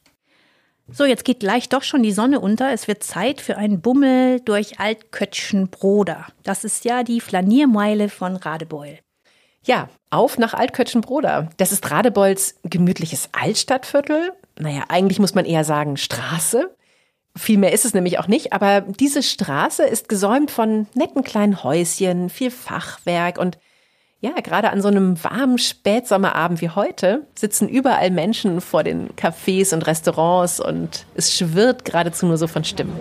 So, 0.91 1.05
jetzt 1.05 1.25
geht 1.25 1.41
gleich 1.41 1.69
doch 1.69 1.83
schon 1.83 2.03
die 2.03 2.13
Sonne 2.13 2.41
unter. 2.41 2.73
Es 2.73 2.89
wird 2.89 3.05
Zeit 3.05 3.43
für 3.43 3.59
einen 3.59 3.83
Bummel 3.83 4.41
durch 4.41 4.81
Altkötschenbroda. 4.81 6.27
Das 6.43 6.65
ist 6.65 6.87
ja 6.87 7.03
die 7.03 7.21
Flaniermeile 7.21 8.09
von 8.09 8.37
Radebeul. 8.37 8.99
Ja, 9.69 9.91
auf 10.09 10.39
nach 10.39 10.55
Altkötschenbroda. 10.55 11.51
Das 11.59 11.73
ist 11.73 11.91
Radebeuls 11.91 12.55
gemütliches 12.63 13.29
Altstadtviertel. 13.33 14.33
Naja, 14.59 14.85
eigentlich 14.89 15.19
muss 15.19 15.35
man 15.35 15.45
eher 15.45 15.63
sagen 15.63 15.99
Straße. 15.99 16.75
Viel 17.37 17.59
mehr 17.59 17.75
ist 17.75 17.85
es 17.85 17.93
nämlich 17.93 18.19
auch 18.19 18.29
nicht, 18.29 18.55
aber 18.55 18.81
diese 18.81 19.23
Straße 19.23 19.85
ist 19.85 20.09
gesäumt 20.09 20.51
von 20.51 20.87
netten 20.95 21.23
kleinen 21.23 21.63
Häuschen, 21.63 22.31
viel 22.31 22.51
Fachwerk 22.51 23.37
und 23.37 23.59
ja, 24.21 24.33
gerade 24.43 24.71
an 24.71 24.81
so 24.81 24.89
einem 24.89 25.23
warmen 25.23 25.59
Spätsommerabend 25.59 26.63
wie 26.63 26.71
heute 26.71 27.27
sitzen 27.35 27.69
überall 27.69 28.11
Menschen 28.11 28.63
vor 28.63 28.83
den 28.83 29.11
Cafés 29.11 29.75
und 29.75 29.87
Restaurants 29.87 30.61
und 30.61 31.05
es 31.15 31.37
schwirrt 31.37 31.85
geradezu 31.85 32.25
nur 32.25 32.39
so 32.39 32.47
von 32.47 32.65
Stimmen. 32.65 32.99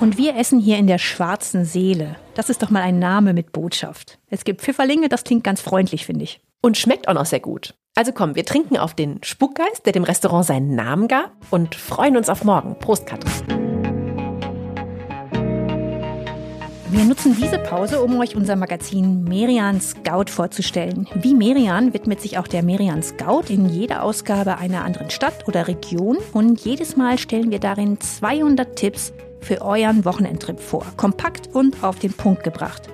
Und 0.00 0.18
wir 0.18 0.36
essen 0.36 0.60
hier 0.60 0.78
in 0.78 0.86
der 0.86 0.98
schwarzen 0.98 1.64
Seele. 1.64 2.16
Das 2.34 2.50
ist 2.50 2.62
doch 2.62 2.70
mal 2.70 2.82
ein 2.82 2.98
Name 2.98 3.32
mit 3.32 3.52
Botschaft. 3.52 4.18
Es 4.28 4.44
gibt 4.44 4.60
Pfifferlinge, 4.60 5.08
das 5.08 5.24
klingt 5.24 5.44
ganz 5.44 5.60
freundlich, 5.60 6.04
finde 6.04 6.24
ich. 6.24 6.40
Und 6.60 6.76
schmeckt 6.76 7.08
auch 7.08 7.14
noch 7.14 7.26
sehr 7.26 7.40
gut. 7.40 7.74
Also 7.94 8.12
komm, 8.12 8.34
wir 8.34 8.44
trinken 8.44 8.76
auf 8.76 8.94
den 8.94 9.22
Spukgeist, 9.22 9.86
der 9.86 9.92
dem 9.92 10.04
Restaurant 10.04 10.46
seinen 10.46 10.74
Namen 10.74 11.06
gab 11.06 11.32
und 11.50 11.74
freuen 11.74 12.16
uns 12.16 12.28
auf 12.28 12.42
morgen. 12.44 12.76
Prost, 12.78 13.06
Katrin. 13.06 13.30
Wir 16.90 17.04
nutzen 17.04 17.36
diese 17.36 17.58
Pause, 17.58 18.02
um 18.02 18.18
euch 18.20 18.36
unser 18.36 18.56
Magazin 18.56 19.24
Merian 19.24 19.80
Scout 19.80 20.30
vorzustellen. 20.30 21.08
Wie 21.14 21.34
Merian 21.34 21.92
widmet 21.92 22.20
sich 22.20 22.38
auch 22.38 22.46
der 22.46 22.62
Merian 22.62 23.02
Scout 23.02 23.44
in 23.48 23.68
jeder 23.68 24.02
Ausgabe 24.04 24.58
einer 24.58 24.84
anderen 24.84 25.10
Stadt 25.10 25.48
oder 25.48 25.66
Region 25.66 26.18
und 26.32 26.64
jedes 26.64 26.96
Mal 26.96 27.18
stellen 27.18 27.50
wir 27.50 27.58
darin 27.58 28.00
200 28.00 28.76
Tipps 28.76 29.12
für 29.44 29.62
euren 29.62 30.04
Wochenendtrip 30.04 30.58
vor. 30.58 30.84
Kompakt 30.96 31.54
und 31.54 31.84
auf 31.84 31.98
den 31.98 32.12
Punkt 32.12 32.42
gebracht. 32.42 32.88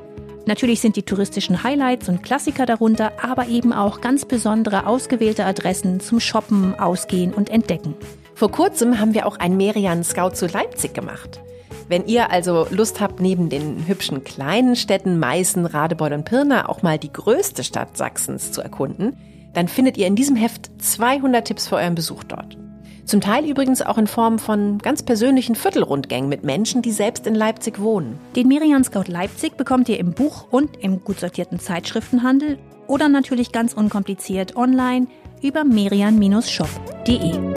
Natürlich 0.47 0.81
sind 0.81 0.97
die 0.97 1.03
touristischen 1.03 1.63
Highlights 1.63 2.09
und 2.09 2.23
Klassiker 2.23 2.67
darunter, 2.67 3.13
aber 3.23 3.47
eben 3.49 3.73
auch 3.73 4.01
ganz 4.01 4.25
besondere 4.25 4.87
ausgewählte 4.87 5.45
Adressen 5.45 6.01
zum 6.01 6.19
Shoppen, 6.19 6.79
Ausgehen 6.79 7.33
und 7.33 7.51
Entdecken. 7.51 7.95
Vor 8.35 8.51
kurzem 8.51 8.99
haben 8.99 9.15
wir 9.15 9.27
auch 9.27 9.37
einen 9.37 9.57
Merian 9.57 10.03
Scout 10.03 10.31
zu 10.31 10.47
Leipzig 10.47 10.95
gemacht. 10.95 11.41
Wenn 11.89 12.07
ihr 12.07 12.31
also 12.31 12.67
Lust 12.71 13.01
habt, 13.01 13.21
neben 13.21 13.49
den 13.49 13.87
hübschen 13.87 14.25
kleinen 14.25 14.77
Städten 14.77 15.19
Meißen, 15.19 15.67
Radebeul 15.67 16.13
und 16.13 16.25
Pirna 16.25 16.69
auch 16.69 16.83
mal 16.83 16.99
die 16.99 17.13
größte 17.13 17.65
Stadt 17.65 17.97
Sachsens 17.97 18.53
zu 18.53 18.63
erkunden, 18.63 19.17
dann 19.53 19.69
findet 19.69 19.99
ihr 19.99 20.07
in 20.07 20.17
diesem 20.17 20.37
Heft 20.37 20.71
200 20.81 21.47
Tipps 21.47 21.69
für 21.69 21.77
euren 21.77 21.95
Besuch 21.95 22.25
dort. 22.25 22.57
Zum 23.05 23.21
Teil 23.21 23.45
übrigens 23.45 23.83
auch 23.83 23.99
in 23.99 24.07
Form 24.07 24.39
von 24.39 24.79
ganz 24.79 25.03
persönlichen 25.03 25.55
Viertelrundgängen 25.55 26.29
mit 26.29 26.45
Menschen, 26.45 26.83
die 26.83 26.93
selbst 26.93 27.27
in 27.27 27.35
Leipzig 27.35 27.81
wohnen. 27.81 28.19
Den 28.37 28.49
Merian 28.49 28.85
Scout 28.85 29.11
Leipzig 29.11 29.57
bekommt 29.57 29.89
ihr 29.89 29.99
im 29.99 30.13
Buch 30.13 30.47
und 30.51 30.77
im 30.83 31.03
gut 31.03 31.21
sortierten 31.21 31.59
Zeitschriftenhandel 31.59 32.59
oder 32.87 33.09
natürlich 33.09 33.53
ganz 33.53 33.73
unkompliziert 33.73 34.57
online 34.57 35.07
über 35.43 35.65
merian-shop.de. 35.65 37.55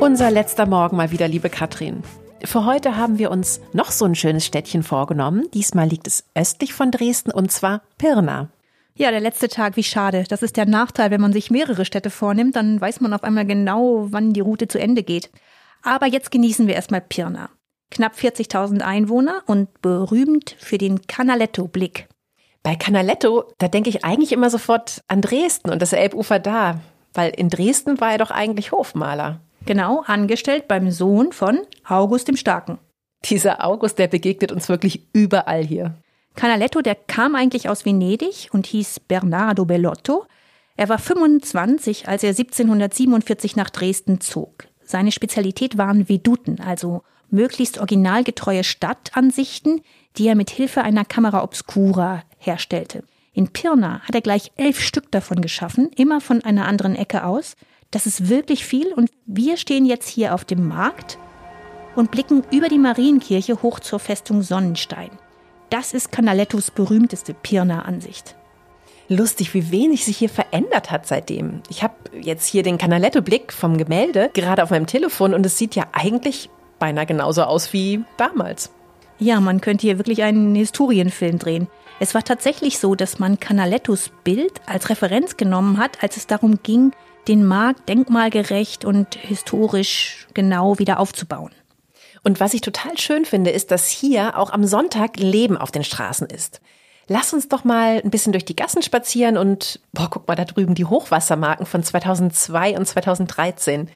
Unser 0.00 0.30
letzter 0.30 0.66
Morgen 0.66 0.96
mal 0.96 1.10
wieder, 1.10 1.28
liebe 1.28 1.48
Katrin. 1.48 2.02
Für 2.44 2.66
heute 2.66 2.96
haben 2.96 3.18
wir 3.18 3.30
uns 3.30 3.60
noch 3.72 3.92
so 3.92 4.04
ein 4.04 4.16
schönes 4.16 4.44
Städtchen 4.44 4.82
vorgenommen. 4.82 5.46
Diesmal 5.54 5.88
liegt 5.88 6.08
es 6.08 6.24
östlich 6.34 6.74
von 6.74 6.90
Dresden 6.90 7.30
und 7.30 7.52
zwar 7.52 7.82
Pirna. 7.98 8.48
Ja, 8.94 9.10
der 9.10 9.20
letzte 9.20 9.48
Tag, 9.48 9.76
wie 9.76 9.82
schade. 9.82 10.24
Das 10.28 10.42
ist 10.42 10.56
der 10.56 10.66
Nachteil, 10.66 11.10
wenn 11.10 11.20
man 11.20 11.32
sich 11.32 11.50
mehrere 11.50 11.84
Städte 11.84 12.10
vornimmt, 12.10 12.56
dann 12.56 12.80
weiß 12.80 13.00
man 13.00 13.14
auf 13.14 13.24
einmal 13.24 13.46
genau, 13.46 14.08
wann 14.10 14.32
die 14.32 14.40
Route 14.40 14.68
zu 14.68 14.78
Ende 14.78 15.02
geht. 15.02 15.30
Aber 15.82 16.06
jetzt 16.06 16.30
genießen 16.30 16.66
wir 16.66 16.74
erstmal 16.74 17.00
Pirna. 17.00 17.50
Knapp 17.90 18.14
40.000 18.14 18.80
Einwohner 18.80 19.42
und 19.46 19.82
berühmt 19.82 20.56
für 20.58 20.78
den 20.78 21.06
Canaletto-Blick. 21.06 22.08
Bei 22.62 22.76
Canaletto, 22.76 23.44
da 23.58 23.68
denke 23.68 23.90
ich 23.90 24.04
eigentlich 24.04 24.32
immer 24.32 24.48
sofort 24.48 25.02
an 25.08 25.20
Dresden 25.20 25.70
und 25.70 25.82
das 25.82 25.92
Elbufer 25.92 26.38
da, 26.38 26.80
weil 27.12 27.30
in 27.30 27.50
Dresden 27.50 28.00
war 28.00 28.12
er 28.12 28.18
doch 28.18 28.30
eigentlich 28.30 28.72
Hofmaler. 28.72 29.40
Genau, 29.66 30.02
angestellt 30.06 30.68
beim 30.68 30.90
Sohn 30.90 31.32
von 31.32 31.60
August 31.86 32.28
dem 32.28 32.36
Starken. 32.36 32.78
Dieser 33.24 33.64
August, 33.64 33.98
der 33.98 34.08
begegnet 34.08 34.52
uns 34.52 34.68
wirklich 34.68 35.08
überall 35.12 35.64
hier. 35.64 35.94
Canaletto, 36.34 36.80
der 36.80 36.94
kam 36.94 37.34
eigentlich 37.34 37.68
aus 37.68 37.84
Venedig 37.84 38.48
und 38.52 38.66
hieß 38.66 39.00
Bernardo 39.00 39.64
Bellotto. 39.64 40.24
Er 40.76 40.88
war 40.88 40.98
25, 40.98 42.08
als 42.08 42.22
er 42.22 42.30
1747 42.30 43.56
nach 43.56 43.70
Dresden 43.70 44.20
zog. 44.20 44.66
Seine 44.82 45.12
Spezialität 45.12 45.78
waren 45.78 46.08
Veduten, 46.08 46.60
also 46.60 47.02
möglichst 47.30 47.78
originalgetreue 47.78 48.64
Stadtansichten, 48.64 49.82
die 50.16 50.28
er 50.28 50.34
mit 50.34 50.50
Hilfe 50.50 50.82
einer 50.82 51.04
Kamera 51.04 51.42
obscura 51.42 52.22
herstellte. 52.38 53.04
In 53.32 53.48
Pirna 53.48 54.00
hat 54.00 54.14
er 54.14 54.20
gleich 54.20 54.52
elf 54.56 54.80
Stück 54.80 55.10
davon 55.10 55.40
geschaffen, 55.40 55.90
immer 55.96 56.20
von 56.20 56.44
einer 56.44 56.66
anderen 56.66 56.94
Ecke 56.94 57.24
aus. 57.24 57.56
Das 57.90 58.06
ist 58.06 58.28
wirklich 58.28 58.64
viel 58.64 58.92
und 58.92 59.10
wir 59.26 59.56
stehen 59.56 59.86
jetzt 59.86 60.08
hier 60.08 60.34
auf 60.34 60.44
dem 60.44 60.68
Markt 60.68 61.18
und 61.96 62.10
blicken 62.10 62.42
über 62.50 62.68
die 62.68 62.78
Marienkirche 62.78 63.62
hoch 63.62 63.80
zur 63.80 63.98
Festung 63.98 64.42
Sonnenstein. 64.42 65.10
Das 65.72 65.94
ist 65.94 66.12
Canalettos 66.12 66.70
berühmteste 66.70 67.32
Pirna-Ansicht. 67.32 68.36
Lustig, 69.08 69.54
wie 69.54 69.70
wenig 69.70 70.04
sich 70.04 70.18
hier 70.18 70.28
verändert 70.28 70.90
hat 70.90 71.06
seitdem. 71.06 71.62
Ich 71.70 71.82
habe 71.82 71.94
jetzt 72.20 72.46
hier 72.46 72.62
den 72.62 72.76
Canaletto-Blick 72.76 73.54
vom 73.54 73.78
Gemälde 73.78 74.28
gerade 74.34 74.62
auf 74.62 74.68
meinem 74.68 74.86
Telefon 74.86 75.32
und 75.32 75.46
es 75.46 75.56
sieht 75.56 75.74
ja 75.74 75.84
eigentlich 75.92 76.50
beinahe 76.78 77.06
genauso 77.06 77.44
aus 77.44 77.72
wie 77.72 78.04
damals. 78.18 78.70
Ja, 79.18 79.40
man 79.40 79.62
könnte 79.62 79.86
hier 79.86 79.96
wirklich 79.96 80.22
einen 80.22 80.54
Historienfilm 80.54 81.38
drehen. 81.38 81.68
Es 82.00 82.14
war 82.14 82.22
tatsächlich 82.22 82.78
so, 82.78 82.94
dass 82.94 83.18
man 83.18 83.40
Canalettos 83.40 84.10
Bild 84.24 84.60
als 84.66 84.90
Referenz 84.90 85.38
genommen 85.38 85.78
hat, 85.78 86.02
als 86.02 86.18
es 86.18 86.26
darum 86.26 86.58
ging, 86.62 86.92
den 87.28 87.46
Markt 87.46 87.88
denkmalgerecht 87.88 88.84
und 88.84 89.14
historisch 89.14 90.26
genau 90.34 90.78
wieder 90.78 91.00
aufzubauen. 91.00 91.50
Und 92.24 92.40
was 92.40 92.54
ich 92.54 92.60
total 92.60 92.96
schön 92.98 93.24
finde, 93.24 93.50
ist, 93.50 93.70
dass 93.70 93.88
hier 93.88 94.38
auch 94.38 94.50
am 94.50 94.64
Sonntag 94.64 95.16
Leben 95.16 95.56
auf 95.56 95.70
den 95.70 95.84
Straßen 95.84 96.28
ist. 96.28 96.60
Lass 97.08 97.32
uns 97.32 97.48
doch 97.48 97.64
mal 97.64 98.00
ein 98.02 98.10
bisschen 98.10 98.32
durch 98.32 98.44
die 98.44 98.54
Gassen 98.56 98.82
spazieren 98.82 99.36
und, 99.36 99.80
boah, 99.92 100.08
guck 100.08 100.28
mal 100.28 100.36
da 100.36 100.44
drüben 100.44 100.74
die 100.74 100.84
Hochwassermarken 100.84 101.66
von 101.66 101.82
2002 101.82 102.78
und 102.78 102.86
2013. 102.86 103.90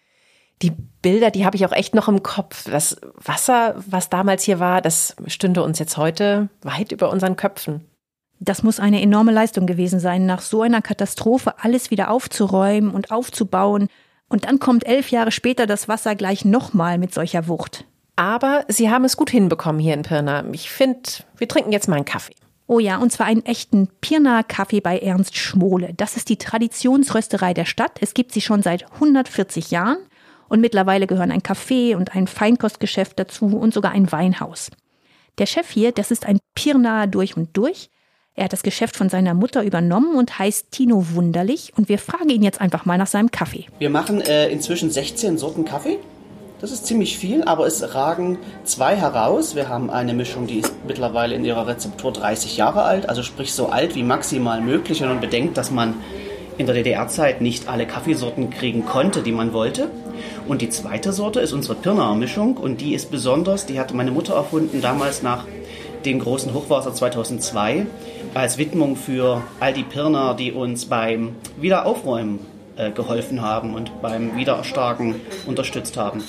Die 0.62 0.72
Bilder, 1.02 1.30
die 1.30 1.44
habe 1.44 1.56
ich 1.56 1.64
auch 1.66 1.72
echt 1.72 1.94
noch 1.94 2.08
im 2.08 2.22
Kopf. 2.22 2.64
Das 2.64 2.96
Wasser, 3.14 3.74
was 3.86 4.10
damals 4.10 4.42
hier 4.42 4.58
war, 4.58 4.80
das 4.82 5.14
stünde 5.26 5.62
uns 5.62 5.78
jetzt 5.78 5.96
heute 5.96 6.48
weit 6.62 6.92
über 6.92 7.10
unseren 7.10 7.36
Köpfen. 7.36 7.84
Das 8.40 8.62
muss 8.62 8.80
eine 8.80 9.00
enorme 9.00 9.32
Leistung 9.32 9.66
gewesen 9.66 10.00
sein, 10.00 10.26
nach 10.26 10.40
so 10.40 10.62
einer 10.62 10.82
Katastrophe 10.82 11.54
alles 11.62 11.90
wieder 11.90 12.10
aufzuräumen 12.10 12.90
und 12.90 13.10
aufzubauen. 13.10 13.88
Und 14.28 14.44
dann 14.44 14.58
kommt 14.58 14.84
elf 14.84 15.10
Jahre 15.10 15.30
später 15.30 15.66
das 15.66 15.88
Wasser 15.88 16.16
gleich 16.16 16.44
nochmal 16.44 16.98
mit 16.98 17.14
solcher 17.14 17.48
Wucht. 17.48 17.84
Aber 18.16 18.64
Sie 18.68 18.90
haben 18.90 19.04
es 19.04 19.16
gut 19.16 19.30
hinbekommen 19.30 19.80
hier 19.80 19.94
in 19.94 20.02
Pirna. 20.02 20.44
Ich 20.52 20.70
finde, 20.70 21.00
wir 21.36 21.48
trinken 21.48 21.72
jetzt 21.72 21.88
mal 21.88 21.96
einen 21.96 22.04
Kaffee. 22.06 22.34
Oh 22.66 22.80
ja, 22.80 22.96
und 22.96 23.12
zwar 23.12 23.26
einen 23.26 23.44
echten 23.44 23.88
Pirna 24.00 24.42
Kaffee 24.42 24.80
bei 24.80 24.98
Ernst 24.98 25.36
Schmole. 25.36 25.92
Das 25.96 26.16
ist 26.16 26.28
die 26.28 26.38
Traditionsrösterei 26.38 27.54
der 27.54 27.66
Stadt. 27.66 27.98
Es 28.00 28.14
gibt 28.14 28.32
sie 28.32 28.40
schon 28.40 28.62
seit 28.62 28.90
140 28.94 29.70
Jahren 29.70 29.98
und 30.48 30.60
mittlerweile 30.60 31.06
gehören 31.06 31.30
ein 31.30 31.42
Café 31.42 31.94
und 31.94 32.16
ein 32.16 32.26
Feinkostgeschäft 32.26 33.18
dazu 33.18 33.46
und 33.56 33.72
sogar 33.72 33.92
ein 33.92 34.10
Weinhaus. 34.10 34.70
Der 35.38 35.46
Chef 35.46 35.70
hier, 35.70 35.92
das 35.92 36.10
ist 36.10 36.26
ein 36.26 36.38
Pirna 36.54 37.06
durch 37.06 37.36
und 37.36 37.56
durch. 37.56 37.90
Er 38.34 38.44
hat 38.44 38.52
das 38.52 38.62
Geschäft 38.62 38.96
von 38.96 39.08
seiner 39.08 39.34
Mutter 39.34 39.62
übernommen 39.62 40.16
und 40.16 40.38
heißt 40.38 40.70
Tino 40.70 41.06
Wunderlich. 41.12 41.72
Und 41.76 41.88
wir 41.88 41.98
fragen 41.98 42.28
ihn 42.28 42.42
jetzt 42.42 42.60
einfach 42.60 42.84
mal 42.84 42.98
nach 42.98 43.06
seinem 43.06 43.30
Kaffee. 43.30 43.66
Wir 43.78 43.90
machen 43.90 44.20
äh, 44.20 44.48
inzwischen 44.48 44.90
16 44.90 45.38
Sorten 45.38 45.64
Kaffee. 45.64 45.98
Das 46.58 46.72
ist 46.72 46.86
ziemlich 46.86 47.18
viel, 47.18 47.44
aber 47.44 47.66
es 47.66 47.94
ragen 47.94 48.38
zwei 48.64 48.96
heraus. 48.96 49.54
Wir 49.54 49.68
haben 49.68 49.90
eine 49.90 50.14
Mischung, 50.14 50.46
die 50.46 50.60
ist 50.60 50.72
mittlerweile 50.86 51.34
in 51.34 51.44
ihrer 51.44 51.66
Rezeptur 51.66 52.14
30 52.14 52.56
Jahre 52.56 52.82
alt, 52.82 53.10
also 53.10 53.22
sprich 53.22 53.52
so 53.52 53.68
alt 53.68 53.94
wie 53.94 54.02
maximal 54.02 54.62
möglich, 54.62 55.02
wenn 55.02 55.10
man 55.10 55.20
bedenkt, 55.20 55.58
dass 55.58 55.70
man 55.70 55.94
in 56.56 56.64
der 56.64 56.74
DDR-Zeit 56.74 57.42
nicht 57.42 57.68
alle 57.68 57.86
Kaffeesorten 57.86 58.48
kriegen 58.48 58.86
konnte, 58.86 59.20
die 59.20 59.32
man 59.32 59.52
wollte. 59.52 59.90
Und 60.48 60.62
die 60.62 60.70
zweite 60.70 61.12
Sorte 61.12 61.40
ist 61.40 61.52
unsere 61.52 61.74
Pirnaer 61.74 62.14
Mischung 62.14 62.56
und 62.56 62.80
die 62.80 62.94
ist 62.94 63.10
besonders, 63.10 63.66
die 63.66 63.78
hat 63.78 63.92
meine 63.92 64.10
Mutter 64.10 64.34
erfunden 64.34 64.80
damals 64.80 65.22
nach 65.22 65.44
dem 66.06 66.20
großen 66.20 66.54
Hochwasser 66.54 66.94
2002 66.94 67.84
als 68.32 68.56
Widmung 68.56 68.96
für 68.96 69.42
all 69.60 69.74
die 69.74 69.82
Pirner, 69.82 70.32
die 70.32 70.52
uns 70.52 70.86
beim 70.86 71.34
Wiederaufräumen 71.60 72.38
äh, 72.76 72.90
geholfen 72.92 73.42
haben 73.42 73.74
und 73.74 74.00
beim 74.00 74.36
Wiedererstarken 74.36 75.16
unterstützt 75.46 75.98
haben. 75.98 76.22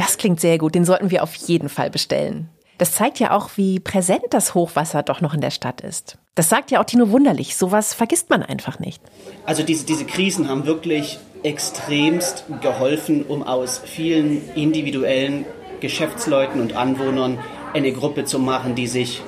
Das 0.00 0.16
klingt 0.16 0.40
sehr 0.40 0.56
gut, 0.56 0.74
den 0.74 0.86
sollten 0.86 1.10
wir 1.10 1.22
auf 1.22 1.34
jeden 1.34 1.68
Fall 1.68 1.90
bestellen. 1.90 2.48
Das 2.78 2.92
zeigt 2.92 3.18
ja 3.18 3.32
auch, 3.32 3.50
wie 3.56 3.80
präsent 3.80 4.24
das 4.30 4.54
Hochwasser 4.54 5.02
doch 5.02 5.20
noch 5.20 5.34
in 5.34 5.42
der 5.42 5.50
Stadt 5.50 5.82
ist. 5.82 6.16
Das 6.34 6.48
sagt 6.48 6.70
ja 6.70 6.80
auch 6.80 6.86
Tino 6.86 7.10
Wunderlich, 7.10 7.54
sowas 7.54 7.92
vergisst 7.92 8.30
man 8.30 8.42
einfach 8.42 8.78
nicht. 8.78 9.02
Also 9.44 9.62
diese, 9.62 9.84
diese 9.84 10.06
Krisen 10.06 10.48
haben 10.48 10.64
wirklich 10.64 11.18
extremst 11.42 12.46
geholfen, 12.62 13.26
um 13.26 13.42
aus 13.42 13.82
vielen 13.84 14.40
individuellen 14.54 15.44
Geschäftsleuten 15.80 16.62
und 16.62 16.76
Anwohnern 16.76 17.38
eine 17.74 17.92
Gruppe 17.92 18.24
zu 18.24 18.38
machen, 18.38 18.74
die 18.74 18.86
sich 18.86 19.20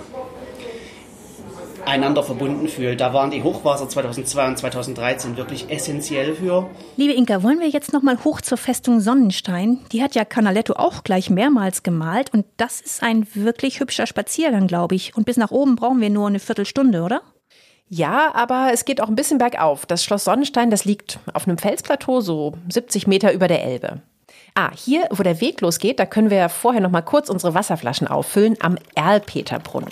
einander 1.87 2.23
verbunden 2.23 2.69
fühlt. 2.69 3.01
Da 3.01 3.13
waren 3.13 3.31
die 3.31 3.43
Hochwasser 3.43 3.89
2002 3.89 4.49
und 4.49 4.59
2013 4.59 5.37
wirklich 5.37 5.71
essentiell 5.71 6.35
für. 6.35 6.71
Liebe 6.97 7.13
Inka, 7.13 7.43
wollen 7.43 7.61
wir 7.61 7.69
jetzt 7.69 7.93
noch 7.93 8.03
mal 8.03 8.23
hoch 8.25 8.41
zur 8.41 8.59
Festung 8.59 9.01
Sonnenstein? 9.01 9.81
Die 9.93 10.03
hat 10.03 10.15
ja 10.15 10.25
Canaletto 10.25 10.75
auch 10.75 11.05
gleich 11.05 11.31
mehrmals 11.31 11.83
gemalt 11.83 12.33
und 12.33 12.47
das 12.57 12.81
ist 12.81 13.03
ein 13.03 13.27
wirklich 13.35 13.81
hübscher 13.81 14.07
Spaziergang, 14.07 14.67
glaube 14.67 14.95
ich. 14.95 15.17
Und 15.17 15.25
bis 15.25 15.37
nach 15.37 15.51
oben 15.51 15.77
brauchen 15.77 16.01
wir 16.01 16.11
nur 16.11 16.27
eine 16.27 16.39
Viertelstunde, 16.39 17.03
oder? 17.03 17.23
Ja, 17.89 18.35
aber 18.35 18.71
es 18.73 18.87
geht 18.87 19.03
auch 19.03 19.09
ein 19.09 19.17
bisschen 19.17 19.39
bergauf. 19.39 19.85
Das 19.85 20.03
Schloss 20.03 20.25
Sonnenstein, 20.25 20.71
das 20.71 20.87
liegt 20.87 21.19
auf 21.35 21.47
einem 21.47 21.59
Felsplateau, 21.59 22.23
so 22.23 22.55
70 22.71 23.07
Meter 23.07 23.33
über 23.33 23.49
der 23.49 23.65
Elbe. 23.65 24.01
Ah, 24.55 24.71
hier, 24.75 25.07
wo 25.11 25.23
der 25.23 25.41
Weg 25.41 25.63
losgeht, 25.63 25.99
da 25.99 26.05
können 26.05 26.29
wir 26.29 26.49
vorher 26.51 26.83
noch 26.83 26.91
mal 26.91 27.01
kurz 27.01 27.31
unsere 27.31 27.55
Wasserflaschen 27.55 28.07
auffüllen 28.07 28.57
am 28.61 28.77
Erlpeterbrunnen. 28.95 29.91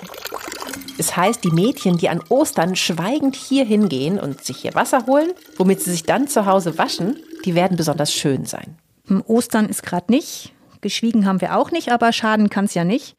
Es 0.99 1.17
heißt, 1.17 1.43
die 1.43 1.51
Mädchen, 1.51 1.97
die 1.97 2.11
an 2.11 2.23
Ostern 2.29 2.77
schweigend 2.77 3.35
hier 3.35 3.65
hingehen 3.65 4.21
und 4.21 4.45
sich 4.45 4.59
hier 4.59 4.75
Wasser 4.75 5.07
holen, 5.07 5.31
womit 5.57 5.81
sie 5.81 5.93
sich 5.93 6.03
dann 6.03 6.29
zu 6.29 6.45
Hause 6.45 6.77
waschen, 6.77 7.17
die 7.47 7.55
werden 7.55 7.79
besonders 7.79 8.13
schön 8.13 8.45
sein. 8.45 8.77
Hm, 9.07 9.25
Ostern 9.27 9.71
ist 9.71 9.83
gerade 9.83 10.13
nicht. 10.13 10.53
Geschwiegen 10.83 11.25
haben 11.25 11.41
wir 11.41 11.57
auch 11.57 11.71
nicht, 11.71 11.91
aber 11.91 12.13
schaden 12.13 12.51
kann 12.51 12.67
es 12.67 12.75
ja 12.75 12.85
nicht. 12.85 13.17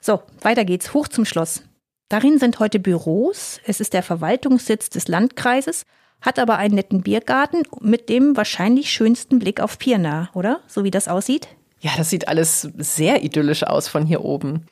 So, 0.00 0.22
weiter 0.40 0.64
geht's, 0.64 0.94
hoch 0.94 1.06
zum 1.06 1.26
Schloss. 1.26 1.62
Darin 2.08 2.38
sind 2.38 2.58
heute 2.60 2.78
Büros. 2.78 3.60
Es 3.66 3.80
ist 3.80 3.92
der 3.92 4.02
Verwaltungssitz 4.02 4.88
des 4.88 5.06
Landkreises 5.06 5.84
hat 6.22 6.38
aber 6.38 6.56
einen 6.56 6.74
netten 6.74 7.02
Biergarten 7.02 7.62
mit 7.80 8.08
dem 8.08 8.36
wahrscheinlich 8.36 8.90
schönsten 8.90 9.38
Blick 9.38 9.60
auf 9.60 9.78
Pirna, 9.78 10.30
oder? 10.34 10.60
So 10.66 10.84
wie 10.84 10.90
das 10.90 11.08
aussieht? 11.08 11.48
Ja, 11.80 11.90
das 11.96 12.10
sieht 12.10 12.28
alles 12.28 12.68
sehr 12.78 13.24
idyllisch 13.24 13.64
aus 13.64 13.88
von 13.88 14.06
hier 14.06 14.24
oben. 14.24 14.66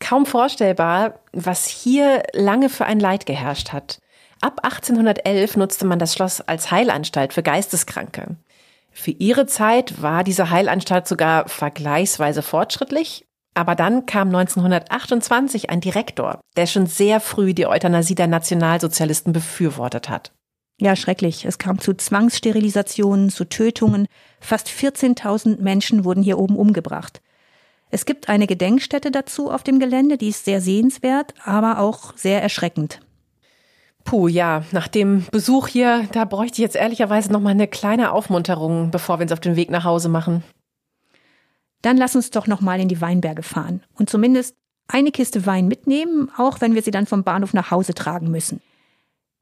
Kaum 0.00 0.26
vorstellbar, 0.26 1.20
was 1.32 1.66
hier 1.66 2.22
lange 2.32 2.68
für 2.68 2.84
ein 2.84 3.00
Leid 3.00 3.26
geherrscht 3.26 3.72
hat. 3.72 4.00
Ab 4.40 4.60
1811 4.62 5.56
nutzte 5.56 5.86
man 5.86 5.98
das 5.98 6.14
Schloss 6.14 6.40
als 6.40 6.70
Heilanstalt 6.70 7.32
für 7.32 7.42
Geisteskranke. 7.42 8.36
Für 8.92 9.10
ihre 9.12 9.46
Zeit 9.46 10.02
war 10.02 10.24
diese 10.24 10.50
Heilanstalt 10.50 11.06
sogar 11.06 11.48
vergleichsweise 11.48 12.42
fortschrittlich, 12.42 13.24
aber 13.54 13.74
dann 13.74 14.06
kam 14.06 14.28
1928 14.28 15.70
ein 15.70 15.80
Direktor, 15.80 16.40
der 16.56 16.66
schon 16.66 16.86
sehr 16.86 17.20
früh 17.20 17.54
die 17.54 17.66
Euthanasie 17.66 18.14
der 18.14 18.28
Nationalsozialisten 18.28 19.32
befürwortet 19.32 20.08
hat. 20.08 20.32
Ja, 20.80 20.94
schrecklich. 20.94 21.44
Es 21.44 21.58
kam 21.58 21.80
zu 21.80 21.92
Zwangssterilisationen, 21.92 23.30
zu 23.30 23.44
Tötungen. 23.44 24.06
Fast 24.40 24.68
14.000 24.68 25.60
Menschen 25.60 26.04
wurden 26.04 26.22
hier 26.22 26.38
oben 26.38 26.56
umgebracht. 26.56 27.20
Es 27.90 28.06
gibt 28.06 28.28
eine 28.28 28.46
Gedenkstätte 28.46 29.10
dazu 29.10 29.50
auf 29.50 29.64
dem 29.64 29.80
Gelände, 29.80 30.18
die 30.18 30.28
ist 30.28 30.44
sehr 30.44 30.60
sehenswert, 30.60 31.34
aber 31.44 31.80
auch 31.80 32.16
sehr 32.16 32.42
erschreckend. 32.42 33.00
Puh, 34.04 34.28
ja, 34.28 34.62
nach 34.70 34.88
dem 34.88 35.26
Besuch 35.32 35.68
hier, 35.68 36.06
da 36.12 36.24
bräuchte 36.24 36.56
ich 36.56 36.58
jetzt 36.58 36.76
ehrlicherweise 36.76 37.32
noch 37.32 37.40
mal 37.40 37.50
eine 37.50 37.66
kleine 37.66 38.12
Aufmunterung, 38.12 38.90
bevor 38.90 39.18
wir 39.18 39.24
uns 39.24 39.32
auf 39.32 39.40
den 39.40 39.56
Weg 39.56 39.70
nach 39.70 39.84
Hause 39.84 40.08
machen. 40.08 40.44
Dann 41.82 41.96
lass 41.96 42.14
uns 42.14 42.30
doch 42.30 42.46
noch 42.46 42.60
mal 42.60 42.78
in 42.78 42.88
die 42.88 43.00
Weinberge 43.00 43.42
fahren 43.42 43.82
und 43.94 44.10
zumindest 44.10 44.54
eine 44.86 45.10
Kiste 45.10 45.44
Wein 45.44 45.66
mitnehmen, 45.66 46.30
auch 46.36 46.60
wenn 46.60 46.74
wir 46.74 46.82
sie 46.82 46.90
dann 46.90 47.06
vom 47.06 47.24
Bahnhof 47.24 47.52
nach 47.52 47.70
Hause 47.70 47.94
tragen 47.94 48.30
müssen 48.30 48.60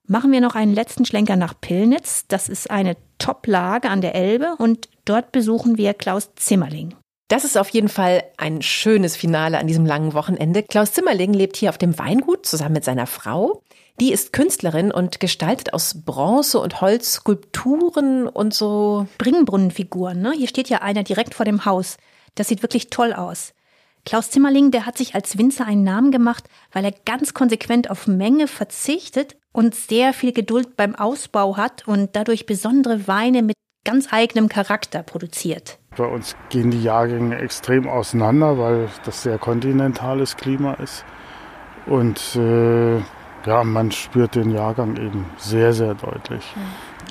machen 0.06 0.32
wir 0.32 0.40
noch 0.40 0.54
einen 0.54 0.74
letzten 0.74 1.04
Schlenker 1.04 1.36
nach 1.36 1.54
Pillnitz. 1.60 2.26
Das 2.28 2.48
ist 2.48 2.70
eine 2.70 2.96
Top-Lage 3.18 3.88
an 3.88 4.00
der 4.00 4.14
Elbe 4.14 4.54
und 4.58 4.88
dort 5.04 5.32
besuchen 5.32 5.78
wir 5.78 5.94
Klaus 5.94 6.34
Zimmerling. 6.36 6.94
Das 7.28 7.44
ist 7.44 7.58
auf 7.58 7.70
jeden 7.70 7.88
Fall 7.88 8.22
ein 8.36 8.62
schönes 8.62 9.16
Finale 9.16 9.58
an 9.58 9.66
diesem 9.66 9.84
langen 9.84 10.14
Wochenende. 10.14 10.62
Klaus 10.62 10.92
Zimmerling 10.92 11.32
lebt 11.32 11.56
hier 11.56 11.70
auf 11.70 11.78
dem 11.78 11.98
Weingut 11.98 12.46
zusammen 12.46 12.74
mit 12.74 12.84
seiner 12.84 13.06
Frau. 13.08 13.62
Die 13.98 14.12
ist 14.12 14.32
Künstlerin 14.32 14.92
und 14.92 15.18
gestaltet 15.18 15.72
aus 15.72 16.02
Bronze 16.04 16.60
und 16.60 16.80
Holz 16.80 17.14
Skulpturen 17.14 18.28
und 18.28 18.54
so 18.54 19.08
Bringbrunnenfiguren. 19.18 20.20
Ne? 20.20 20.34
Hier 20.36 20.48
steht 20.48 20.68
ja 20.68 20.82
einer 20.82 21.02
direkt 21.02 21.34
vor 21.34 21.46
dem 21.46 21.64
Haus. 21.64 21.96
Das 22.36 22.48
sieht 22.48 22.62
wirklich 22.62 22.90
toll 22.90 23.12
aus. 23.12 23.54
Klaus 24.04 24.30
Zimmerling, 24.30 24.70
der 24.70 24.86
hat 24.86 24.96
sich 24.96 25.16
als 25.16 25.36
Winzer 25.36 25.66
einen 25.66 25.82
Namen 25.82 26.12
gemacht, 26.12 26.44
weil 26.70 26.84
er 26.84 26.92
ganz 26.92 27.34
konsequent 27.34 27.90
auf 27.90 28.06
Menge 28.06 28.46
verzichtet 28.46 29.34
und 29.56 29.74
sehr 29.74 30.12
viel 30.12 30.32
Geduld 30.32 30.76
beim 30.76 30.94
Ausbau 30.94 31.56
hat 31.56 31.88
und 31.88 32.14
dadurch 32.14 32.44
besondere 32.44 33.08
Weine 33.08 33.42
mit 33.42 33.56
ganz 33.86 34.12
eigenem 34.12 34.50
Charakter 34.50 35.02
produziert. 35.02 35.78
Bei 35.96 36.04
uns 36.04 36.36
gehen 36.50 36.70
die 36.70 36.82
Jahrgänge 36.82 37.38
extrem 37.38 37.88
auseinander, 37.88 38.58
weil 38.58 38.90
das 39.06 39.22
sehr 39.22 39.38
kontinentales 39.38 40.36
Klima 40.36 40.74
ist. 40.74 41.06
Und 41.86 42.36
äh, 42.36 42.98
ja, 43.46 43.64
man 43.64 43.92
spürt 43.92 44.34
den 44.34 44.50
Jahrgang 44.50 44.96
eben 44.96 45.24
sehr, 45.38 45.72
sehr 45.72 45.94
deutlich. 45.94 46.44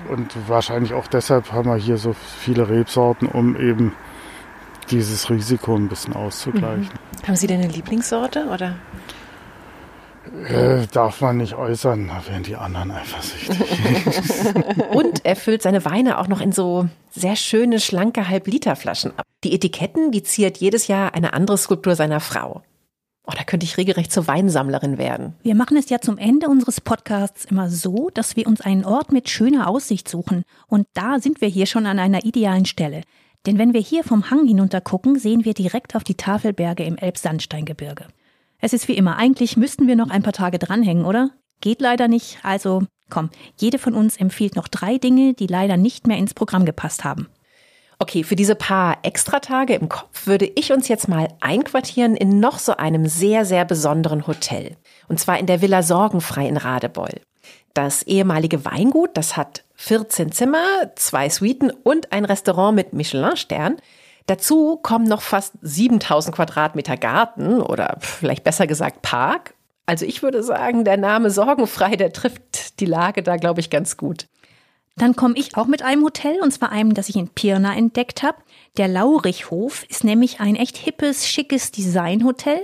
Und 0.07 0.35
wahrscheinlich 0.47 0.93
auch 0.93 1.07
deshalb 1.07 1.51
haben 1.51 1.69
wir 1.69 1.77
hier 1.77 1.97
so 1.97 2.13
viele 2.13 2.69
Rebsorten, 2.69 3.27
um 3.27 3.55
eben 3.55 3.95
dieses 4.91 5.31
Risiko 5.31 5.75
ein 5.75 5.87
bisschen 5.87 6.13
auszugleichen. 6.13 6.91
Mhm. 7.23 7.27
Haben 7.27 7.35
Sie 7.37 7.47
denn 7.47 7.61
eine 7.61 7.71
Lieblingssorte 7.71 8.45
oder? 8.45 8.75
Äh, 10.47 10.87
darf 10.91 11.21
man 11.21 11.37
nicht 11.37 11.53
äußern, 11.53 12.07
da 12.07 12.25
werden 12.27 12.43
die 12.43 12.55
anderen 12.55 12.91
eifersüchtig. 12.91 13.57
Und 14.91 15.25
er 15.25 15.35
füllt 15.35 15.61
seine 15.61 15.85
Weine 15.85 16.19
auch 16.19 16.27
noch 16.27 16.41
in 16.41 16.51
so 16.51 16.87
sehr 17.11 17.35
schöne, 17.35 17.79
schlanke 17.79 18.27
Halbliterflaschen 18.27 19.11
ab. 19.17 19.25
Die 19.43 19.53
Etiketten, 19.53 20.11
die 20.11 20.23
ziert 20.23 20.57
jedes 20.57 20.87
Jahr 20.87 21.13
eine 21.13 21.33
andere 21.33 21.57
Skulptur 21.57 21.95
seiner 21.95 22.19
Frau. 22.19 22.63
Oh, 23.27 23.33
da 23.35 23.43
könnte 23.43 23.65
ich 23.65 23.77
regelrecht 23.77 24.11
zur 24.11 24.27
Weinsammlerin 24.27 24.97
werden. 24.97 25.33
Wir 25.41 25.55
machen 25.55 25.77
es 25.77 25.89
ja 25.89 25.99
zum 25.99 26.17
Ende 26.17 26.47
unseres 26.47 26.79
Podcasts 26.79 27.45
immer 27.45 27.69
so, 27.69 28.11
dass 28.13 28.35
wir 28.35 28.45
uns 28.45 28.61
einen 28.61 28.85
Ort 28.85 29.11
mit 29.11 29.29
schöner 29.29 29.67
Aussicht 29.67 30.07
suchen. 30.07 30.43
Und 30.67 30.87
da 30.93 31.19
sind 31.19 31.41
wir 31.41 31.47
hier 31.47 31.65
schon 31.65 31.87
an 31.87 31.97
einer 31.97 32.23
idealen 32.23 32.65
Stelle. 32.65 33.01
Denn 33.47 33.57
wenn 33.57 33.73
wir 33.73 33.81
hier 33.81 34.03
vom 34.03 34.29
Hang 34.29 34.47
hinunter 34.47 34.81
gucken, 34.81 35.17
sehen 35.17 35.45
wir 35.45 35.53
direkt 35.53 35.95
auf 35.95 36.03
die 36.03 36.15
Tafelberge 36.15 36.83
im 36.83 36.97
Elbsandsteingebirge. 36.97 38.05
Es 38.65 38.73
ist 38.73 38.87
wie 38.87 38.97
immer, 38.97 39.17
eigentlich 39.17 39.57
müssten 39.57 39.87
wir 39.87 39.95
noch 39.95 40.09
ein 40.09 40.23
paar 40.23 40.33
Tage 40.33 40.57
dranhängen, 40.57 41.05
oder? 41.05 41.29
Geht 41.61 41.81
leider 41.81 42.07
nicht, 42.07 42.39
also 42.41 42.81
komm, 43.11 43.29
jede 43.57 43.77
von 43.77 43.93
uns 43.93 44.17
empfiehlt 44.17 44.55
noch 44.55 44.67
drei 44.67 44.97
Dinge, 44.97 45.35
die 45.35 45.45
leider 45.45 45.77
nicht 45.77 46.07
mehr 46.07 46.17
ins 46.17 46.33
Programm 46.33 46.65
gepasst 46.65 47.03
haben. 47.03 47.29
Okay, 47.99 48.23
für 48.23 48.35
diese 48.35 48.55
paar 48.55 48.97
Extratage 49.03 49.75
im 49.75 49.87
Kopf 49.87 50.25
würde 50.25 50.51
ich 50.55 50.71
uns 50.71 50.87
jetzt 50.87 51.07
mal 51.07 51.27
einquartieren 51.41 52.15
in 52.15 52.39
noch 52.39 52.57
so 52.57 52.75
einem 52.75 53.05
sehr, 53.05 53.45
sehr 53.45 53.65
besonderen 53.65 54.25
Hotel. 54.25 54.77
Und 55.07 55.19
zwar 55.19 55.37
in 55.37 55.45
der 55.45 55.61
Villa 55.61 55.83
Sorgenfrei 55.83 56.47
in 56.47 56.57
Radebeul. 56.57 57.21
Das 57.75 58.01
ehemalige 58.01 58.65
Weingut, 58.65 59.11
das 59.13 59.37
hat 59.37 59.63
14 59.75 60.31
Zimmer, 60.31 60.65
zwei 60.95 61.29
Suiten 61.29 61.69
und 61.69 62.11
ein 62.11 62.25
Restaurant 62.25 62.75
mit 62.75 62.93
Michelin-Stern. 62.93 63.77
Dazu 64.27 64.77
kommen 64.77 65.07
noch 65.07 65.21
fast 65.21 65.53
7000 65.61 66.35
Quadratmeter 66.35 66.97
Garten 66.97 67.61
oder 67.61 67.97
vielleicht 67.99 68.43
besser 68.43 68.65
gesagt 68.65 69.01
Park. 69.01 69.53
Also 69.85 70.05
ich 70.05 70.23
würde 70.23 70.41
sagen, 70.41 70.83
der 70.83 70.97
Name 70.97 71.29
Sorgenfrei, 71.29 71.95
der 71.95 72.11
trifft 72.11 72.79
die 72.79 72.87
Lage 72.87 73.21
da, 73.21 73.37
glaube 73.37 73.59
ich, 73.59 73.69
ganz 73.69 73.97
gut. 73.97 74.27
Dann 74.97 75.15
komme 75.15 75.35
ich 75.37 75.57
auch 75.57 75.67
mit 75.67 75.83
einem 75.83 76.03
Hotel, 76.03 76.39
und 76.41 76.51
zwar 76.51 76.71
einem, 76.71 76.93
das 76.93 77.09
ich 77.09 77.17
in 77.17 77.27
Pirna 77.27 77.75
entdeckt 77.75 78.23
habe. 78.23 78.37
Der 78.77 78.87
Laurichhof 78.87 79.83
ist 79.89 80.03
nämlich 80.03 80.39
ein 80.39 80.55
echt 80.55 80.77
hippes, 80.77 81.27
schickes 81.27 81.71
Designhotel 81.71 82.61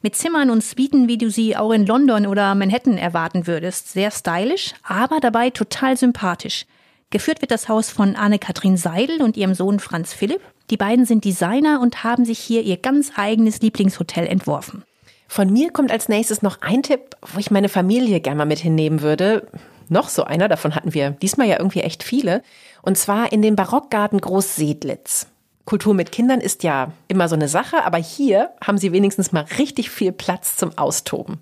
mit 0.00 0.16
Zimmern 0.16 0.50
und 0.50 0.64
Suiten, 0.64 1.08
wie 1.08 1.18
du 1.18 1.30
sie 1.30 1.56
auch 1.56 1.72
in 1.72 1.86
London 1.86 2.26
oder 2.26 2.54
Manhattan 2.54 2.98
erwarten 2.98 3.46
würdest. 3.46 3.92
Sehr 3.92 4.10
stylisch, 4.10 4.74
aber 4.82 5.20
dabei 5.20 5.50
total 5.50 5.96
sympathisch. 5.96 6.66
Geführt 7.10 7.42
wird 7.42 7.50
das 7.50 7.68
Haus 7.68 7.90
von 7.90 8.16
Anne-Kathrin 8.16 8.76
Seidel 8.76 9.22
und 9.22 9.36
ihrem 9.36 9.54
Sohn 9.54 9.78
Franz 9.78 10.12
Philipp. 10.12 10.40
Die 10.70 10.76
beiden 10.76 11.04
sind 11.04 11.24
Designer 11.24 11.80
und 11.80 12.04
haben 12.04 12.24
sich 12.24 12.38
hier 12.38 12.62
ihr 12.62 12.76
ganz 12.76 13.12
eigenes 13.16 13.60
Lieblingshotel 13.60 14.26
entworfen. 14.26 14.84
Von 15.28 15.52
mir 15.52 15.70
kommt 15.70 15.90
als 15.90 16.08
nächstes 16.08 16.42
noch 16.42 16.62
ein 16.62 16.82
Tipp, 16.82 17.16
wo 17.32 17.38
ich 17.38 17.50
meine 17.50 17.68
Familie 17.68 18.20
gerne 18.20 18.38
mal 18.38 18.44
mit 18.44 18.58
hinnehmen 18.58 19.02
würde 19.02 19.46
noch 19.88 20.08
so 20.08 20.24
einer, 20.24 20.48
davon 20.48 20.74
hatten 20.74 20.94
wir 20.94 21.10
diesmal 21.10 21.46
ja 21.46 21.58
irgendwie 21.58 21.80
echt 21.80 22.02
viele, 22.02 22.42
und 22.82 22.96
zwar 22.98 23.32
in 23.32 23.42
den 23.42 23.56
Barockgarten 23.56 24.20
Großsedlitz. 24.20 25.26
Kultur 25.64 25.94
mit 25.94 26.12
Kindern 26.12 26.40
ist 26.40 26.62
ja 26.62 26.92
immer 27.08 27.28
so 27.28 27.34
eine 27.34 27.48
Sache, 27.48 27.84
aber 27.84 27.96
hier 27.98 28.50
haben 28.62 28.76
sie 28.76 28.92
wenigstens 28.92 29.32
mal 29.32 29.46
richtig 29.58 29.90
viel 29.90 30.12
Platz 30.12 30.56
zum 30.56 30.76
Austoben. 30.76 31.38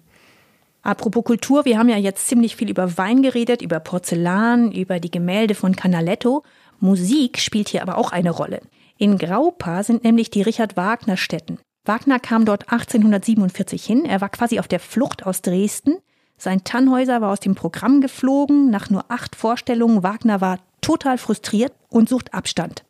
Apropos 0.83 1.25
Kultur, 1.25 1.65
wir 1.65 1.79
haben 1.79 1.89
ja 1.89 1.97
jetzt 1.97 2.29
ziemlich 2.29 2.57
viel 2.57 2.71
über 2.71 2.99
Wein 2.99 3.23
geredet, 3.23 3.63
über 3.63 3.81
Porzellan, 3.81 4.73
über 4.73 5.01
die 5.01 5.11
Gemälde 5.11 5.55
von 5.55 5.77
Canaletto. 5.77 6.43
Musik 6.81 7.39
spielt 7.39 7.69
hier 7.69 7.83
aber 7.83 7.99
auch 7.99 8.11
eine 8.11 8.31
Rolle. 8.31 8.61
In 9.03 9.19
Graupa 9.19 9.83
sind 9.83 10.05
nämlich 10.05 10.31
die 10.31 10.43
Richard 10.43 10.77
Wagner 10.77 11.17
Stätten. 11.17 11.59
Wagner 11.85 12.21
kam 12.21 12.45
dort 12.45 12.71
1847 12.71 13.85
hin, 13.85 14.05
er 14.05 14.21
war 14.21 14.29
quasi 14.29 14.61
auf 14.61 14.69
der 14.69 14.79
Flucht 14.79 15.27
aus 15.27 15.43
Dresden 15.43 15.97
sein 16.43 16.65
Tannhäuser 16.65 17.21
war 17.21 17.31
aus 17.31 17.39
dem 17.39 17.55
Programm 17.55 18.01
geflogen. 18.01 18.69
Nach 18.69 18.91
nur 18.91 19.05
acht 19.13 19.37
Vorstellungen 19.37 20.03
Wagner 20.03 20.41
war 20.41 20.59
total 20.81 21.17
frustriert 21.17 21.73
und 21.89 22.09
sucht 22.09 22.35
Abstand. 22.35 22.83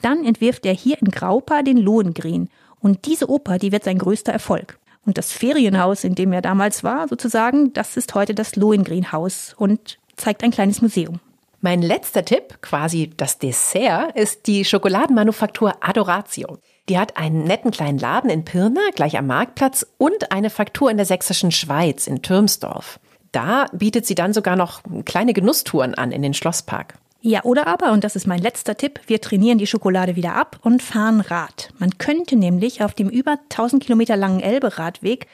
Dann 0.00 0.24
entwirft 0.24 0.64
er 0.64 0.72
hier 0.72 0.98
in 0.98 1.10
Graupa 1.10 1.62
den 1.62 1.76
Lohengrin. 1.76 2.48
Und 2.80 3.04
diese 3.04 3.28
Oper, 3.28 3.58
die 3.58 3.72
wird 3.72 3.84
sein 3.84 3.98
größter 3.98 4.32
Erfolg. 4.32 4.78
Und 5.04 5.18
das 5.18 5.32
Ferienhaus, 5.32 6.02
in 6.02 6.14
dem 6.14 6.32
er 6.32 6.40
damals 6.40 6.82
war, 6.82 7.08
sozusagen, 7.08 7.74
das 7.74 7.98
ist 7.98 8.14
heute 8.14 8.34
das 8.34 8.56
Lohengrin-Haus 8.56 9.54
und 9.58 9.98
zeigt 10.16 10.42
ein 10.42 10.50
kleines 10.50 10.80
Museum. 10.80 11.20
Mein 11.60 11.82
letzter 11.82 12.24
Tipp, 12.24 12.62
quasi 12.62 13.10
das 13.16 13.38
Dessert, 13.38 14.16
ist 14.16 14.46
die 14.46 14.64
Schokoladenmanufaktur 14.64 15.74
Adoratio. 15.80 16.58
Die 16.88 16.96
hat 16.96 17.16
einen 17.16 17.42
netten 17.42 17.72
kleinen 17.72 17.98
Laden 17.98 18.30
in 18.30 18.44
Pirna, 18.44 18.80
gleich 18.94 19.18
am 19.18 19.26
Marktplatz, 19.26 19.84
und 19.98 20.30
eine 20.30 20.50
Faktur 20.50 20.88
in 20.88 20.98
der 20.98 21.06
sächsischen 21.06 21.50
Schweiz, 21.50 22.06
in 22.06 22.22
Türmsdorf. 22.22 23.00
Da 23.32 23.66
bietet 23.72 24.06
sie 24.06 24.14
dann 24.14 24.32
sogar 24.32 24.54
noch 24.54 24.82
kleine 25.04 25.32
Genusstouren 25.32 25.96
an 25.96 26.12
in 26.12 26.22
den 26.22 26.32
Schlosspark. 26.32 26.94
Ja, 27.22 27.42
oder 27.42 27.66
aber, 27.66 27.90
und 27.90 28.04
das 28.04 28.14
ist 28.14 28.28
mein 28.28 28.40
letzter 28.40 28.76
Tipp, 28.76 29.00
wir 29.08 29.20
trainieren 29.20 29.58
die 29.58 29.66
Schokolade 29.66 30.14
wieder 30.14 30.36
ab 30.36 30.60
und 30.62 30.80
fahren 30.80 31.20
Rad. 31.20 31.70
Man 31.80 31.98
könnte 31.98 32.36
nämlich 32.36 32.84
auf 32.84 32.94
dem 32.94 33.08
über 33.08 33.32
1000 33.32 33.82
Kilometer 33.82 34.16
langen 34.16 34.38
Elbe-Radweg 34.38 35.26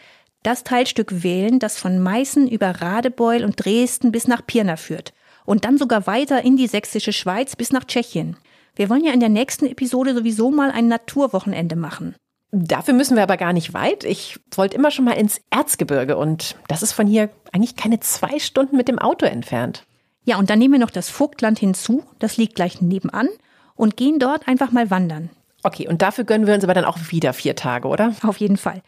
das 0.43 0.65
Teilstück 0.65 1.23
wählen, 1.23 1.59
das 1.59 1.77
von 1.77 1.99
Meißen 1.99 2.49
über 2.49 2.71
Radebeul 2.81 3.45
und 3.45 3.63
Dresden 3.63 4.11
bis 4.11 4.27
nach 4.27 4.47
Pirna 4.47 4.77
führt 4.77 5.13
und 5.45 5.65
dann 5.65 5.79
sogar 5.79 6.07
weiter 6.07 6.43
in 6.43 6.57
die 6.57 6.67
sächsische 6.67 7.13
Schweiz 7.13 7.57
bis 7.57 7.73
nach 7.73 7.85
Tschechien. 7.85 8.37
Wir 8.77 8.91
wollen 8.91 9.05
ja 9.05 9.13
in 9.13 9.21
der 9.21 9.29
nächsten 9.29 9.67
Episode 9.67 10.15
sowieso 10.15 10.51
mal 10.51 10.71
ein 10.71 10.89
Naturwochenende 10.89 11.77
machen. 11.77 12.15
Dafür 12.51 12.95
müssen 12.95 13.17
wir 13.17 13.23
aber 13.25 13.37
gar 13.37 13.53
nicht 13.53 13.75
weit. 13.75 14.05
Ich 14.05 14.39
wollte 14.55 14.77
immer 14.77 14.91
schon 14.91 15.05
mal 15.05 15.13
ins 15.13 15.41
Erzgebirge 15.51 16.17
und 16.17 16.57
das 16.69 16.83
ist 16.83 16.93
von 16.93 17.07
hier 17.07 17.31
eigentlich 17.53 17.77
keine 17.77 18.01
zwei 18.01 18.39
Stunden 18.39 18.77
mit 18.77 18.89
dem 18.89 18.99
Auto 18.99 19.27
entfernt. 19.27 19.85
Ja, 20.25 20.39
und 20.39 20.51
dann 20.51 20.59
nehmen 20.59 20.75
wir 20.75 20.81
noch 20.81 20.91
das 20.91 21.11
Vogtland 21.11 21.59
hinzu, 21.59 22.05
das 22.19 22.37
liegt 22.37 22.55
gleich 22.55 22.81
nebenan, 22.81 23.29
und 23.77 23.97
gehen 23.97 24.19
dort 24.19 24.49
einfach 24.49 24.71
mal 24.71 24.91
wandern. 24.91 25.31
Okay, 25.65 25.89
und 25.89 26.01
dafür 26.03 26.25
gönnen 26.25 26.47
wir 26.47 26.55
uns 26.55 26.65
aber 26.65 26.75
dann 26.75 26.85
auch 26.85 26.99
wieder 27.11 27.33
vier 27.33 27.57
Tage, 27.57 27.89
oder? 27.89 28.15
Auf 28.23 28.37
jeden 28.37 28.57
Fall. 28.57 28.83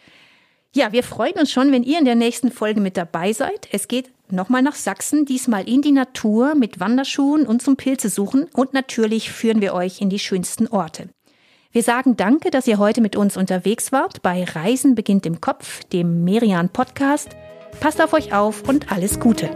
Ja, 0.74 0.92
wir 0.92 1.02
freuen 1.02 1.34
uns 1.34 1.50
schon, 1.50 1.72
wenn 1.72 1.82
ihr 1.82 1.98
in 1.98 2.04
der 2.04 2.14
nächsten 2.14 2.52
Folge 2.52 2.80
mit 2.80 2.96
dabei 2.96 3.32
seid. 3.32 3.68
Es 3.72 3.88
geht 3.88 4.10
nochmal 4.32 4.62
nach 4.62 4.74
Sachsen, 4.74 5.24
diesmal 5.24 5.68
in 5.68 5.82
die 5.82 5.92
Natur 5.92 6.54
mit 6.54 6.80
Wanderschuhen 6.80 7.46
und 7.46 7.62
zum 7.62 7.76
Pilze 7.76 8.08
suchen 8.08 8.46
und 8.52 8.72
natürlich 8.72 9.30
führen 9.30 9.60
wir 9.60 9.74
euch 9.74 10.00
in 10.00 10.10
die 10.10 10.18
schönsten 10.18 10.66
Orte. 10.68 11.08
Wir 11.72 11.82
sagen 11.82 12.16
danke, 12.16 12.50
dass 12.50 12.66
ihr 12.66 12.78
heute 12.78 13.00
mit 13.00 13.16
uns 13.16 13.36
unterwegs 13.36 13.92
wart 13.92 14.22
bei 14.22 14.44
Reisen 14.44 14.94
beginnt 14.94 15.26
im 15.26 15.40
Kopf, 15.40 15.84
dem 15.84 16.24
Merian 16.24 16.70
Podcast. 16.70 17.36
Passt 17.80 18.00
auf 18.00 18.14
euch 18.14 18.32
auf 18.32 18.66
und 18.68 18.90
alles 18.90 19.20
Gute. 19.20 19.50